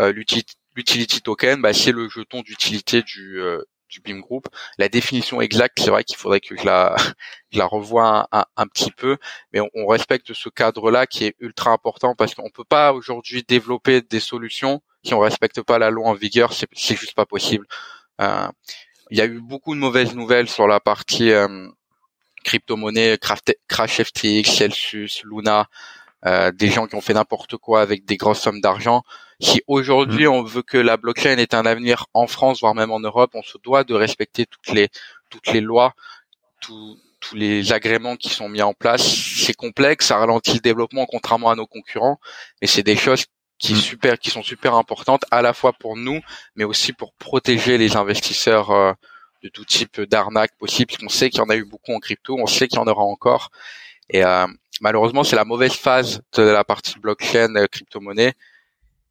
euh, 0.00 0.12
l'utility 0.12 0.56
l'utility 0.74 1.22
token, 1.22 1.60
bah, 1.62 1.72
c'est 1.72 1.92
le 1.92 2.08
jeton 2.08 2.42
d'utilité 2.42 3.02
du, 3.02 3.40
euh, 3.40 3.62
du 3.88 4.00
BIM 4.00 4.20
Group. 4.20 4.48
La 4.78 4.88
définition 4.88 5.40
exacte, 5.40 5.80
c'est 5.80 5.90
vrai 5.90 6.04
qu'il 6.04 6.16
faudrait 6.16 6.40
que 6.40 6.56
je 6.56 6.64
la, 6.64 6.96
je 7.52 7.58
la 7.58 7.66
revoie 7.66 8.28
un, 8.32 8.66
petit 8.66 8.90
peu, 8.90 9.18
mais 9.52 9.60
on, 9.60 9.68
on 9.74 9.86
respecte 9.86 10.32
ce 10.32 10.48
cadre-là 10.48 11.06
qui 11.06 11.24
est 11.24 11.36
ultra 11.40 11.70
important 11.70 12.14
parce 12.14 12.34
qu'on 12.34 12.50
peut 12.50 12.64
pas 12.64 12.92
aujourd'hui 12.92 13.44
développer 13.46 14.02
des 14.02 14.20
solutions 14.20 14.82
si 15.04 15.14
on 15.14 15.20
respecte 15.20 15.62
pas 15.62 15.78
la 15.78 15.90
loi 15.90 16.08
en 16.08 16.14
vigueur, 16.14 16.52
c'est, 16.52 16.68
c'est 16.72 16.96
juste 16.96 17.14
pas 17.14 17.26
possible. 17.26 17.66
Euh, 18.20 18.48
il 19.10 19.18
y 19.18 19.20
a 19.20 19.26
eu 19.26 19.40
beaucoup 19.40 19.74
de 19.74 19.80
mauvaises 19.80 20.14
nouvelles 20.14 20.48
sur 20.48 20.66
la 20.66 20.80
partie 20.80 21.32
euh, 21.32 21.68
crypto-monnaie, 22.44 23.18
Crash 23.18 24.02
FTX, 24.02 24.44
Celsius, 24.44 25.22
Luna, 25.24 25.68
euh, 26.26 26.52
des 26.52 26.68
gens 26.68 26.86
qui 26.86 26.94
ont 26.94 27.00
fait 27.00 27.14
n'importe 27.14 27.56
quoi 27.56 27.80
avec 27.82 28.04
des 28.04 28.16
grosses 28.16 28.40
sommes 28.40 28.60
d'argent. 28.60 29.02
Si 29.40 29.62
aujourd'hui 29.66 30.26
mm. 30.26 30.30
on 30.30 30.42
veut 30.42 30.62
que 30.62 30.78
la 30.78 30.96
blockchain 30.96 31.36
ait 31.38 31.54
un 31.54 31.66
avenir 31.66 32.06
en 32.14 32.26
France, 32.26 32.60
voire 32.60 32.74
même 32.74 32.92
en 32.92 33.00
Europe, 33.00 33.32
on 33.34 33.42
se 33.42 33.58
doit 33.58 33.84
de 33.84 33.94
respecter 33.94 34.46
toutes 34.46 34.74
les 34.74 34.88
toutes 35.30 35.48
les 35.48 35.60
lois, 35.60 35.94
tous 36.60 36.98
tous 37.20 37.36
les 37.36 37.72
agréments 37.72 38.16
qui 38.16 38.28
sont 38.28 38.48
mis 38.48 38.62
en 38.62 38.74
place. 38.74 39.02
C'est 39.04 39.54
complexe, 39.54 40.06
ça 40.06 40.18
ralentit 40.18 40.54
le 40.54 40.60
développement 40.60 41.06
contrairement 41.06 41.50
à 41.50 41.56
nos 41.56 41.66
concurrents, 41.66 42.18
mais 42.60 42.66
c'est 42.66 42.82
des 42.82 42.96
choses 42.96 43.24
qui, 43.58 43.74
mm. 43.74 43.76
super, 43.76 44.18
qui 44.18 44.30
sont 44.30 44.42
super 44.42 44.74
importantes 44.74 45.24
à 45.30 45.40
la 45.40 45.52
fois 45.52 45.72
pour 45.72 45.96
nous, 45.96 46.20
mais 46.56 46.64
aussi 46.64 46.92
pour 46.92 47.14
protéger 47.14 47.78
les 47.78 47.96
investisseurs 47.96 48.70
euh, 48.70 48.92
de 49.42 49.48
tout 49.48 49.64
type 49.64 50.00
d'arnaque 50.02 50.56
possible. 50.58 50.94
On 51.02 51.08
sait 51.08 51.30
qu'il 51.30 51.38
y 51.38 51.42
en 51.42 51.48
a 51.48 51.56
eu 51.56 51.64
beaucoup 51.64 51.92
en 51.92 51.98
crypto, 52.00 52.36
on 52.38 52.46
sait 52.46 52.68
qu'il 52.68 52.78
y 52.78 52.82
en 52.82 52.86
aura 52.86 53.02
encore. 53.02 53.50
Et 54.10 54.24
euh, 54.24 54.46
malheureusement, 54.80 55.24
c'est 55.24 55.36
la 55.36 55.44
mauvaise 55.44 55.74
phase 55.74 56.22
de 56.34 56.42
la 56.42 56.64
partie 56.64 56.98
blockchain 56.98 57.54
euh, 57.56 57.66
crypto-monnaie. 57.66 58.34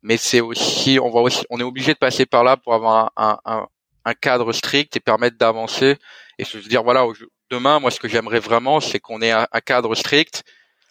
Mais 0.03 0.17
c'est 0.17 0.41
aussi, 0.41 0.99
on 0.99 1.11
va 1.11 1.19
aussi, 1.21 1.45
on 1.49 1.59
est 1.59 1.63
obligé 1.63 1.93
de 1.93 1.99
passer 1.99 2.25
par 2.25 2.43
là 2.43 2.57
pour 2.57 2.73
avoir 2.73 3.11
un, 3.15 3.37
un, 3.45 3.67
un 4.05 4.13
cadre 4.13 4.51
strict 4.51 4.95
et 4.97 4.99
permettre 4.99 5.37
d'avancer 5.37 5.97
et 6.37 6.43
se 6.43 6.57
dire 6.57 6.83
voilà, 6.83 7.05
demain, 7.49 7.79
moi, 7.79 7.91
ce 7.91 7.99
que 7.99 8.07
j'aimerais 8.07 8.39
vraiment, 8.39 8.79
c'est 8.79 8.99
qu'on 8.99 9.21
ait 9.21 9.31
un, 9.31 9.45
cadre 9.63 9.93
strict 9.95 10.43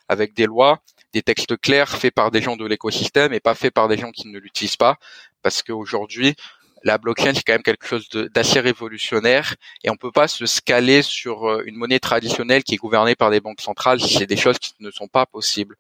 avec 0.09 0.35
des 0.35 0.47
lois, 0.47 0.81
des 1.13 1.23
textes 1.23 1.57
clairs 1.61 1.97
faits 1.97 2.15
par 2.15 2.31
des 2.31 2.43
gens 2.43 2.57
de 2.57 2.67
l'écosystème 2.67 3.33
et 3.33 3.41
pas 3.41 3.55
faits 3.55 3.75
par 3.75 3.89
des 3.89 3.97
gens 3.97 4.13
qui 4.13 4.29
ne 4.29 4.39
l'utilisent 4.39 4.77
pas, 4.77 4.97
parce 5.43 5.63
qu'aujourd'hui, 5.63 6.37
la 6.83 6.99
blockchain 6.99 7.33
c'est 7.35 7.43
quand 7.43 7.53
même 7.53 7.63
quelque 7.63 7.87
chose 7.87 8.09
d'assez 8.09 8.61
révolutionnaire 8.61 9.55
et 9.85 9.91
on 9.91 9.97
peut 9.97 10.13
pas 10.13 10.29
se 10.29 10.47
scaler 10.47 11.03
sur 11.03 11.49
euh, 11.49 11.63
une 11.67 11.77
monnaie 11.77 12.01
traditionnelle 12.01 12.65
qui 12.65 12.75
est 12.75 12.79
gouvernée 12.79 13.15
par 13.15 13.31
des 13.31 13.41
banques 13.41 13.61
centrales 13.61 14.01
c'est 14.01 14.27
des 14.27 14.37
choses 14.37 14.59
qui 14.59 14.75
ne 14.81 14.91
sont 14.91 15.09
pas 15.09 15.27
possibles. 15.27 15.77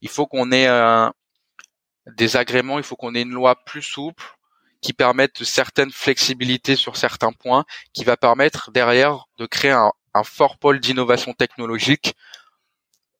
Il 0.00 0.08
faut 0.08 0.26
qu'on 0.26 0.52
ait 0.52 0.68
des 2.06 2.36
agréments, 2.36 2.78
il 2.78 2.84
faut 2.84 2.96
qu'on 2.96 3.14
ait 3.14 3.22
une 3.22 3.32
loi 3.32 3.56
plus 3.64 3.82
souple 3.82 4.24
qui 4.80 4.92
permette 4.92 5.42
certaines 5.42 5.90
flexibilités 5.90 6.76
sur 6.76 6.96
certains 6.96 7.32
points, 7.32 7.64
qui 7.92 8.04
va 8.04 8.16
permettre 8.16 8.70
derrière 8.70 9.24
de 9.38 9.46
créer 9.46 9.72
un, 9.72 9.90
un 10.14 10.22
fort 10.22 10.58
pôle 10.58 10.80
d'innovation 10.80 11.32
technologique 11.32 12.14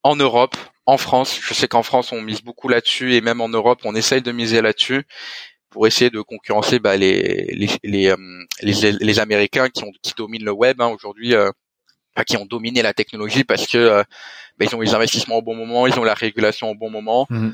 en 0.02 0.16
Europe, 0.16 0.56
en 0.84 0.98
France. 0.98 1.38
Je 1.42 1.54
sais 1.54 1.66
qu'en 1.66 1.82
France 1.82 2.12
on 2.12 2.20
mise 2.20 2.42
beaucoup 2.42 2.68
là-dessus 2.68 3.14
et 3.14 3.20
même 3.20 3.40
en 3.40 3.48
Europe 3.48 3.80
on 3.84 3.94
essaye 3.94 4.22
de 4.22 4.32
miser 4.32 4.60
là-dessus 4.62 5.06
pour 5.70 5.86
essayer 5.86 6.10
de 6.10 6.20
concurrencer 6.20 6.78
bah, 6.78 6.96
les 6.96 7.46
les 7.54 7.70
les, 7.82 8.10
euh, 8.10 8.16
les, 8.62 8.92
les 8.92 9.18
Américains 9.18 9.68
qui 9.68 9.84
ont 9.84 9.92
qui 10.02 10.14
dominent 10.16 10.44
le 10.44 10.52
web 10.52 10.80
hein, 10.80 10.88
aujourd'hui, 10.88 11.34
euh, 11.34 11.50
qui 12.26 12.36
ont 12.36 12.46
dominé 12.46 12.82
la 12.82 12.94
technologie 12.94 13.44
parce 13.44 13.66
que 13.66 13.78
euh, 13.78 14.02
bah, 14.58 14.66
ils 14.66 14.74
ont 14.74 14.80
les 14.80 14.94
investissements 14.94 15.36
au 15.36 15.42
bon 15.42 15.54
moment, 15.54 15.86
ils 15.86 15.98
ont 15.98 16.04
la 16.04 16.14
régulation 16.14 16.70
au 16.70 16.74
bon 16.74 16.90
moment. 16.90 17.26
Mmh. 17.30 17.50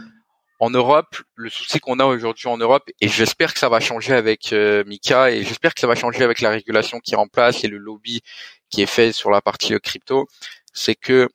En 0.60 0.70
Europe, 0.70 1.16
le 1.34 1.50
souci 1.50 1.80
qu'on 1.80 1.98
a 1.98 2.04
aujourd'hui 2.04 2.46
en 2.46 2.56
Europe, 2.56 2.88
et 3.00 3.08
j'espère 3.08 3.52
que 3.52 3.58
ça 3.58 3.68
va 3.68 3.80
changer 3.80 4.14
avec 4.14 4.54
Mika, 4.86 5.32
et 5.32 5.42
j'espère 5.42 5.74
que 5.74 5.80
ça 5.80 5.88
va 5.88 5.96
changer 5.96 6.22
avec 6.22 6.40
la 6.40 6.50
régulation 6.50 7.00
qui 7.00 7.14
est 7.14 7.16
en 7.16 7.26
place 7.26 7.64
et 7.64 7.68
le 7.68 7.78
lobby 7.78 8.20
qui 8.70 8.80
est 8.80 8.86
fait 8.86 9.10
sur 9.10 9.32
la 9.32 9.40
partie 9.40 9.74
crypto, 9.80 10.28
c'est 10.72 10.94
que 10.94 11.28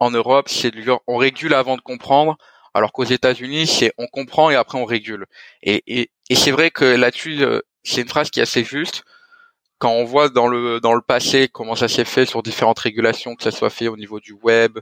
en 0.00 0.10
Europe, 0.10 0.50
c'est 0.50 0.70
du 0.70 0.82
genre 0.82 1.02
on 1.06 1.16
régule 1.16 1.54
avant 1.54 1.76
de 1.76 1.80
comprendre, 1.80 2.36
alors 2.74 2.92
qu'aux 2.92 3.04
États-Unis, 3.04 3.66
c'est 3.66 3.92
on 3.98 4.06
comprend 4.06 4.50
et 4.50 4.54
après 4.56 4.78
on 4.78 4.84
régule. 4.84 5.26
Et, 5.62 5.82
et, 5.86 6.10
et 6.30 6.34
c'est 6.34 6.50
vrai 6.50 6.70
que 6.70 6.84
là-dessus, 6.84 7.42
euh, 7.42 7.60
c'est 7.82 8.02
une 8.02 8.08
phrase 8.08 8.30
qui 8.30 8.40
est 8.40 8.42
assez 8.42 8.64
juste. 8.64 9.04
Quand 9.78 9.92
on 9.92 10.04
voit 10.04 10.28
dans 10.28 10.48
le 10.48 10.80
dans 10.80 10.94
le 10.94 11.00
passé 11.00 11.48
comment 11.52 11.76
ça 11.76 11.88
s'est 11.88 12.04
fait 12.04 12.26
sur 12.26 12.42
différentes 12.42 12.78
régulations, 12.80 13.36
que 13.36 13.42
ça 13.44 13.50
soit 13.52 13.70
fait 13.70 13.88
au 13.88 13.96
niveau 13.96 14.20
du 14.20 14.32
web, 14.32 14.78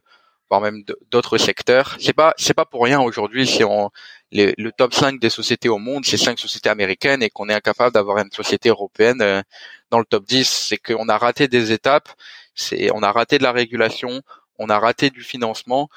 voire 0.49 0.61
même 0.61 0.83
d'autres 1.11 1.39
secteurs, 1.39 1.97
c'est 2.01 2.13
pas 2.13 2.35
c'est 2.39 2.55
pas 2.55 2.65
pour 2.65 2.85
rien 2.85 3.01
aujourd'hui 3.01 3.47
si 3.47 3.65
on 3.65 3.91
le 4.33 4.71
top 4.71 4.95
5 4.95 5.21
des 5.21 5.31
sociétés 5.31 5.69
au 5.69 5.79
monde, 5.79 6.05
c'est 6.05 6.17
cinq 6.17 6.39
sociétés 6.39 6.69
américaines 6.69 7.23
et 7.23 7.31
qu'on 7.31 7.49
est 7.49 7.55
incapable 7.55 7.95
d'avoir 7.95 8.19
une 8.19 8.31
société 8.33 8.69
européenne 8.69 9.23
euh, 9.23 9.43
dans 9.91 9.99
le 9.99 10.05
top 10.05 10.25
10, 10.27 10.49
c'est 10.49 10.79
qu'on 10.79 11.09
a 11.09 11.17
raté 11.19 11.49
des 11.49 11.73
étapes, 11.73 12.09
c'est 12.55 12.91
on 12.93 13.03
a 13.03 13.13
raté 13.13 13.39
de 13.39 13.45
la 13.45 13.53
régulation, 13.53 14.23
on 14.59 14.69
a 14.69 14.79
raté 14.79 15.11
du 15.11 15.23
financement 15.23 15.89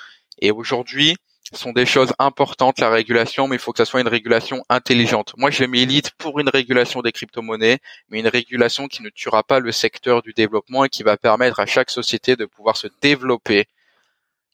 et 0.42 0.52
aujourd'hui 0.52 1.16
sont 1.54 1.72
des 1.72 1.86
choses 1.86 2.14
importantes 2.20 2.80
la 2.80 2.89
régulation, 2.89 3.47
mais 3.47 3.56
il 3.56 3.60
faut 3.60 3.72
que 3.72 3.78
ça 3.78 3.86
soit 3.86 4.02
une 4.02 4.08
régulation 4.08 4.64
intelligente. 4.70 5.34
Moi, 5.38 5.50
je 5.50 5.64
milite 5.64 6.12
pour 6.12 6.39
une 6.39 6.50
régulation 6.50 7.02
des 7.02 7.12
crypto-monnaies, 7.12 7.80
mais 8.10 8.20
une 8.20 8.28
régulation 8.28 8.88
qui 8.88 9.02
ne 9.02 9.10
tuera 9.10 9.43
pas 9.43 9.60
le 9.60 9.72
secteur 9.72 10.22
du 10.22 10.34
développement 10.34 10.86
et 10.86 10.89
qui 10.89 11.04
va 11.04 11.18
permettre 11.18 11.60
à 11.60 11.66
chaque 11.66 11.89
société 11.89 12.36
de 12.36 12.45
pouvoir 12.45 12.78
se 12.78 12.88
développer 13.02 13.66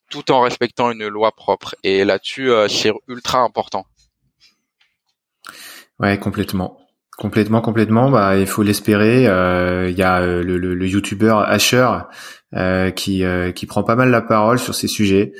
tout 0.10 0.32
en 0.32 0.41
respectant 0.41 0.91
une 0.91 1.08
loi 1.08 1.32
propre. 1.32 1.76
Et 1.84 2.06
là-dessus, 2.06 2.52
euh, 2.52 2.68
c'est 2.68 2.91
ultra 3.08 3.39
important. 3.39 3.86
Ouais, 6.00 6.18
complètement. 6.20 6.85
Complètement, 7.18 7.61
complètement. 7.61 8.11
Bah, 8.11 8.38
il 8.38 8.47
faut 8.47 8.61
l'espérer. 8.63 9.28
Euh, 9.28 9.89
il 9.89 9.97
y 9.97 10.03
a 10.03 10.20
euh, 10.22 10.43
le, 10.43 10.57
le, 10.57 10.76
le 10.76 10.88
YouTuber 10.88 11.43
Asher 11.45 11.88
qui 12.95 13.24
qui 13.53 13.66
prend 13.66 13.84
pas 13.84 13.95
mal 13.97 14.09
la 14.11 14.22
parole 14.22 14.59
sur 14.59 14.76
ces 14.76 14.88
sujets 14.88 15.34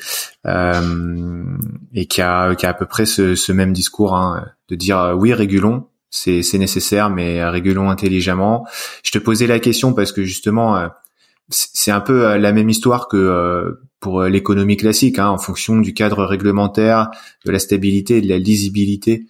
et 0.46 2.06
qui 2.08 2.22
a 2.22 2.56
qui 2.56 2.66
a 2.66 2.70
à 2.70 2.74
peu 2.74 2.86
près 2.86 3.06
ce, 3.06 3.36
ce 3.36 3.54
même 3.54 3.72
discours 3.72 4.16
hein, 4.16 4.46
de 4.68 4.76
dire 4.76 5.14
oui 5.18 5.34
régulons, 5.34 5.88
c'est 6.10 6.44
c'est 6.44 6.58
nécessaire, 6.58 7.10
mais 7.10 7.42
régulons 7.46 7.90
intelligemment. 7.90 8.68
Je 9.02 9.12
te 9.12 9.18
posais 9.18 9.48
la 9.48 9.60
question 9.60 9.94
parce 9.94 10.12
que 10.12 10.24
justement 10.24 10.90
c'est 11.50 11.92
un 11.92 12.02
peu 12.02 12.38
la 12.38 12.52
même 12.52 12.70
histoire 12.70 13.08
que 13.08 13.78
pour 14.06 14.22
euh, 14.22 14.30
l'économie 14.30 14.78
classique, 14.78 15.18
hein, 15.18 15.30
en 15.30 15.40
fonction 15.40 15.80
du 15.80 15.96
cadre 15.96 16.26
réglementaire, 16.26 17.10
de 17.44 17.52
la 17.52 17.58
stabilité 17.58 18.22
de 18.22 18.30
la 18.30 18.38
lisibilité, 18.38 19.26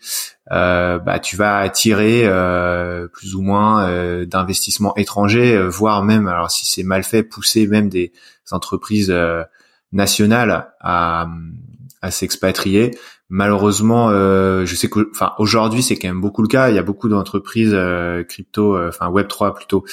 euh, 0.51 0.99
bah, 0.99 1.20
tu 1.20 1.38
vas 1.38 1.59
attirer 1.59 2.24
euh, 2.26 3.07
plus 3.07 3.36
ou 3.36 3.41
moins 3.41 3.88
euh, 3.88 4.26
d'investissements 4.26 4.93
étrangers, 4.97 5.55
euh, 5.55 5.70
voire 5.70 6.03
même, 6.03 6.28
alors 6.28 6.51
si 6.51 6.66
c'est 6.66 6.84
mal 6.84 7.05
fait, 7.05 7.24
pousser 7.24 7.68
même 7.68 7.88
des 7.88 8.11
entreprises 8.51 9.16
nationales 9.93 10.74
à, 10.82 11.28
à 12.01 12.11
s'expatrier. 12.11 12.91
Malheureusement, 13.30 14.09
je 14.11 14.76
sais 14.76 14.88
que, 14.88 15.09
enfin, 15.11 15.34
aujourd'hui, 15.39 15.82
c'est 15.82 15.95
quand 15.95 16.07
même 16.07 16.21
beaucoup 16.21 16.43
le 16.43 16.47
cas. 16.47 16.69
Il 16.69 16.76
y 16.76 16.80
a 16.80 16.84
beaucoup 16.84 17.09
d'entreprises 17.09 17.76
crypto, 18.30 18.78
enfin 18.88 19.09
Web 19.09 19.28
3 19.28 19.55
plutôt 19.55 19.84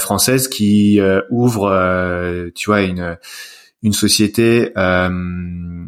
françaises 0.00 0.48
qui 0.48 0.98
ouvrent, 1.30 2.50
tu 2.54 2.70
vois, 2.70 2.82
une 2.82 3.18
une 3.84 3.92
société 3.92 4.72
euh, 4.76 5.84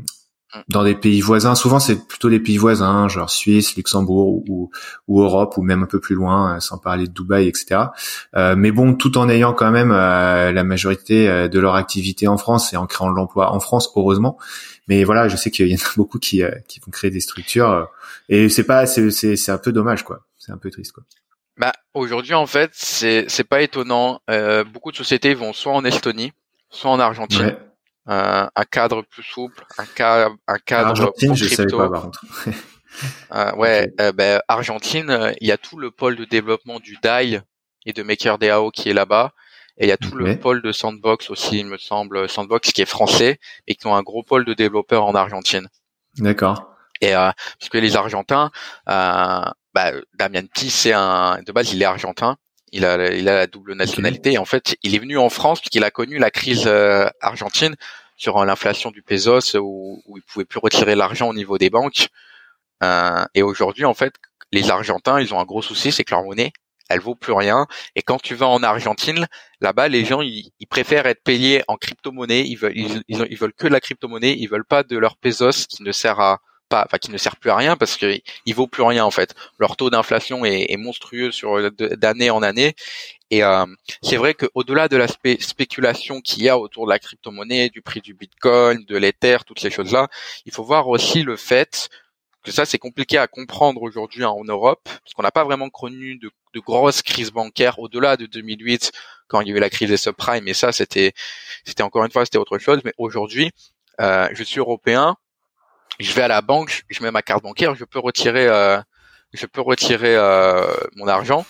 dans 0.69 0.85
des 0.85 0.95
pays 0.95 1.21
voisins. 1.21 1.55
Souvent, 1.55 1.79
c'est 1.79 2.07
plutôt 2.07 2.29
les 2.29 2.41
pays 2.41 2.57
voisins, 2.57 3.09
genre 3.09 3.31
Suisse, 3.31 3.77
Luxembourg 3.77 4.43
ou, 4.49 4.71
ou 5.09 5.23
Europe, 5.23 5.57
ou 5.57 5.63
même 5.63 5.83
un 5.83 5.87
peu 5.87 6.01
plus 6.01 6.15
loin, 6.15 6.57
euh, 6.57 6.61
sans 6.61 6.79
parler 6.79 7.07
de 7.07 7.13
Dubaï, 7.13 7.49
etc. 7.49 7.87
Euh, 8.35 8.55
mais 8.57 8.71
bon, 8.71 8.95
tout 8.95 9.19
en 9.19 9.29
ayant 9.29 9.53
quand 9.53 9.71
même 9.71 9.93
euh, 9.93 10.53
la 10.53 10.65
majorité 10.65 11.29
euh, 11.29 11.49
de 11.49 11.59
leur 11.59 11.75
activité 11.75 12.29
en 12.29 12.37
France 12.37 12.73
et 12.73 12.77
en 12.77 12.87
créant 12.87 13.11
de 13.11 13.17
l'emploi 13.17 13.53
en 13.53 13.61
France, 13.61 13.91
heureusement. 13.97 14.39
Mais 14.89 15.05
voilà, 15.05 15.29
je 15.29 15.37
sais 15.37 15.51
qu'il 15.51 15.69
y 15.69 15.75
en 15.75 15.77
a 15.77 15.91
beaucoup 15.97 16.19
qui, 16.19 16.43
qui 16.69 16.81
vont 16.81 16.91
créer 16.91 17.11
des 17.11 17.21
structures 17.21 17.89
et 18.29 18.49
c'est 18.49 18.65
pas, 18.65 18.87
c'est, 18.87 19.11
c'est, 19.11 19.51
un 19.51 19.59
peu 19.59 19.73
dommage, 19.73 20.05
quoi. 20.05 20.21
C'est 20.39 20.53
un 20.53 20.59
peu 20.59 20.71
triste, 20.71 20.93
quoi. 20.93 21.05
Bah 21.59 21.73
aujourd'hui, 21.95 22.35
en 22.35 22.47
fait, 22.47 22.71
c'est 22.75 23.25
c'est 23.29 23.45
pas 23.45 23.63
étonnant. 23.63 24.21
beaucoup 24.75 24.93
de 24.93 24.97
sociétés 24.97 25.33
vont 25.33 25.55
soit 25.55 25.73
en 25.73 25.87
Estonie, 25.87 26.35
soit 26.69 26.91
en 26.91 27.01
Argentine 27.01 27.57
un, 28.07 28.49
cadre 28.71 29.03
plus 29.03 29.23
souple, 29.23 29.65
un, 29.79 29.87
cadre, 29.87 30.37
un 30.47 30.59
cadre 30.59 30.91
Argentine, 30.91 31.29
pour 31.29 31.37
je 31.37 31.47
crypto. 31.47 31.79
Savais 31.79 31.89
pas, 31.89 31.91
par 31.91 32.03
contre. 32.03 32.25
euh, 33.33 33.53
ouais, 33.57 33.93
euh, 34.01 34.13
ben, 34.13 34.41
Argentine, 34.49 35.11
euh, 35.11 35.33
il 35.41 35.49
y 35.49 35.53
a 35.53 35.59
tout 35.59 35.77
le 35.77 35.91
pôle 35.91 36.17
de 36.17 36.25
développement 36.25 36.81
du 36.81 36.97
DAI 37.03 37.41
et 37.85 37.93
de 37.93 38.03
MakerDAO 38.03 38.71
qui 38.71 38.89
est 38.91 38.95
là-bas. 38.95 39.33
Et 39.79 39.87
il 39.87 39.89
y 39.89 39.93
a 39.93 39.99
tout 39.99 40.17
le 40.17 40.39
pôle 40.39 40.63
de 40.63 40.73
Sandbox 40.73 41.29
aussi, 41.29 41.59
il 41.59 41.67
me 41.67 41.77
semble, 41.77 42.31
Sandbox 42.31 42.73
qui 42.73 42.81
est 42.81 42.87
français 42.87 43.39
et 43.67 43.75
qui 43.75 43.87
ont 43.87 43.95
un 43.95 44.03
gros 44.03 44.23
pôle 44.23 44.47
de 44.47 44.55
développeurs 44.55 45.05
en 45.05 45.15
Argentine. 45.15 45.69
D'accord. 46.17 46.73
Et 47.03 47.15
euh, 47.15 47.31
parce 47.59 47.69
que 47.69 47.77
les 47.77 47.95
Argentins, 47.95 48.51
euh, 48.89 49.45
bah, 49.75 49.93
Damien 50.15 50.47
P, 50.47 50.71
c'est 50.71 50.95
un 50.95 51.43
de 51.43 51.53
base 51.53 51.73
il 51.73 51.83
est 51.83 51.85
argentin 51.85 52.39
il 52.77 52.85
a, 52.85 53.15
il 53.15 53.29
a 53.29 53.35
la 53.35 53.47
double 53.47 53.75
nationalité. 53.75 54.33
Et 54.33 54.39
en 54.39 54.45
fait, 54.45 54.77
il 54.83 54.95
est 54.95 54.99
venu 54.99 55.19
en 55.19 55.31
France 55.31 55.61
puisqu'il 55.61 55.85
a 55.85 55.91
connu 55.91 56.19
la 56.19 56.31
crise 56.31 56.65
euh, 56.67 57.09
argentine 57.21 57.75
sur 58.17 58.43
l'inflation 58.45 58.91
du 58.91 59.03
pesos 59.03 59.55
où, 59.55 60.03
où 60.07 60.17
il 60.17 60.23
pouvait 60.23 60.45
plus 60.45 60.61
retirer 60.61 60.95
l'argent 60.95 61.29
au 61.29 61.35
niveau 61.35 61.59
des 61.59 61.71
banques. 61.71 62.09
Euh, 62.83 63.25
et 63.35 63.43
aujourd'hui, 63.43 63.85
en 63.85 63.95
fait, 63.95 64.15
les 64.53 64.71
Argentins, 64.71 65.21
ils 65.21 65.35
ont 65.35 65.41
un 65.41 65.45
gros 65.45 65.63
souci, 65.63 65.93
c'est 65.93 66.05
que 66.05 66.15
leur 66.15 66.25
monnaie, 66.25 66.53
elle 66.89 67.01
vaut 67.01 67.15
plus 67.15 67.33
rien. 67.33 67.67
Et 67.95 68.03
quand 68.03 68.21
tu 68.21 68.35
vas 68.35 68.47
en 68.47 68.63
Argentine, 68.63 69.27
là-bas, 69.61 69.89
les 69.89 70.05
gens, 70.05 70.21
ils, 70.21 70.53
préfèrent 70.71 71.07
être 71.07 71.23
payés 71.23 71.63
en 71.69 71.77
crypto-monnaie. 71.77 72.47
Ils 72.47 72.57
veulent, 72.57 72.77
ils, 72.77 73.03
ils, 73.09 73.37
veulent 73.37 73.55
que 73.55 73.67
de 73.67 73.73
la 73.73 73.81
crypto-monnaie. 73.81 74.37
Ils 74.39 74.47
veulent 74.47 74.65
pas 74.65 74.83
de 74.83 74.97
leur 74.97 75.17
pesos 75.17 75.67
qui 75.67 75.83
ne 75.83 75.93
sert 75.93 76.21
à 76.21 76.41
pas, 76.69 76.85
enfin 76.87 76.99
qui 76.99 77.11
ne 77.11 77.19
sert 77.19 77.37
plus 77.37 77.51
à 77.51 77.57
rien 77.57 77.77
parce 77.77 77.97
que 77.97 78.19
il 78.45 78.55
vaut 78.55 78.67
plus 78.67 78.83
rien 78.83 79.05
en 79.05 79.11
fait. 79.11 79.35
Leur 79.59 79.77
taux 79.77 79.91
d'inflation 79.91 80.45
est, 80.45 80.67
est, 80.71 80.77
monstrueux 80.77 81.31
sur 81.33 81.71
d'année 81.73 82.31
en 82.31 82.43
année. 82.43 82.75
Et 83.31 83.43
euh, 83.43 83.67
c'est 84.03 84.17
vrai 84.17 84.35
qu'au-delà 84.35 84.89
de 84.89 84.97
l'aspect 84.97 85.39
spéculation 85.41 86.21
qu'il 86.21 86.45
y 86.45 86.49
a 86.49 86.59
autour 86.59 86.87
de 86.87 86.91
la 86.93 86.99
crypto-monnaie, 86.99 87.71
du 87.71 87.83
prix 87.83 88.01
du 88.01 88.15
Bitcoin, 88.15 88.85
de 88.85 88.97
l'Ether, 88.97 89.39
toutes 89.45 89.59
ces 89.59 89.71
choses-là, 89.71 90.09
il 90.45 90.53
faut 90.53 90.63
voir 90.63 90.89
aussi 90.89 91.23
le 91.23 91.37
fait 91.37 91.89
que 92.45 92.53
ça 92.53 92.65
c'est 92.65 92.79
compliqué 92.79 93.19
à 93.19 93.27
comprendre 93.27 93.83
aujourd'hui 93.83 94.25
en 94.25 94.45
Europe 94.45 94.83
parce 94.85 95.15
qu'on 95.15 95.25
n'a 95.25 95.33
pas 95.33 95.45
vraiment 95.45 95.69
connu 95.69 96.17
de, 96.17 96.31
de 96.55 96.61
grosses 96.61 97.03
crises 97.03 97.33
bancaires 97.33 97.81
au-delà 97.81 98.17
de 98.17 98.27
2008 98.27 98.93
quand 99.27 99.41
il 99.41 99.49
y 99.49 99.53
a 99.53 99.57
eu 99.57 99.61
la 99.61 99.71
crise 99.71 99.89
des 99.89 99.97
subprimes. 99.97 100.47
Et 100.47 100.55
ça 100.55 100.71
c'était 100.71 101.13
c'était 101.65 101.83
encore 101.83 102.05
une 102.05 102.13
fois 102.13 102.25
c'était 102.25 102.39
autre 102.39 102.59
chose. 102.59 102.81
Mais 102.85 102.93
aujourd'hui, 102.99 103.51
euh, 104.01 104.29
je 104.33 104.45
suis 104.45 104.61
européen 104.61 105.17
je 105.99 106.13
vais 106.13 106.23
à 106.23 106.29
la 106.29 106.43
banque, 106.43 106.85
je 106.89 107.03
mets 107.03 107.11
ma 107.11 107.23
carte 107.23 107.43
bancaire, 107.43 107.75
je 107.75 107.85
peux 107.85 107.99
retirer, 107.99 108.47
euh, 108.47 108.79
je 109.33 109.47
peux 109.47 109.61
retirer 109.61 110.15
euh, 110.17 110.67
mon 110.97 111.09
argent. 111.09 111.45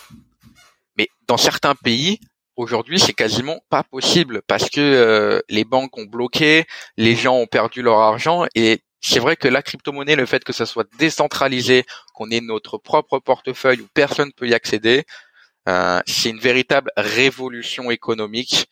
Mais 0.97 1.07
dans 1.27 1.37
certains 1.37 1.75
pays, 1.75 2.19
aujourd'hui, 2.55 2.99
c'est 2.99 3.13
quasiment 3.13 3.59
pas 3.69 3.83
possible 3.83 4.41
parce 4.47 4.69
que 4.69 4.81
euh, 4.81 5.41
les 5.49 5.65
banques 5.65 5.97
ont 5.97 6.05
bloqué, 6.05 6.65
les 6.95 7.15
gens 7.15 7.35
ont 7.35 7.47
perdu 7.47 7.81
leur 7.81 7.99
argent 7.99 8.45
et 8.55 8.81
c'est 8.99 9.19
vrai 9.19 9.35
que 9.35 9.47
la 9.47 9.61
crypto-monnaie, 9.61 10.15
le 10.15 10.25
fait 10.25 10.43
que 10.43 10.53
ça 10.53 10.65
soit 10.65 10.87
décentralisé, 10.97 11.85
qu'on 12.13 12.31
ait 12.31 12.41
notre 12.41 12.77
propre 12.77 13.19
portefeuille 13.19 13.81
où 13.81 13.87
personne 13.93 14.31
peut 14.33 14.47
y 14.47 14.55
accéder, 14.55 15.05
c'est 15.67 16.29
une 16.29 16.39
véritable 16.39 16.91
révolution 16.97 17.91
économique. 17.91 18.67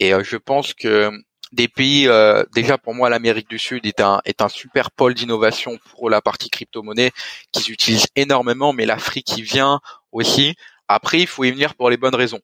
Et 0.00 0.10
je 0.24 0.36
pense 0.36 0.74
que 0.74 1.12
des 1.52 1.68
pays 1.68 2.08
euh, 2.08 2.44
déjà 2.54 2.78
pour 2.78 2.94
moi 2.94 3.08
l'Amérique 3.08 3.48
du 3.48 3.58
Sud 3.58 3.86
est 3.86 4.00
un 4.00 4.20
est 4.24 4.42
un 4.42 4.48
super 4.48 4.90
pôle 4.90 5.14
d'innovation 5.14 5.78
pour 5.90 6.10
la 6.10 6.20
partie 6.20 6.50
crypto-monnaie 6.50 7.12
qu'ils 7.52 7.72
utilisent 7.72 8.08
énormément 8.16 8.72
mais 8.72 8.86
l'Afrique 8.86 9.26
qui 9.26 9.42
vient 9.42 9.80
aussi. 10.12 10.56
Après 10.88 11.20
il 11.20 11.26
faut 11.26 11.44
y 11.44 11.50
venir 11.50 11.74
pour 11.74 11.90
les 11.90 11.96
bonnes 11.96 12.14
raisons. 12.14 12.40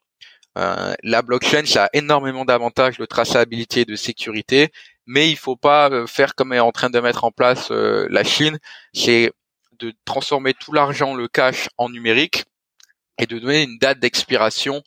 Euh, 0.57 0.95
la 1.03 1.23
blockchain 1.23 1.65
ça 1.67 1.87
a 1.87 1.89
énormément 1.93 2.45
d'avantages 2.45 2.99
de 2.99 3.05
traçabilité 3.05 3.81
et 3.81 3.85
de 3.85 3.97
sécurité 3.97 4.71
mais 5.07 5.29
il 5.31 5.37
faut 5.37 5.57
pas 5.57 5.91
euh, 5.91 6.07
faire 6.07 6.35
comme 6.35 6.53
est 6.53 6.61
en 6.61 6.73
train 6.73 6.91
de 6.91 7.01
mettre 7.01 7.25
en 7.25 7.33
place 7.33 7.71
la 7.71 8.25
Chine 8.25 8.59
c'est 8.93 9.33
de 9.79 9.93
transformer 10.05 10.55
tout 10.55 10.73
l'argent 10.73 11.15
le 11.15 11.29
cash 11.29 11.69
en 11.77 11.89
numérique 11.89 12.45
et 13.19 13.27
de 13.27 13.39
donner 13.39 13.65
une 13.65 13.79
date 13.79 13.99
d'expiration 13.99 14.83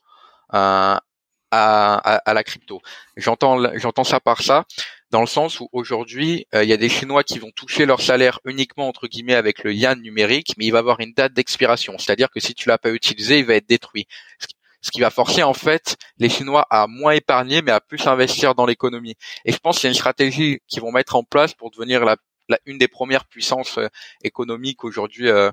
à, 1.51 1.95
à, 1.97 2.33
la 2.33 2.43
crypto. 2.43 2.81
J'entends 3.15 3.77
j'entends 3.77 4.03
ça 4.03 4.19
par 4.19 4.41
ça 4.41 4.65
dans 5.11 5.21
le 5.21 5.27
sens 5.27 5.59
où 5.59 5.69
aujourd'hui 5.71 6.45
euh, 6.53 6.63
il 6.63 6.69
y 6.69 6.73
a 6.73 6.77
des 6.77 6.89
Chinois 6.89 7.23
qui 7.23 7.39
vont 7.39 7.51
toucher 7.51 7.85
leur 7.85 8.01
salaire 8.01 8.39
uniquement 8.45 8.87
entre 8.87 9.07
guillemets 9.07 9.35
avec 9.35 9.63
le 9.63 9.73
yuan 9.73 10.01
numérique, 10.01 10.53
mais 10.57 10.65
il 10.65 10.71
va 10.71 10.79
avoir 10.79 10.99
une 10.99 11.13
date 11.13 11.33
d'expiration, 11.33 11.97
c'est-à-dire 11.97 12.29
que 12.29 12.39
si 12.39 12.53
tu 12.53 12.67
l'as 12.67 12.77
pas 12.77 12.91
utilisé, 12.91 13.39
il 13.39 13.45
va 13.45 13.55
être 13.55 13.67
détruit. 13.67 14.07
Ce 14.81 14.91
qui 14.91 14.99
va 14.99 15.09
forcer 15.09 15.43
en 15.43 15.53
fait 15.53 15.97
les 16.17 16.29
Chinois 16.29 16.65
à 16.69 16.87
moins 16.87 17.13
épargner, 17.13 17.61
mais 17.61 17.71
à 17.71 17.81
plus 17.81 18.05
investir 18.07 18.53
dans 18.53 18.65
l'économie. 18.65 19.15
Et 19.43 19.51
je 19.51 19.57
pense 19.57 19.77
qu'il 19.77 19.85
y 19.85 19.87
a 19.87 19.91
une 19.91 19.95
stratégie 19.95 20.59
qu'ils 20.67 20.81
vont 20.81 20.91
mettre 20.91 21.15
en 21.15 21.23
place 21.23 21.53
pour 21.53 21.71
devenir 21.71 22.05
la, 22.05 22.15
la 22.47 22.59
une 22.65 22.77
des 22.77 22.87
premières 22.87 23.25
puissances 23.25 23.77
euh, 23.77 23.87
économiques 24.23 24.83
aujourd'hui 24.83 25.29
euh, 25.29 25.51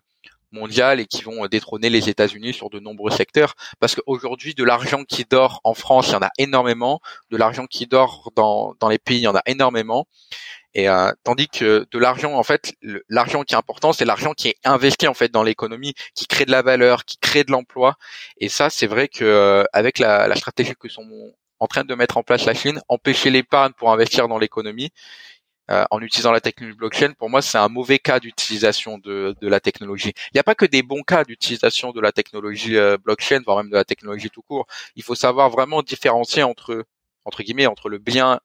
mondiales 0.55 1.01
et 1.01 1.07
qui 1.07 1.23
vont 1.23 1.47
détrôner 1.47 1.91
les 1.91 2.09
États-Unis 2.09 2.55
sur 2.55 2.71
de 2.71 2.81
nombreux 2.81 3.11
secteurs. 3.11 3.55
Parce 3.81 3.95
qu'aujourd'hui, 3.95 4.55
de 4.55 4.65
l'argent 4.65 5.05
qui 5.05 5.25
dort 5.29 5.61
en 5.65 5.75
France, 5.75 6.09
il 6.09 6.13
y 6.13 6.17
en 6.17 6.23
a 6.23 6.31
énormément. 6.39 7.01
De 7.31 7.37
l'argent 7.37 7.67
qui 7.67 7.87
dort 7.87 8.31
dans, 8.35 8.75
dans 8.81 8.89
les 8.89 8.99
pays, 8.99 9.19
il 9.19 9.25
y 9.25 9.29
en 9.29 9.35
a 9.35 9.43
énormément. 9.47 10.07
Et 10.75 10.89
euh, 10.89 11.13
tandis 11.23 11.49
que 11.49 11.87
de 11.91 11.99
l'argent, 11.99 12.35
en 12.35 12.43
fait, 12.43 12.75
l'argent 13.09 13.45
qui 13.45 13.55
est 13.55 13.57
important, 13.57 13.93
c'est 13.93 14.05
l'argent 14.05 14.33
qui 14.33 14.49
est 14.49 14.57
investi 14.65 15.07
en 15.07 15.15
fait 15.15 15.31
dans 15.31 15.45
l'économie, 15.45 15.95
qui 16.15 16.27
crée 16.27 16.47
de 16.47 16.51
la 16.51 16.63
valeur, 16.63 17.05
qui 17.05 17.17
crée 17.19 17.45
de 17.45 17.53
l'emploi. 17.53 17.97
Et 18.39 18.49
ça, 18.49 18.71
c'est 18.71 18.89
vrai 18.89 19.09
que 19.09 19.25
euh, 19.25 19.65
avec 19.73 19.99
la, 19.99 20.27
la, 20.27 20.35
stratégie 20.35 20.75
que 20.79 20.89
sont 20.89 21.07
en 21.61 21.67
train 21.69 21.85
de 21.85 21.95
mettre 21.95 22.17
en 22.17 22.25
place 22.25 22.45
la 22.45 22.55
Chine, 22.55 22.81
empêcher 22.89 23.31
l'épargne 23.31 23.73
pour 23.77 23.93
investir 23.93 24.27
dans 24.27 24.39
l'économie, 24.39 24.91
euh, 25.71 25.85
en 25.91 26.01
utilisant 26.03 26.31
la 26.31 26.41
technologie 26.41 26.77
blockchain, 26.77 27.13
pour 27.13 27.31
moi, 27.31 27.41
c'est 27.41 27.57
un 27.57 27.69
mauvais 27.69 27.99
cas 27.99 28.21
d'utilisation 28.21 28.99
de, 28.99 29.35
de, 29.41 29.49
la 29.49 29.61
technologie. 29.61 30.13
Il 30.27 30.35
n'y 30.35 30.41
a 30.41 30.43
pas 30.43 30.55
que 30.55 30.67
des 30.67 30.83
bons 30.83 31.03
cas 31.03 31.25
d'utilisation 31.25 31.93
de 31.93 32.01
la 32.01 32.13
technologie 32.13 32.77
euh, 32.77 32.99
blockchain, 32.99 33.41
voire 33.45 33.59
même 33.59 33.71
de 33.71 33.77
la 33.77 33.85
technologie 33.85 34.29
tout 34.29 34.43
court. 34.43 34.67
Il 34.95 35.03
faut 35.03 35.15
savoir 35.15 35.49
vraiment 35.49 35.83
différencier 35.83 36.43
entre 36.43 36.85
entre 37.25 37.43
guillemets 37.43 37.67
entre 37.67 37.89
le 37.89 37.97
bien 37.97 38.41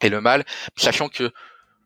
et 0.00 0.08
le 0.08 0.22
mal, 0.22 0.44
sachant 0.76 1.08
que 1.10 1.30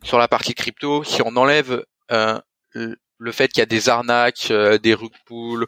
sur 0.04 0.18
la 0.18 0.28
partie 0.28 0.54
crypto, 0.54 1.02
si 1.02 1.20
on 1.22 1.34
enlève 1.36 1.84
euh, 2.12 2.40
le 2.74 3.32
fait 3.32 3.48
qu'il 3.48 3.58
y 3.58 3.62
a 3.62 3.66
des 3.66 3.88
arnaques, 3.88 4.52
des 4.52 4.94
rug 4.94 5.12
pools, 5.26 5.66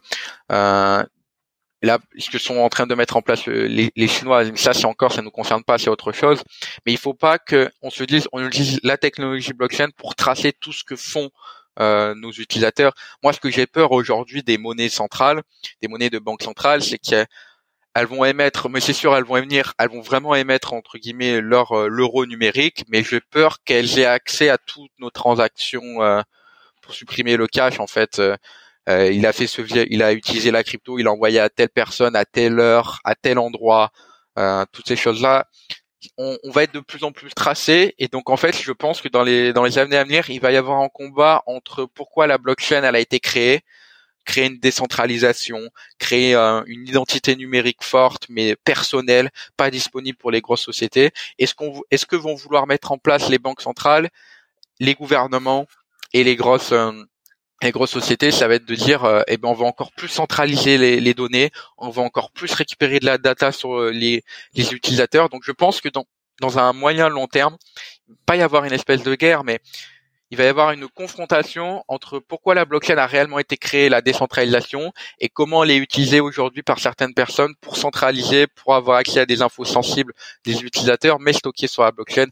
là, 1.82 1.98
ce 2.18 2.30
que 2.30 2.38
sont 2.38 2.58
en 2.58 2.68
train 2.68 2.86
de 2.86 2.94
mettre 2.94 3.16
en 3.16 3.22
place 3.22 3.46
les, 3.46 3.90
les, 3.94 4.08
Chinois, 4.08 4.44
ça 4.56 4.74
c'est 4.74 4.84
encore, 4.84 5.12
ça 5.12 5.22
nous 5.22 5.30
concerne 5.30 5.64
pas, 5.64 5.78
c'est 5.78 5.90
autre 5.90 6.12
chose. 6.12 6.42
Mais 6.86 6.92
il 6.92 6.98
faut 6.98 7.14
pas 7.14 7.38
que 7.38 7.70
on 7.82 7.90
se 7.90 8.04
dise, 8.04 8.28
on 8.32 8.46
utilise 8.46 8.80
la 8.82 8.96
technologie 8.98 9.52
blockchain 9.52 9.88
pour 9.96 10.14
tracer 10.14 10.52
tout 10.52 10.72
ce 10.72 10.84
que 10.84 10.96
font 10.96 11.30
euh, 11.78 12.14
nos 12.14 12.32
utilisateurs. 12.32 12.92
Moi, 13.22 13.32
ce 13.32 13.40
que 13.40 13.50
j'ai 13.50 13.66
peur 13.66 13.92
aujourd'hui 13.92 14.42
des 14.42 14.58
monnaies 14.58 14.88
centrales, 14.88 15.42
des 15.80 15.88
monnaies 15.88 16.10
de 16.10 16.18
banque 16.18 16.42
centrale, 16.42 16.82
c'est 16.82 16.98
qu'elles 16.98 17.26
vont 18.06 18.24
émettre, 18.24 18.68
mais 18.68 18.80
c'est 18.80 18.92
sûr, 18.92 19.16
elles 19.16 19.24
vont 19.24 19.36
émettre, 19.38 19.74
elles 19.78 19.88
vont 19.88 20.02
vraiment 20.02 20.34
émettre 20.34 20.74
entre 20.74 20.98
guillemets 20.98 21.40
leur 21.40 21.72
euh, 21.72 21.88
l'euro 21.88 22.26
numérique, 22.26 22.84
mais 22.88 23.02
j'ai 23.02 23.20
peur 23.20 23.58
qu'elles 23.64 23.98
aient 23.98 24.04
accès 24.04 24.50
à 24.50 24.58
toutes 24.58 24.92
nos 24.98 25.10
transactions 25.10 26.02
euh, 26.02 26.20
pour 26.82 26.92
supprimer 26.92 27.36
le 27.36 27.46
cash 27.46 27.80
en 27.80 27.86
fait. 27.86 28.20
Euh, 28.88 28.92
euh, 29.00 29.12
il 29.12 29.26
a 29.26 29.32
fait 29.32 29.46
ce, 29.46 29.62
il 29.90 30.02
a 30.02 30.12
utilisé 30.12 30.50
la 30.50 30.64
crypto, 30.64 30.98
il 30.98 31.06
a 31.06 31.12
envoyé 31.12 31.40
à 31.40 31.48
telle 31.48 31.68
personne, 31.68 32.16
à 32.16 32.24
telle 32.24 32.60
heure, 32.60 33.00
à 33.04 33.14
tel 33.14 33.38
endroit, 33.38 33.90
euh, 34.38 34.64
toutes 34.72 34.88
ces 34.88 34.96
choses-là. 34.96 35.46
On, 36.16 36.38
va 36.44 36.62
être 36.62 36.72
de 36.72 36.80
plus 36.80 37.04
en 37.04 37.12
plus 37.12 37.30
tracé 37.34 37.94
et 37.98 38.08
donc 38.08 38.30
en 38.30 38.38
fait 38.38 38.56
je 38.58 38.72
pense 38.72 39.02
que 39.02 39.08
dans 39.08 39.22
les 39.22 39.52
dans 39.52 39.64
les 39.64 39.76
années 39.76 39.98
à 39.98 40.04
venir 40.04 40.30
il 40.30 40.40
va 40.40 40.50
y 40.50 40.56
avoir 40.56 40.80
un 40.80 40.88
combat 40.88 41.42
entre 41.44 41.84
pourquoi 41.84 42.26
la 42.26 42.38
blockchain 42.38 42.82
elle 42.82 42.96
a 42.96 43.00
été 43.00 43.20
créée 43.20 43.60
créer 44.24 44.46
une 44.46 44.58
décentralisation, 44.58 45.60
créer 45.98 46.34
euh, 46.34 46.62
une 46.66 46.88
identité 46.88 47.36
numérique 47.36 47.82
forte 47.82 48.26
mais 48.30 48.56
personnelle, 48.56 49.30
pas 49.58 49.70
disponible 49.70 50.16
pour 50.16 50.30
les 50.30 50.40
grosses 50.40 50.62
sociétés. 50.62 51.10
Est-ce 51.38 51.54
qu'on 51.54 51.82
est-ce 51.90 52.06
que 52.06 52.16
vont 52.16 52.34
vouloir 52.34 52.66
mettre 52.66 52.92
en 52.92 52.98
place 52.98 53.28
les 53.28 53.38
banques 53.38 53.60
centrales, 53.60 54.08
les 54.78 54.94
gouvernements 54.94 55.66
et 56.14 56.24
les 56.24 56.36
grosses 56.36 56.72
les 57.62 57.72
grosses 57.72 57.90
sociétés, 57.90 58.30
ça 58.30 58.48
va 58.48 58.54
être 58.54 58.64
de 58.64 58.74
dire, 58.74 59.04
euh, 59.04 59.22
eh 59.28 59.36
ben, 59.36 59.48
on 59.48 59.54
va 59.54 59.66
encore 59.66 59.92
plus 59.92 60.08
centraliser 60.08 60.78
les, 60.78 61.14
données, 61.14 61.50
on 61.76 61.90
va 61.90 62.02
encore 62.02 62.30
plus 62.30 62.52
récupérer 62.52 63.00
de 63.00 63.06
la 63.06 63.18
data 63.18 63.52
sur 63.52 63.78
euh, 63.78 63.90
les, 63.90 64.22
les 64.54 64.72
utilisateurs. 64.72 65.28
Donc, 65.28 65.42
je 65.44 65.52
pense 65.52 65.80
que 65.80 65.88
dans, 65.88 66.06
dans 66.40 66.58
un 66.58 66.72
moyen 66.72 67.08
long 67.08 67.26
terme, 67.26 67.56
il 68.08 68.12
va 68.12 68.18
pas 68.26 68.36
y 68.36 68.42
avoir 68.42 68.64
une 68.64 68.72
espèce 68.72 69.02
de 69.02 69.14
guerre, 69.14 69.44
mais 69.44 69.60
il 70.30 70.38
va 70.38 70.44
y 70.44 70.46
avoir 70.46 70.70
une 70.70 70.88
confrontation 70.88 71.84
entre 71.88 72.20
pourquoi 72.20 72.54
la 72.54 72.64
blockchain 72.64 72.96
a 72.98 73.06
réellement 73.06 73.40
été 73.40 73.56
créée, 73.56 73.88
la 73.88 74.00
décentralisation, 74.00 74.92
et 75.18 75.28
comment 75.28 75.64
elle 75.64 75.72
est 75.72 75.76
utilisée 75.76 76.20
aujourd'hui 76.20 76.62
par 76.62 76.78
certaines 76.78 77.14
personnes 77.14 77.54
pour 77.60 77.76
centraliser, 77.76 78.46
pour 78.46 78.74
avoir 78.76 78.98
accès 78.98 79.20
à 79.20 79.26
des 79.26 79.42
infos 79.42 79.64
sensibles 79.64 80.14
des 80.44 80.62
utilisateurs, 80.62 81.18
mais 81.18 81.32
stockées 81.32 81.66
sur 81.66 81.82
la 81.82 81.90
blockchain. 81.90 82.28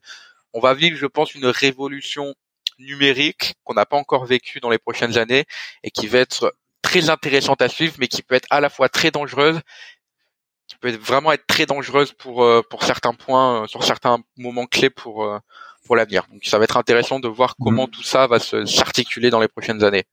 On 0.54 0.60
va 0.60 0.74
vivre, 0.74 0.96
je 0.96 1.06
pense, 1.06 1.34
une 1.34 1.46
révolution 1.46 2.34
numérique 2.78 3.54
qu'on 3.64 3.74
n'a 3.74 3.86
pas 3.86 3.96
encore 3.96 4.24
vécu 4.24 4.60
dans 4.60 4.70
les 4.70 4.78
prochaines 4.78 5.18
années 5.18 5.44
et 5.82 5.90
qui 5.90 6.06
va 6.06 6.18
être 6.18 6.54
très 6.82 7.10
intéressante 7.10 7.62
à 7.62 7.68
suivre, 7.68 7.94
mais 7.98 8.08
qui 8.08 8.22
peut 8.22 8.34
être 8.34 8.46
à 8.50 8.60
la 8.60 8.70
fois 8.70 8.88
très 8.88 9.10
dangereuse, 9.10 9.60
qui 10.68 10.76
peut 10.76 10.94
vraiment 10.96 11.32
être 11.32 11.46
très 11.46 11.66
dangereuse 11.66 12.12
pour 12.12 12.44
euh, 12.44 12.62
pour 12.68 12.82
certains 12.84 13.14
points, 13.14 13.62
euh, 13.62 13.66
sur 13.66 13.82
certains 13.84 14.18
moments 14.36 14.66
clés 14.66 14.90
pour 14.90 15.24
euh, 15.24 15.38
pour 15.86 15.96
l'avenir. 15.96 16.26
Donc 16.32 16.44
ça 16.44 16.58
va 16.58 16.64
être 16.64 16.76
intéressant 16.76 17.20
de 17.20 17.28
voir 17.28 17.56
comment 17.60 17.86
mmh. 17.86 17.90
tout 17.90 18.02
ça 18.02 18.26
va 18.26 18.38
s'articuler 18.38 19.30
dans 19.30 19.40
les 19.40 19.48
prochaines 19.48 19.82
années. 19.82 20.04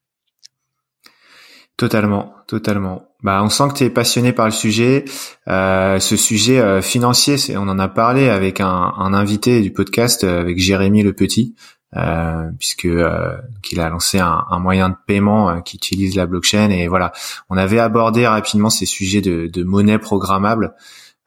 Totalement, 1.77 2.33
totalement. 2.47 3.09
Bah, 3.21 3.41
on 3.43 3.49
sent 3.49 3.65
que 3.73 3.77
tu 3.79 3.83
es 3.83 3.89
passionné 3.89 4.31
par 4.31 4.45
le 4.45 4.53
sujet. 4.53 5.03
Euh, 5.49 5.99
ce 5.99 6.15
sujet 6.15 6.81
financier, 6.81 7.37
c'est, 7.37 7.57
on 7.57 7.63
en 7.63 7.79
a 7.79 7.89
parlé 7.89 8.29
avec 8.29 8.61
un, 8.61 8.93
un 8.97 9.13
invité 9.13 9.59
du 9.59 9.73
podcast, 9.73 10.23
avec 10.23 10.57
Jérémy 10.57 11.03
Le 11.03 11.11
Petit, 11.11 11.53
euh, 11.95 12.49
puisque 12.59 12.85
euh, 12.85 13.37
qu'il 13.61 13.79
a 13.79 13.89
lancé 13.89 14.19
un, 14.19 14.45
un, 14.49 14.59
moyen 14.59 14.89
de 14.89 14.95
paiement 15.07 15.49
euh, 15.49 15.59
qui 15.61 15.77
utilise 15.77 16.15
la 16.15 16.25
blockchain. 16.25 16.69
Et 16.69 16.87
voilà. 16.87 17.13
On 17.49 17.57
avait 17.57 17.79
abordé 17.79 18.27
rapidement 18.27 18.69
ces 18.69 18.85
sujets 18.85 19.21
de, 19.21 19.47
de 19.47 19.63
monnaie 19.63 19.99
programmable. 19.99 20.75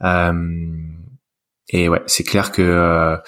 Euh, 0.03 0.33
et 1.71 1.89
ouais 1.89 2.03
c'est 2.07 2.25
clair 2.25 2.53
que 2.53 3.19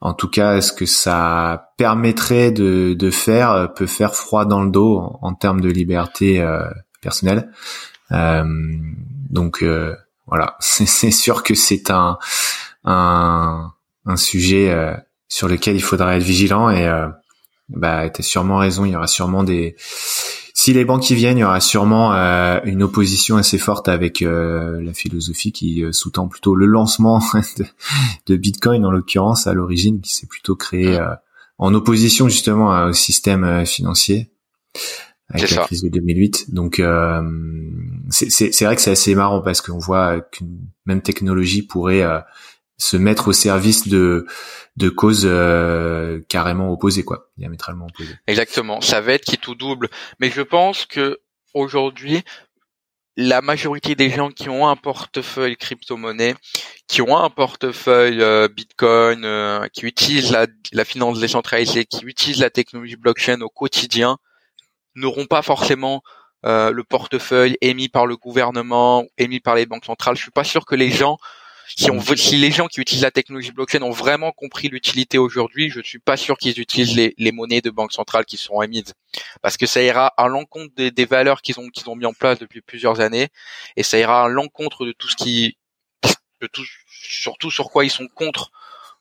en 0.00 0.14
tout 0.14 0.28
cas 0.28 0.60
ce 0.60 0.72
que 0.72 0.86
ça 0.86 1.72
permettrait 1.76 2.50
de, 2.50 2.94
de 2.94 3.10
faire 3.10 3.72
peut 3.74 3.86
faire 3.86 4.14
froid 4.14 4.44
dans 4.44 4.62
le 4.62 4.70
dos 4.70 4.98
en, 4.98 5.18
en 5.22 5.34
termes 5.34 5.60
de 5.60 5.68
liberté 5.68 6.46
personnelle. 7.02 7.50
Donc 8.10 9.64
voilà. 10.26 10.56
C'est 10.60 11.10
sûr 11.10 11.42
que 11.42 11.54
c'est 11.54 11.90
un, 11.90 12.18
un 12.84 13.72
un 14.06 14.16
sujet 14.16 14.74
sur 15.34 15.48
lequel 15.48 15.74
il 15.74 15.82
faudra 15.82 16.16
être 16.16 16.22
vigilant 16.22 16.70
et 16.70 16.86
euh, 16.86 17.08
bah 17.68 18.08
t'as 18.08 18.22
sûrement 18.22 18.58
raison 18.58 18.84
il 18.84 18.92
y 18.92 18.96
aura 18.96 19.08
sûrement 19.08 19.42
des 19.42 19.74
si 20.54 20.72
les 20.72 20.84
banques 20.84 21.10
y 21.10 21.16
viennent 21.16 21.38
il 21.38 21.40
y 21.40 21.44
aura 21.44 21.58
sûrement 21.58 22.14
euh, 22.14 22.60
une 22.62 22.84
opposition 22.84 23.36
assez 23.36 23.58
forte 23.58 23.88
avec 23.88 24.22
euh, 24.22 24.80
la 24.80 24.94
philosophie 24.94 25.50
qui 25.50 25.82
euh, 25.82 25.90
sous-tend 25.90 26.28
plutôt 26.28 26.54
le 26.54 26.66
lancement 26.66 27.20
de, 28.26 28.36
Bitcoin 28.36 28.86
en 28.86 28.92
l'occurrence 28.92 29.48
à 29.48 29.54
l'origine 29.54 30.00
qui 30.00 30.14
s'est 30.14 30.28
plutôt 30.28 30.54
créé 30.54 31.00
en 31.58 31.74
opposition 31.74 32.28
justement 32.28 32.84
au 32.84 32.92
système 32.92 33.66
financier 33.66 34.30
avec 35.30 35.50
la 35.50 35.64
crise 35.64 35.82
de 35.82 35.88
2008 35.88 36.54
donc 36.54 36.80
c'est 38.10 38.64
vrai 38.64 38.76
que 38.76 38.82
c'est 38.82 38.92
assez 38.92 39.16
marrant 39.16 39.42
parce 39.42 39.60
qu'on 39.60 39.78
voit 39.78 40.20
qu'une 40.20 40.60
même 40.86 41.02
technologie 41.02 41.62
pourrait 41.62 42.04
se 42.78 42.96
mettre 42.96 43.28
au 43.28 43.32
service 43.32 43.88
de 43.88 44.26
de 44.76 44.88
causes 44.88 45.24
euh, 45.24 46.20
carrément 46.28 46.72
opposées 46.72 47.04
quoi, 47.04 47.30
diamétralement 47.36 47.86
opposées. 47.86 48.16
Exactement, 48.26 48.80
ça 48.80 49.00
va 49.00 49.12
être 49.12 49.24
qui 49.24 49.38
tout 49.38 49.54
double, 49.54 49.88
mais 50.18 50.30
je 50.30 50.42
pense 50.42 50.84
que 50.84 51.20
aujourd'hui 51.54 52.22
la 53.16 53.40
majorité 53.40 53.94
des 53.94 54.10
gens 54.10 54.30
qui 54.30 54.48
ont 54.48 54.66
un 54.66 54.74
portefeuille 54.74 55.56
crypto-monnaie, 55.56 56.34
qui 56.88 57.00
ont 57.00 57.16
un 57.16 57.30
portefeuille 57.30 58.20
euh, 58.20 58.48
Bitcoin, 58.48 59.24
euh, 59.24 59.68
qui 59.72 59.86
utilisent 59.86 60.32
la, 60.32 60.48
la 60.72 60.84
finance 60.84 61.20
décentralisée, 61.20 61.84
qui 61.84 62.04
utilisent 62.04 62.40
la 62.40 62.50
technologie 62.50 62.96
blockchain 62.96 63.40
au 63.40 63.48
quotidien, 63.48 64.18
n'auront 64.96 65.26
pas 65.26 65.42
forcément 65.42 66.02
le 66.46 66.82
portefeuille 66.82 67.56
émis 67.62 67.88
par 67.88 68.06
le 68.06 68.18
gouvernement, 68.18 69.06
émis 69.16 69.40
par 69.40 69.54
les 69.54 69.64
banques 69.64 69.86
centrales. 69.86 70.14
Je 70.14 70.20
suis 70.20 70.30
pas 70.30 70.44
sûr 70.44 70.66
que 70.66 70.74
les 70.74 70.90
gens 70.90 71.16
si 71.66 72.36
les 72.36 72.50
gens 72.50 72.66
qui 72.66 72.80
utilisent 72.80 73.02
la 73.02 73.10
technologie 73.10 73.52
blockchain 73.52 73.82
ont 73.82 73.90
vraiment 73.90 74.32
compris 74.32 74.68
l'utilité 74.68 75.18
aujourd'hui, 75.18 75.70
je 75.70 75.80
suis 75.80 75.98
pas 75.98 76.16
sûr 76.16 76.36
qu'ils 76.36 76.58
utilisent 76.60 76.96
les, 77.16 77.32
monnaies 77.32 77.60
de 77.60 77.70
banque 77.70 77.92
centrale 77.92 78.24
qui 78.24 78.36
sont 78.36 78.62
émises, 78.62 78.94
parce 79.42 79.56
que 79.56 79.66
ça 79.66 79.82
ira 79.82 80.08
à 80.08 80.28
l'encontre 80.28 80.72
des, 80.76 81.04
valeurs 81.04 81.42
qu'ils 81.42 81.58
ont 81.60 81.68
qu'ils 81.68 81.84
mis 81.96 82.06
en 82.06 82.12
place 82.12 82.38
depuis 82.38 82.60
plusieurs 82.60 83.00
années, 83.00 83.28
et 83.76 83.82
ça 83.82 83.98
ira 83.98 84.24
à 84.24 84.28
l'encontre 84.28 84.86
de 84.86 84.92
tout 84.92 85.08
ce 85.08 85.16
qui, 85.16 85.56
de 86.40 86.46
tout, 86.46 86.64
surtout 86.86 87.50
sur 87.50 87.70
quoi 87.70 87.84
ils 87.84 87.90
sont 87.90 88.08
contre 88.08 88.50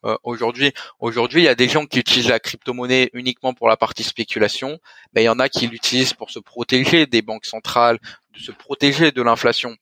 euh, 0.05 0.17
aujourd'hui. 0.23 0.73
Aujourd'hui, 0.99 1.41
il 1.41 1.45
y 1.45 1.49
a 1.49 1.55
des 1.55 1.69
gens 1.69 1.85
qui 1.85 1.99
utilisent 1.99 2.27
la 2.27 2.39
crypto-monnaie 2.39 3.09
uniquement 3.13 3.53
pour 3.53 3.69
la 3.69 3.77
partie 3.77 4.03
spéculation, 4.03 4.79
mais 5.13 5.23
il 5.23 5.25
y 5.25 5.29
en 5.29 5.39
a 5.39 5.47
qui 5.47 5.67
l'utilisent 5.67 6.13
pour 6.13 6.29
se 6.29 6.39
protéger 6.39 7.05
des 7.05 7.21
banques 7.21 7.45
centrales, 7.45 7.99
de 8.33 8.39
se 8.39 8.51
protéger 8.51 9.11
de 9.11 9.21
l'inflation. 9.21 9.75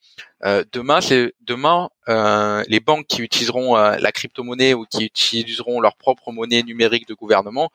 Euh, 0.43 0.63
demain, 0.71 1.01
c'est 1.01 1.33
demain 1.41 1.89
euh, 2.09 2.63
les 2.67 2.79
banques 2.79 3.07
qui 3.07 3.21
utiliseront 3.21 3.75
la 3.75 4.11
crypto-monnaie 4.11 4.73
ou 4.73 4.85
qui 4.85 5.05
utiliseront 5.05 5.79
leur 5.79 5.95
propre 5.95 6.31
monnaie 6.31 6.63
numérique 6.63 7.07
de 7.07 7.13
gouvernement 7.13 7.69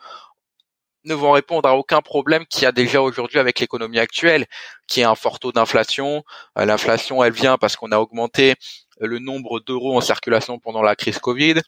ne 1.04 1.14
vont 1.14 1.30
répondre 1.30 1.68
à 1.68 1.76
aucun 1.76 2.02
problème 2.02 2.46
qu'il 2.46 2.64
y 2.64 2.66
a 2.66 2.72
déjà 2.72 3.00
aujourd'hui 3.00 3.38
avec 3.38 3.60
l'économie 3.60 4.00
actuelle, 4.00 4.46
qui 4.88 5.00
est 5.00 5.04
un 5.04 5.14
fort 5.14 5.38
taux 5.38 5.52
d'inflation. 5.52 6.24
L'inflation, 6.56 7.22
elle 7.22 7.32
vient 7.32 7.58
parce 7.58 7.76
qu'on 7.76 7.92
a 7.92 7.98
augmenté 7.98 8.56
le 8.98 9.20
nombre 9.20 9.60
d'euros 9.60 9.96
en 9.96 10.00
circulation 10.00 10.58
pendant 10.58 10.82
la 10.82 10.96
crise 10.96 11.20
Covid 11.20 11.60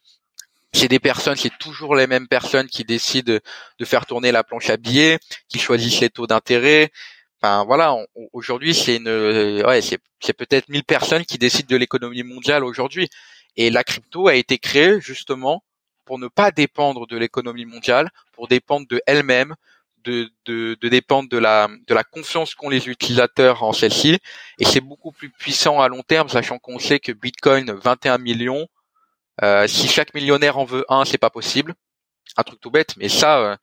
c'est 0.72 0.88
des 0.88 0.98
personnes, 0.98 1.36
c'est 1.36 1.56
toujours 1.58 1.94
les 1.94 2.06
mêmes 2.06 2.28
personnes 2.28 2.66
qui 2.66 2.84
décident 2.84 3.38
de 3.78 3.84
faire 3.84 4.06
tourner 4.06 4.32
la 4.32 4.44
planche 4.44 4.70
à 4.70 4.76
billets, 4.76 5.18
qui 5.48 5.58
choisissent 5.58 6.00
les 6.00 6.10
taux 6.10 6.26
d'intérêt. 6.26 6.90
Enfin 7.40 7.64
voilà, 7.64 7.96
aujourd'hui 8.32 8.74
c'est 8.74 8.96
une, 8.96 9.62
ouais, 9.64 9.80
c'est, 9.80 10.32
peut-être 10.32 10.68
1000 10.68 10.84
personnes 10.84 11.24
qui 11.24 11.38
décident 11.38 11.68
de 11.68 11.76
l'économie 11.76 12.24
mondiale 12.24 12.64
aujourd'hui. 12.64 13.08
Et 13.56 13.70
la 13.70 13.84
crypto 13.84 14.28
a 14.28 14.34
été 14.34 14.58
créée 14.58 15.00
justement 15.00 15.62
pour 16.04 16.18
ne 16.18 16.28
pas 16.28 16.50
dépendre 16.50 17.06
de 17.06 17.16
l'économie 17.16 17.66
mondiale, 17.66 18.10
pour 18.32 18.48
dépendre 18.48 18.86
de 18.88 19.00
elle-même, 19.06 19.54
de, 20.04 20.88
dépendre 20.88 21.28
de 21.28 21.38
la, 21.38 21.68
de 21.86 21.94
la 21.94 22.04
confiance 22.04 22.54
qu'ont 22.54 22.70
les 22.70 22.88
utilisateurs 22.88 23.62
en 23.62 23.72
celle-ci. 23.72 24.18
Et 24.58 24.64
c'est 24.64 24.80
beaucoup 24.80 25.12
plus 25.12 25.30
puissant 25.30 25.80
à 25.80 25.88
long 25.88 26.02
terme, 26.02 26.28
sachant 26.28 26.58
qu'on 26.58 26.78
sait 26.78 26.98
que 26.98 27.12
Bitcoin 27.12 27.72
21 27.72 28.18
millions, 28.18 28.66
euh, 29.42 29.66
si 29.66 29.88
chaque 29.88 30.14
millionnaire 30.14 30.58
en 30.58 30.64
veut 30.64 30.84
un, 30.88 31.04
c'est 31.04 31.18
pas 31.18 31.30
possible. 31.30 31.74
Un 32.36 32.42
truc 32.42 32.60
tout 32.60 32.70
bête, 32.70 32.96
mais 32.96 33.08
ça, 33.08 33.38
euh, 33.38 33.56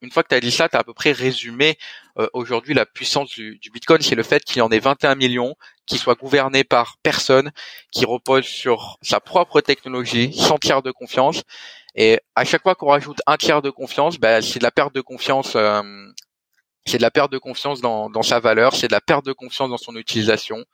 une 0.00 0.10
fois 0.10 0.22
que 0.22 0.28
tu 0.28 0.34
as 0.34 0.40
dit 0.40 0.50
ça, 0.50 0.68
tu 0.68 0.76
as 0.76 0.80
à 0.80 0.84
peu 0.84 0.94
près 0.94 1.12
résumé 1.12 1.78
euh, 2.18 2.26
aujourd'hui 2.32 2.74
la 2.74 2.86
puissance 2.86 3.30
du, 3.30 3.58
du 3.58 3.70
Bitcoin, 3.70 4.00
c'est 4.00 4.14
le 4.14 4.22
fait 4.22 4.44
qu'il 4.44 4.62
en 4.62 4.70
ait 4.70 4.78
21 4.78 5.14
millions, 5.14 5.54
qu'il 5.86 5.98
soit 5.98 6.14
gouverné 6.14 6.64
par 6.64 6.96
personne, 7.02 7.52
qui 7.90 8.04
repose 8.04 8.44
sur 8.44 8.98
sa 9.02 9.20
propre 9.20 9.60
technologie, 9.60 10.32
sans 10.32 10.58
tiers 10.58 10.82
de 10.82 10.90
confiance. 10.90 11.42
Et 11.94 12.20
à 12.34 12.44
chaque 12.44 12.62
fois 12.62 12.74
qu'on 12.74 12.88
rajoute 12.88 13.20
un 13.26 13.36
tiers 13.36 13.62
de 13.62 13.70
confiance, 13.70 14.18
ben, 14.18 14.40
c'est 14.40 14.58
de 14.58 14.64
la 14.64 14.70
perte 14.70 14.94
de 14.94 15.00
confiance. 15.00 15.54
Euh, 15.56 15.82
c'est 16.86 16.96
de 16.98 17.02
la 17.02 17.10
perte 17.10 17.30
de 17.30 17.38
confiance 17.38 17.80
dans, 17.80 18.10
dans 18.10 18.22
sa 18.22 18.40
valeur, 18.40 18.74
c'est 18.74 18.88
de 18.88 18.92
la 18.92 19.00
perte 19.00 19.24
de 19.24 19.32
confiance 19.32 19.70
dans 19.70 19.78
son 19.78 19.94
utilisation. 19.96 20.64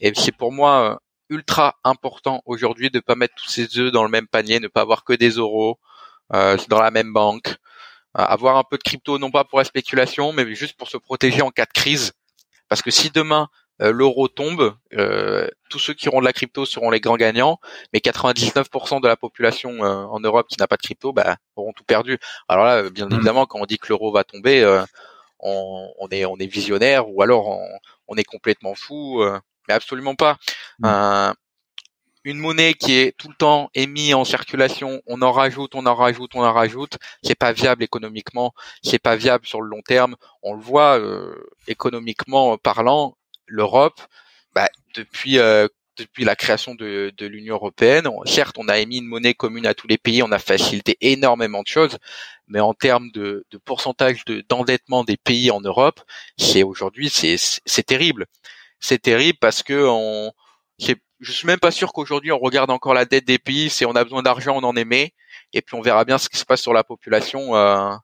Et 0.00 0.12
c'est 0.14 0.32
pour 0.32 0.52
moi 0.52 0.92
euh, 0.92 0.96
ultra 1.30 1.76
important 1.84 2.42
aujourd'hui 2.44 2.90
de 2.90 3.00
pas 3.00 3.14
mettre 3.14 3.34
tous 3.36 3.48
ses 3.48 3.78
œufs 3.78 3.90
dans 3.90 4.02
le 4.02 4.10
même 4.10 4.26
panier, 4.26 4.60
ne 4.60 4.68
pas 4.68 4.82
avoir 4.82 5.04
que 5.04 5.14
des 5.14 5.30
euros 5.30 5.78
euh, 6.34 6.56
dans 6.68 6.80
la 6.80 6.90
même 6.90 7.12
banque, 7.12 7.56
avoir 8.24 8.56
un 8.56 8.64
peu 8.64 8.78
de 8.78 8.82
crypto 8.82 9.18
non 9.18 9.30
pas 9.30 9.44
pour 9.44 9.58
la 9.58 9.64
spéculation, 9.64 10.32
mais 10.32 10.54
juste 10.54 10.76
pour 10.76 10.88
se 10.88 10.96
protéger 10.96 11.42
en 11.42 11.50
cas 11.50 11.66
de 11.66 11.72
crise. 11.72 12.12
Parce 12.68 12.82
que 12.82 12.90
si 12.90 13.10
demain 13.10 13.48
euh, 13.82 13.92
l'euro 13.92 14.28
tombe, 14.28 14.74
euh, 14.94 15.48
tous 15.68 15.78
ceux 15.78 15.92
qui 15.92 16.08
auront 16.08 16.20
de 16.20 16.24
la 16.24 16.32
crypto 16.32 16.64
seront 16.64 16.90
les 16.90 17.00
grands 17.00 17.16
gagnants, 17.16 17.58
mais 17.92 17.98
99% 17.98 19.02
de 19.02 19.08
la 19.08 19.16
population 19.16 19.84
euh, 19.84 20.04
en 20.06 20.18
Europe 20.20 20.46
qui 20.48 20.56
n'a 20.58 20.66
pas 20.66 20.76
de 20.76 20.82
crypto, 20.82 21.12
bah, 21.12 21.36
auront 21.56 21.72
tout 21.72 21.84
perdu. 21.84 22.18
Alors 22.48 22.64
là, 22.64 22.88
bien 22.88 23.06
mmh. 23.06 23.14
évidemment, 23.14 23.46
quand 23.46 23.60
on 23.60 23.66
dit 23.66 23.78
que 23.78 23.88
l'euro 23.88 24.12
va 24.12 24.24
tomber, 24.24 24.64
on, 25.40 25.92
on, 25.98 26.08
est 26.08 26.24
on 26.24 26.36
est 26.38 26.46
visionnaire 26.46 27.08
ou 27.08 27.20
alors 27.22 27.48
on, 27.48 27.68
on 28.08 28.16
est 28.16 28.24
complètement 28.24 28.74
fou, 28.74 29.22
mais 29.68 29.74
absolument 29.74 30.14
pas. 30.14 30.38
Une 32.26 32.38
monnaie 32.38 32.74
qui 32.74 32.98
est 32.98 33.16
tout 33.16 33.28
le 33.28 33.36
temps 33.36 33.70
émise 33.76 34.12
en 34.12 34.24
circulation, 34.24 35.00
on 35.06 35.22
en 35.22 35.30
rajoute, 35.30 35.76
on 35.76 35.86
en 35.86 35.94
rajoute, 35.94 36.34
on 36.34 36.42
en 36.42 36.52
rajoute, 36.52 36.98
c'est 37.22 37.36
pas 37.36 37.52
viable 37.52 37.84
économiquement, 37.84 38.52
c'est 38.82 38.98
pas 38.98 39.14
viable 39.14 39.46
sur 39.46 39.62
le 39.62 39.68
long 39.68 39.80
terme. 39.80 40.16
On 40.42 40.54
le 40.54 40.60
voit 40.60 40.98
euh, 40.98 41.36
économiquement 41.68 42.58
parlant, 42.58 43.16
l'Europe, 43.46 44.00
bah, 44.56 44.68
depuis 44.96 45.38
euh, 45.38 45.68
depuis 45.96 46.24
la 46.24 46.34
création 46.34 46.74
de, 46.74 47.12
de 47.16 47.26
l'Union 47.26 47.54
européenne, 47.54 48.08
certes, 48.24 48.56
on 48.58 48.68
a 48.68 48.78
émis 48.78 48.98
une 48.98 49.06
monnaie 49.06 49.34
commune 49.34 49.64
à 49.64 49.74
tous 49.74 49.86
les 49.86 49.96
pays, 49.96 50.20
on 50.24 50.32
a 50.32 50.40
facilité 50.40 50.96
énormément 51.00 51.62
de 51.62 51.68
choses, 51.68 51.96
mais 52.48 52.58
en 52.58 52.74
termes 52.74 53.12
de, 53.12 53.46
de 53.52 53.58
pourcentage 53.58 54.24
d'endettement 54.48 55.04
des 55.04 55.16
pays 55.16 55.52
en 55.52 55.60
Europe, 55.60 56.00
c'est 56.36 56.64
aujourd'hui 56.64 57.08
c'est 57.08 57.86
terrible. 57.86 58.26
C'est 58.80 59.00
terrible 59.00 59.38
parce 59.40 59.62
que 59.62 59.86
on 59.88 60.32
je 61.20 61.32
suis 61.32 61.46
même 61.46 61.58
pas 61.58 61.70
sûr 61.70 61.92
qu'aujourd'hui 61.92 62.32
on 62.32 62.38
regarde 62.38 62.70
encore 62.70 62.94
la 62.94 63.04
dette 63.04 63.24
des 63.26 63.38
pays, 63.38 63.70
c'est 63.70 63.86
on 63.86 63.96
a 63.96 64.04
besoin 64.04 64.22
d'argent, 64.22 64.56
on 64.56 64.64
en 64.64 64.76
émet, 64.76 65.12
et 65.52 65.62
puis 65.62 65.76
on 65.76 65.80
verra 65.80 66.04
bien 66.04 66.18
ce 66.18 66.28
qui 66.28 66.36
se 66.36 66.44
passe 66.44 66.60
sur 66.60 66.72
la 66.72 66.84
population 66.84 67.56
euh, 67.56 67.94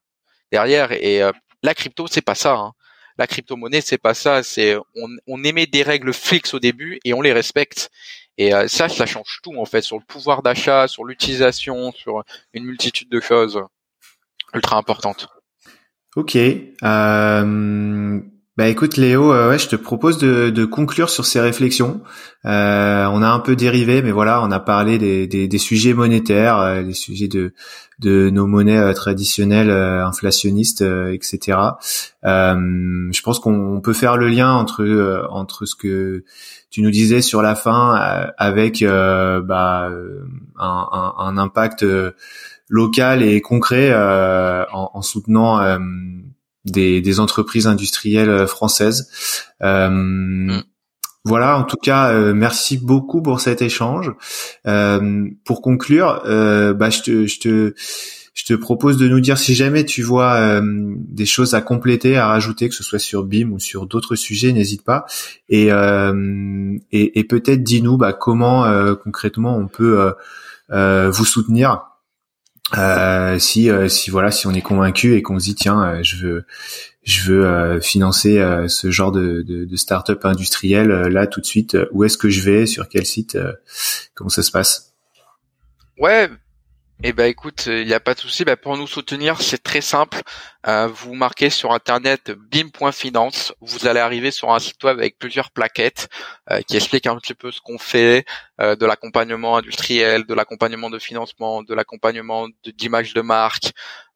derrière. 0.51 0.93
Et 0.93 1.23
euh, 1.23 1.33
la 1.63 1.75
crypto, 1.75 2.07
c'est 2.07 2.23
pas 2.23 2.35
ça. 2.35 2.55
Hein. 2.55 2.73
La 3.19 3.27
crypto-monnaie, 3.27 3.83
c'est 3.83 3.99
pas 3.99 4.15
ça. 4.15 4.43
C'est 4.43 4.77
on, 4.77 5.09
on 5.27 5.45
émet 5.45 5.67
des 5.67 5.83
règles 5.83 6.15
fixes 6.15 6.55
au 6.55 6.59
début 6.59 6.99
et 7.05 7.13
on 7.13 7.21
les 7.21 7.33
respecte. 7.33 7.91
Et 8.39 8.55
euh, 8.55 8.67
ça, 8.69 8.89
ça 8.89 9.05
change 9.07 9.41
tout 9.43 9.55
en 9.57 9.67
fait 9.67 9.83
sur 9.83 9.99
le 9.99 10.05
pouvoir 10.05 10.43
d'achat, 10.43 10.89
sur 10.89 11.05
l'utilisation, 11.05 11.93
sur 11.93 12.25
une 12.55 12.65
multitude 12.65 13.11
de 13.11 13.21
choses 13.21 13.63
ultra 14.55 14.77
importantes. 14.77 15.29
Ok. 16.17 16.37
Euh, 16.37 18.21
bah 18.59 18.69
écoute 18.69 18.99
Léo, 18.99 19.33
euh, 19.33 19.49
ouais, 19.49 19.59
je 19.59 19.67
te 19.67 19.77
propose 19.77 20.19
de, 20.19 20.51
de, 20.51 20.67
conclure 20.67 21.09
sur 21.09 21.25
ces 21.25 21.41
réflexions. 21.41 22.03
Euh, 22.45 23.07
on 23.07 23.23
a 23.23 23.29
un 23.29 23.39
peu 23.39 23.57
dérivé, 23.57 24.03
mais 24.03 24.11
voilà, 24.11 24.43
on 24.43 24.51
a 24.51 24.61
parlé 24.61 24.99
des, 24.99 25.27
des, 25.27 25.49
des 25.49 25.59
sujets 25.59 25.95
monétaires, 25.95 26.59
euh, 26.59 26.83
des 26.83 26.93
sujets 26.93 27.29
de, 27.29 27.55
de 28.01 28.29
nos 28.29 28.47
monnaies 28.47 28.77
euh, 28.77 28.93
traditionnelles, 28.93 29.71
euh, 29.71 30.05
inflationnistes, 30.05 30.83
etc. 30.83 31.57
je 32.23 33.23
pense 33.23 33.41
qu'on 33.41 33.81
peut 33.81 33.95
faire 33.95 34.19
le 34.19 34.29
lien 34.29 34.53
entre 34.53 35.27
entre 35.31 35.65
ce 35.65 35.75
que 35.75 36.23
tu 36.69 36.83
nous 36.83 36.91
disais 36.91 37.23
sur 37.23 37.41
la 37.41 37.55
fin 37.55 37.95
avec 38.37 38.85
bah, 38.85 39.89
un, 40.59 40.89
un, 40.93 41.15
un, 41.17 41.39
impact 41.39 41.87
local 42.69 43.23
et 43.23 43.41
concret 43.41 43.95
en, 43.95 44.91
en, 44.93 45.03
soutenant 45.03 45.59
des, 46.65 47.01
des 47.01 47.21
entreprises 47.21 47.67
industrielles 47.67 48.31
euh, 48.31 48.47
françaises. 48.47 49.09
Euh, 49.63 49.89
mm. 49.91 50.63
Voilà, 51.25 51.57
en 51.57 51.63
tout 51.63 51.77
cas, 51.77 52.13
euh, 52.13 52.35
merci 52.35 52.79
beaucoup 52.79 53.23
pour 53.23 53.41
cet 53.41 53.63
échange. 53.63 54.11
Euh, 54.67 55.29
pour 55.45 55.63
conclure, 55.63 56.21
euh, 56.27 56.75
bah, 56.75 56.91
je, 56.91 57.01
te, 57.01 57.27
je, 57.27 57.39
te, 57.39 57.75
je 58.35 58.45
te 58.45 58.55
propose 58.55 58.97
de 58.97 59.07
nous 59.07 59.21
dire 59.21 59.39
si 59.39 59.55
jamais 59.55 59.85
tu 59.85 60.03
vois 60.03 60.35
euh, 60.35 60.63
des 60.65 61.27
choses 61.27 61.55
à 61.55 61.61
compléter, 61.61 62.17
à 62.17 62.27
rajouter, 62.27 62.69
que 62.69 62.75
ce 62.75 62.83
soit 62.83 62.99
sur 62.99 63.23
BIM 63.23 63.53
ou 63.53 63.61
sur 63.61 63.87
d'autres 63.87 64.17
sujets, 64.17 64.53
n'hésite 64.53 64.83
pas. 64.83 65.07
Et, 65.49 65.69
et, 65.69 67.19
et 67.21 67.25
peut-être 67.25 67.63
dis-nous 67.63 67.97
bah, 67.97 68.13
comment 68.13 68.67
concrètement 68.97 69.57
on 69.57 69.69
peut 69.69 70.13
vous 70.71 71.25
soutenir 71.25 71.92
euh, 72.77 73.39
si 73.39 73.71
euh, 73.71 73.89
si 73.89 74.11
voilà 74.11 74.31
si 74.31 74.47
on 74.47 74.53
est 74.53 74.63
convaincu 74.63 75.15
et 75.15 75.23
qu'on 75.23 75.39
se 75.39 75.45
dit 75.45 75.55
tiens 75.55 75.83
euh, 75.83 76.03
je 76.03 76.17
veux 76.17 76.47
je 77.03 77.33
veux 77.33 77.81
financer 77.81 78.41
ce 78.69 78.91
genre 78.93 79.11
de, 79.11 79.43
de, 79.43 79.65
de 79.65 79.77
start-up 79.77 80.25
industrielle 80.25 80.87
là 80.89 81.27
tout 81.27 81.41
de 81.41 81.47
suite 81.47 81.77
où 81.91 82.05
est-ce 82.05 82.17
que 82.17 82.29
je 82.31 82.43
vais? 82.43 82.65
Sur 82.65 82.89
quel 82.89 83.05
site? 83.05 83.37
Comment 84.15 84.31
ça 84.31 84.45
se 84.45 84.53
passe? 84.53 84.95
Ouais 85.99 86.31
eh 87.05 87.13
ben 87.13 87.25
écoute, 87.25 87.67
il 87.67 87.87
n'y 87.87 87.95
a 87.95 88.01
pas 88.01 88.15
de 88.15 88.21
souci. 88.21 88.45
Ben, 88.45 88.57
pour 88.57 88.77
nous 88.77 88.87
soutenir, 88.87 89.43
c'est 89.43 89.63
très 89.63 89.81
simple. 89.81 90.21
Euh, 90.69 90.87
vous 90.87 91.15
marquez 91.15 91.51
sur 91.51 91.73
internet 91.73 92.31
bim.finance. 92.31 93.53
Vous 93.61 93.89
allez 93.89 93.99
arriver 93.99 94.31
sur 94.31 94.53
un 94.53 94.61
site 94.61 94.83
web 94.85 94.99
avec 94.99 95.19
plusieurs 95.19 95.51
plaquettes 95.51 96.09
euh, 96.51 96.61
qui 96.63 96.77
expliquent 96.77 97.09
un 97.09 97.17
petit 97.17 97.35
peu 97.35 97.51
ce 97.51 97.61
qu'on 97.61 97.79
fait, 97.79 98.25
euh, 98.61 98.77
de 98.77 98.87
l'accompagnement 98.87 99.57
industriel, 99.57 100.25
de 100.27 100.35
l'accompagnement 100.35 100.91
de 100.91 101.01
financement, 101.01 101.65
de 101.65 101.75
l'accompagnement 101.75 102.47
d'image 102.65 103.15
de, 103.15 103.21
marque, 103.21 103.73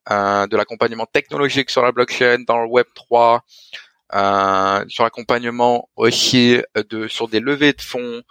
de 0.09 0.57
l'accompagnement 0.57 1.07
technologique 1.07 1.71
sur 1.71 1.83
la 1.83 1.91
blockchain, 1.91 2.45
dans 2.47 2.63
le 2.63 2.69
Web 2.69 2.87
3, 2.95 3.43
sur 4.89 5.03
l'accompagnement 5.03 5.89
aussi 5.97 6.61
de 6.77 7.09
sur 7.09 7.27
des 7.27 7.41
levées 7.41 7.73
de 7.73 7.83
fonds 7.83 8.23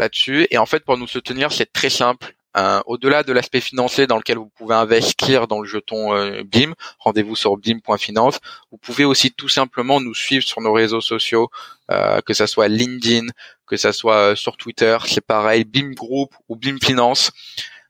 là-dessus. 0.00 0.48
Et 0.50 0.58
en 0.58 0.66
fait, 0.66 0.84
pour 0.84 0.96
nous 0.96 1.06
soutenir, 1.06 1.52
c'est 1.52 1.72
très 1.72 1.90
simple 1.90 2.34
euh, 2.56 2.80
au-delà 2.86 3.22
de 3.22 3.32
l'aspect 3.32 3.60
financier 3.60 4.06
dans 4.08 4.16
lequel 4.16 4.38
vous 4.38 4.50
pouvez 4.56 4.74
investir 4.74 5.46
dans 5.46 5.60
le 5.60 5.68
jeton 5.68 6.14
euh, 6.14 6.42
BIM, 6.42 6.74
rendez-vous 6.98 7.36
sur 7.36 7.56
bim.finance. 7.56 8.40
Vous 8.72 8.78
pouvez 8.78 9.04
aussi 9.04 9.30
tout 9.30 9.48
simplement 9.48 10.00
nous 10.00 10.14
suivre 10.14 10.44
sur 10.44 10.60
nos 10.60 10.72
réseaux 10.72 11.00
sociaux, 11.00 11.48
euh, 11.92 12.20
que 12.22 12.34
ça 12.34 12.48
soit 12.48 12.66
LinkedIn, 12.66 13.26
que 13.66 13.76
ça 13.76 13.92
soit 13.92 14.34
sur 14.34 14.56
Twitter, 14.56 14.98
c'est 15.06 15.24
pareil, 15.24 15.64
BIM 15.64 15.92
Group 15.92 16.34
ou 16.48 16.56
BIM 16.56 16.78
Finance. 16.82 17.30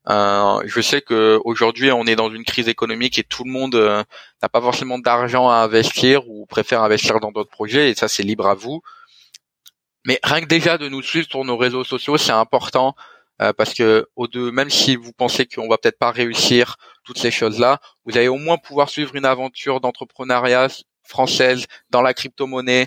je 0.06 0.80
sais 0.82 1.00
que 1.00 1.40
aujourd'hui 1.44 1.90
on 1.92 2.04
est 2.04 2.16
dans 2.16 2.30
une 2.30 2.44
crise 2.44 2.68
économique 2.68 3.18
et 3.18 3.24
tout 3.24 3.44
le 3.44 3.50
monde 3.50 3.76
n'a 4.42 4.48
pas 4.50 4.60
forcément 4.60 4.98
d'argent 4.98 5.48
à 5.48 5.56
investir 5.56 6.28
ou 6.28 6.44
préfère 6.46 6.82
investir 6.82 7.20
dans 7.20 7.32
d'autres 7.32 7.50
projets 7.50 7.90
et 7.90 7.94
ça 7.94 8.08
c'est 8.08 8.22
libre 8.22 8.46
à 8.46 8.54
vous. 8.54 8.82
Mais 10.06 10.18
rien 10.22 10.40
que 10.40 10.46
déjà 10.46 10.78
de 10.78 10.88
nous 10.88 11.02
suivre 11.02 11.28
sur 11.28 11.44
nos 11.44 11.56
réseaux 11.56 11.84
sociaux, 11.84 12.16
c'est 12.18 12.32
important 12.32 12.94
euh, 13.40 13.52
parce 13.52 13.74
que 13.74 14.06
au 14.16 14.26
deux, 14.26 14.50
même 14.50 14.70
si 14.70 14.96
vous 14.96 15.12
pensez 15.12 15.46
qu'on 15.46 15.68
va 15.68 15.78
peut-être 15.78 15.98
pas 15.98 16.10
réussir 16.10 16.76
toutes 17.04 17.18
ces 17.18 17.30
choses-là, 17.30 17.80
vous 18.04 18.16
allez 18.16 18.28
au 18.28 18.36
moins 18.36 18.58
pouvoir 18.58 18.90
suivre 18.90 19.16
une 19.16 19.24
aventure 19.24 19.80
d'entrepreneuriat 19.80 20.68
française 21.04 21.66
dans 21.90 22.02
la 22.02 22.14
crypto-monnaie, 22.14 22.86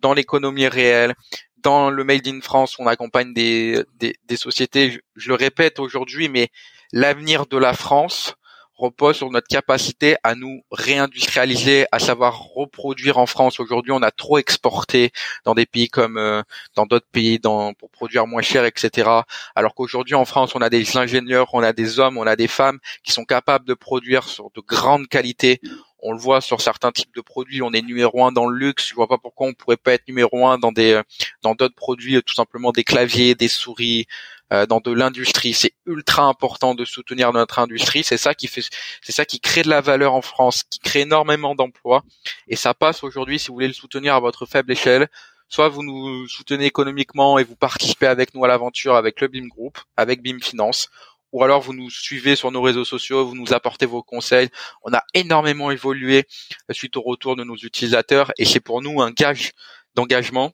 dans 0.00 0.12
l'économie 0.12 0.66
réelle, 0.66 1.14
dans 1.58 1.90
le 1.90 2.04
Made 2.04 2.26
in 2.26 2.40
France, 2.40 2.76
on 2.78 2.86
accompagne 2.86 3.32
des, 3.32 3.82
des, 3.94 4.16
des 4.24 4.36
sociétés, 4.36 5.00
je, 5.14 5.28
le 5.28 5.34
répète 5.34 5.78
aujourd'hui, 5.78 6.28
mais 6.28 6.48
l'avenir 6.92 7.46
de 7.46 7.56
la 7.56 7.72
France, 7.72 8.34
repose 8.76 9.16
sur 9.16 9.30
notre 9.30 9.48
capacité 9.48 10.16
à 10.22 10.34
nous 10.34 10.62
réindustrialiser, 10.70 11.86
à 11.92 11.98
savoir 11.98 12.42
reproduire 12.54 13.18
en 13.18 13.26
France. 13.26 13.60
Aujourd'hui, 13.60 13.92
on 13.92 14.02
a 14.02 14.10
trop 14.10 14.38
exporté 14.38 15.12
dans 15.44 15.54
des 15.54 15.66
pays 15.66 15.88
comme 15.88 16.16
euh, 16.16 16.42
dans 16.74 16.86
d'autres 16.86 17.06
pays 17.12 17.38
dans, 17.38 17.74
pour 17.74 17.90
produire 17.90 18.26
moins 18.26 18.42
cher, 18.42 18.64
etc. 18.64 19.08
Alors 19.54 19.74
qu'aujourd'hui, 19.74 20.14
en 20.14 20.24
France, 20.24 20.54
on 20.54 20.60
a 20.60 20.70
des 20.70 20.96
ingénieurs, 20.96 21.48
on 21.52 21.62
a 21.62 21.72
des 21.72 21.98
hommes, 21.98 22.16
on 22.18 22.26
a 22.26 22.36
des 22.36 22.48
femmes 22.48 22.78
qui 23.04 23.12
sont 23.12 23.24
capables 23.24 23.66
de 23.66 23.74
produire 23.74 24.24
sur 24.24 24.50
de 24.54 24.60
grandes 24.60 25.08
qualités. 25.08 25.60
On 26.04 26.12
le 26.12 26.18
voit 26.18 26.40
sur 26.40 26.60
certains 26.60 26.90
types 26.90 27.14
de 27.14 27.20
produits, 27.20 27.62
on 27.62 27.72
est 27.72 27.82
numéro 27.82 28.24
un 28.24 28.32
dans 28.32 28.46
le 28.46 28.58
luxe. 28.58 28.88
Je 28.88 28.94
vois 28.94 29.06
pas 29.06 29.18
pourquoi 29.18 29.46
on 29.46 29.52
pourrait 29.54 29.76
pas 29.76 29.92
être 29.92 30.08
numéro 30.08 30.48
un 30.48 30.58
dans 30.58 30.72
des 30.72 31.00
dans 31.42 31.54
d'autres 31.54 31.76
produits, 31.76 32.20
tout 32.24 32.34
simplement 32.34 32.72
des 32.72 32.82
claviers, 32.82 33.36
des 33.36 33.46
souris, 33.46 34.06
euh, 34.06 34.41
dans 34.68 34.80
de 34.80 34.92
l'industrie. 34.92 35.54
C'est 35.54 35.74
ultra 35.86 36.24
important 36.24 36.74
de 36.74 36.84
soutenir 36.84 37.32
notre 37.32 37.58
industrie. 37.58 38.04
C'est 38.04 38.16
ça 38.16 38.34
qui 38.34 38.48
fait, 38.48 38.64
c'est 39.00 39.12
ça 39.12 39.24
qui 39.24 39.40
crée 39.40 39.62
de 39.62 39.68
la 39.68 39.80
valeur 39.80 40.14
en 40.14 40.22
France, 40.22 40.62
qui 40.64 40.78
crée 40.78 41.00
énormément 41.00 41.54
d'emplois. 41.54 42.02
Et 42.48 42.56
ça 42.56 42.74
passe 42.74 43.02
aujourd'hui, 43.02 43.38
si 43.38 43.48
vous 43.48 43.54
voulez 43.54 43.68
le 43.68 43.72
soutenir 43.72 44.14
à 44.14 44.20
votre 44.20 44.46
faible 44.46 44.72
échelle, 44.72 45.08
soit 45.48 45.68
vous 45.68 45.82
nous 45.82 46.26
soutenez 46.28 46.64
économiquement 46.64 47.38
et 47.38 47.44
vous 47.44 47.56
participez 47.56 48.06
avec 48.06 48.34
nous 48.34 48.44
à 48.44 48.48
l'aventure 48.48 48.96
avec 48.96 49.20
le 49.20 49.28
BIM 49.28 49.48
Group, 49.48 49.78
avec 49.96 50.22
BIM 50.22 50.38
Finance, 50.40 50.88
ou 51.32 51.42
alors 51.42 51.60
vous 51.60 51.74
nous 51.74 51.90
suivez 51.90 52.36
sur 52.36 52.50
nos 52.50 52.62
réseaux 52.62 52.84
sociaux, 52.84 53.26
vous 53.26 53.34
nous 53.34 53.52
apportez 53.52 53.86
vos 53.86 54.02
conseils. 54.02 54.48
On 54.82 54.92
a 54.92 55.02
énormément 55.14 55.70
évolué 55.70 56.24
suite 56.70 56.96
au 56.96 57.02
retour 57.02 57.36
de 57.36 57.44
nos 57.44 57.56
utilisateurs 57.56 58.32
et 58.38 58.44
c'est 58.44 58.60
pour 58.60 58.82
nous 58.82 59.00
un 59.02 59.10
gage 59.10 59.52
d'engagement. 59.94 60.52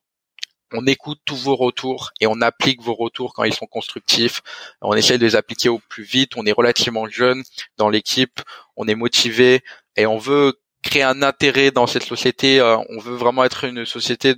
On 0.72 0.86
écoute 0.86 1.20
tous 1.24 1.36
vos 1.36 1.56
retours 1.56 2.10
et 2.20 2.26
on 2.26 2.40
applique 2.40 2.82
vos 2.82 2.94
retours 2.94 3.32
quand 3.34 3.44
ils 3.44 3.54
sont 3.54 3.66
constructifs. 3.66 4.42
On 4.82 4.94
essaie 4.94 5.18
de 5.18 5.24
les 5.24 5.36
appliquer 5.36 5.68
au 5.68 5.78
plus 5.78 6.04
vite. 6.04 6.32
On 6.36 6.44
est 6.44 6.52
relativement 6.52 7.08
jeune 7.08 7.42
dans 7.76 7.88
l'équipe. 7.88 8.40
On 8.76 8.86
est 8.86 8.94
motivé 8.94 9.62
et 9.96 10.06
on 10.06 10.18
veut 10.18 10.60
créer 10.82 11.02
un 11.02 11.22
intérêt 11.22 11.70
dans 11.70 11.86
cette 11.86 12.04
société. 12.04 12.60
Euh, 12.60 12.76
on 12.90 12.98
veut 13.00 13.16
vraiment 13.16 13.44
être 13.44 13.64
une 13.64 13.84
société 13.84 14.34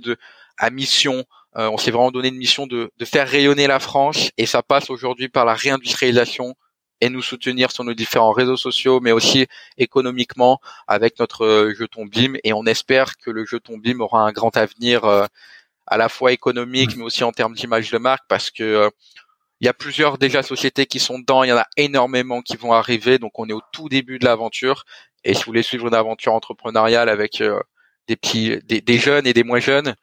à 0.57 0.69
mission 0.69 1.25
euh, 1.57 1.69
on 1.69 1.77
s'est 1.77 1.91
vraiment 1.91 2.11
donné 2.11 2.29
une 2.29 2.37
mission 2.37 2.65
de, 2.65 2.91
faire 3.03 3.27
rayonner 3.27 3.67
la 3.67 3.79
France 3.79 4.31
et 4.37 4.45
ça 4.45 4.63
passe 4.63 4.89
aujourd'hui 4.89 5.27
par 5.27 5.45
la 5.45 5.53
réindustrialisation 5.53 6.55
et 7.01 7.09
nous 7.09 7.21
soutenir 7.21 7.71
sur 7.71 7.83
nos 7.83 7.93
différents 7.93 8.31
réseaux 8.31 8.57
sociaux, 8.57 8.99
mais 9.01 9.11
aussi 9.11 9.47
économiquement 9.77 10.59
avec 10.87 11.19
notre 11.19 11.45
euh, 11.45 11.73
jeton 11.73 12.05
BIM. 12.05 12.35
Et 12.43 12.53
on 12.53 12.65
espère 12.65 13.17
que 13.17 13.31
le 13.31 13.43
jeton 13.45 13.77
BIM 13.77 13.99
aura 13.99 14.21
un 14.21 14.31
grand 14.31 14.55
avenir 14.55 15.27
à 15.91 15.97
la 15.97 16.09
fois 16.09 16.31
économique, 16.31 16.95
mais 16.97 17.03
aussi 17.03 17.23
en 17.23 17.31
termes 17.31 17.53
d'image 17.53 17.91
de 17.91 17.99
marque, 17.99 18.23
parce 18.27 18.49
que 18.49 18.89
il 19.59 19.65
y 19.65 19.69
a 19.69 19.73
plusieurs 19.73 20.17
déjà 20.17 20.41
sociétés 20.41 20.87
qui 20.87 20.99
sont 20.99 21.19
dedans. 21.19 21.43
Il 21.43 21.49
y 21.49 21.53
en 21.53 21.57
a 21.57 21.67
énormément 21.77 22.41
qui 22.41 22.57
vont 22.57 22.73
arriver. 22.73 23.19
Donc 23.19 23.37
on 23.37 23.47
est 23.47 23.53
au 23.53 23.61
tout 23.71 23.89
début 23.89 24.17
de 24.17 24.25
l'aventure. 24.25 24.85
Et 25.23 25.35
si 25.35 25.41
vous 25.41 25.51
voulez 25.51 25.61
suivre 25.61 25.87
une 25.87 25.93
aventure 25.93 26.33
entrepreneuriale 26.33 27.09
avec 27.09 27.43
des 28.07 28.15
petits, 28.15 28.57
des 28.65 28.97
jeunes 28.97 29.27
et 29.27 29.33
des 29.33 29.43
moins 29.43 29.59
jeunes, 29.59 29.95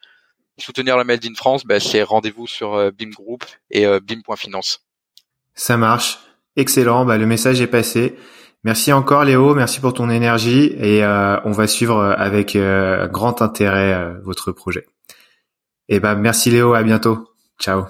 soutenir 0.59 0.97
la 0.97 1.03
Made 1.03 1.25
in 1.25 1.33
France, 1.35 1.65
bah, 1.65 1.79
c'est 1.79 2.03
rendez-vous 2.03 2.47
sur 2.47 2.75
euh, 2.75 2.91
BIM 2.91 3.09
Group 3.09 3.43
et 3.71 3.85
euh, 3.85 3.99
bim.finance. 3.99 4.85
Ça 5.55 5.77
marche. 5.77 6.19
Excellent. 6.55 7.05
Bah, 7.05 7.17
le 7.17 7.25
message 7.25 7.61
est 7.61 7.67
passé. 7.67 8.15
Merci 8.65 8.91
encore 8.91 9.23
Léo, 9.23 9.55
merci 9.55 9.79
pour 9.79 9.93
ton 9.93 10.09
énergie 10.09 10.73
et 10.77 11.01
euh, 11.01 11.39
on 11.45 11.51
va 11.51 11.65
suivre 11.65 12.03
avec 12.03 12.57
grand 12.57 13.41
intérêt 13.41 14.15
votre 14.25 14.51
projet. 14.51 14.85
Et 15.91 15.99
bah 15.99 16.13
merci 16.13 16.51
Léo, 16.51 16.75
à 16.75 16.83
bientôt. 16.83 17.29
Ciao. 17.59 17.85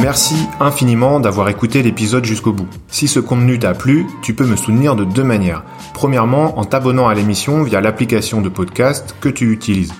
Merci 0.00 0.34
infiniment 0.60 1.20
d'avoir 1.20 1.50
écouté 1.50 1.82
l'épisode 1.82 2.24
jusqu'au 2.24 2.52
bout. 2.52 2.66
Si 2.88 3.06
ce 3.06 3.20
contenu 3.20 3.58
t'a 3.58 3.74
plu, 3.74 4.06
tu 4.22 4.34
peux 4.34 4.46
me 4.46 4.56
soutenir 4.56 4.96
de 4.96 5.04
deux 5.04 5.22
manières. 5.22 5.62
Premièrement, 5.92 6.58
en 6.58 6.64
t'abonnant 6.64 7.06
à 7.06 7.14
l'émission 7.14 7.62
via 7.62 7.82
l'application 7.82 8.40
de 8.40 8.48
podcast 8.48 9.14
que 9.20 9.28
tu 9.28 9.52
utilises. 9.52 9.92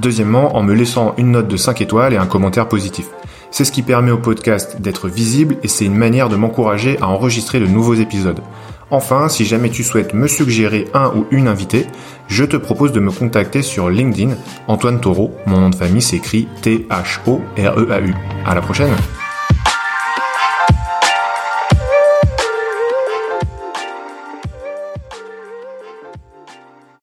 Deuxièmement, 0.00 0.56
en 0.56 0.62
me 0.62 0.74
laissant 0.74 1.14
une 1.18 1.32
note 1.32 1.48
de 1.48 1.56
5 1.56 1.80
étoiles 1.80 2.14
et 2.14 2.16
un 2.16 2.26
commentaire 2.26 2.68
positif. 2.68 3.06
C'est 3.50 3.64
ce 3.64 3.72
qui 3.72 3.82
permet 3.82 4.12
au 4.12 4.18
podcast 4.18 4.80
d'être 4.80 5.08
visible 5.08 5.56
et 5.64 5.68
c'est 5.68 5.84
une 5.84 5.96
manière 5.96 6.28
de 6.28 6.36
m'encourager 6.36 6.98
à 7.00 7.08
enregistrer 7.08 7.58
de 7.58 7.66
nouveaux 7.66 7.94
épisodes. 7.94 8.40
Enfin, 8.92 9.28
si 9.28 9.46
jamais 9.46 9.70
tu 9.70 9.84
souhaites 9.84 10.12
me 10.12 10.26
suggérer 10.26 10.86
un 10.92 11.08
ou 11.16 11.26
une 11.30 11.48
invitée, 11.48 11.86
je 12.32 12.44
te 12.44 12.56
propose 12.56 12.92
de 12.92 13.00
me 13.00 13.12
contacter 13.12 13.62
sur 13.62 13.90
LinkedIn. 13.90 14.34
Antoine 14.66 15.00
Taureau, 15.00 15.32
mon 15.46 15.60
nom 15.60 15.70
de 15.70 15.74
famille 15.74 16.00
s'écrit 16.00 16.48
T-H-O-R-E-A-U. 16.62 18.14
À 18.46 18.54
la 18.54 18.62
prochaine! 18.62 18.94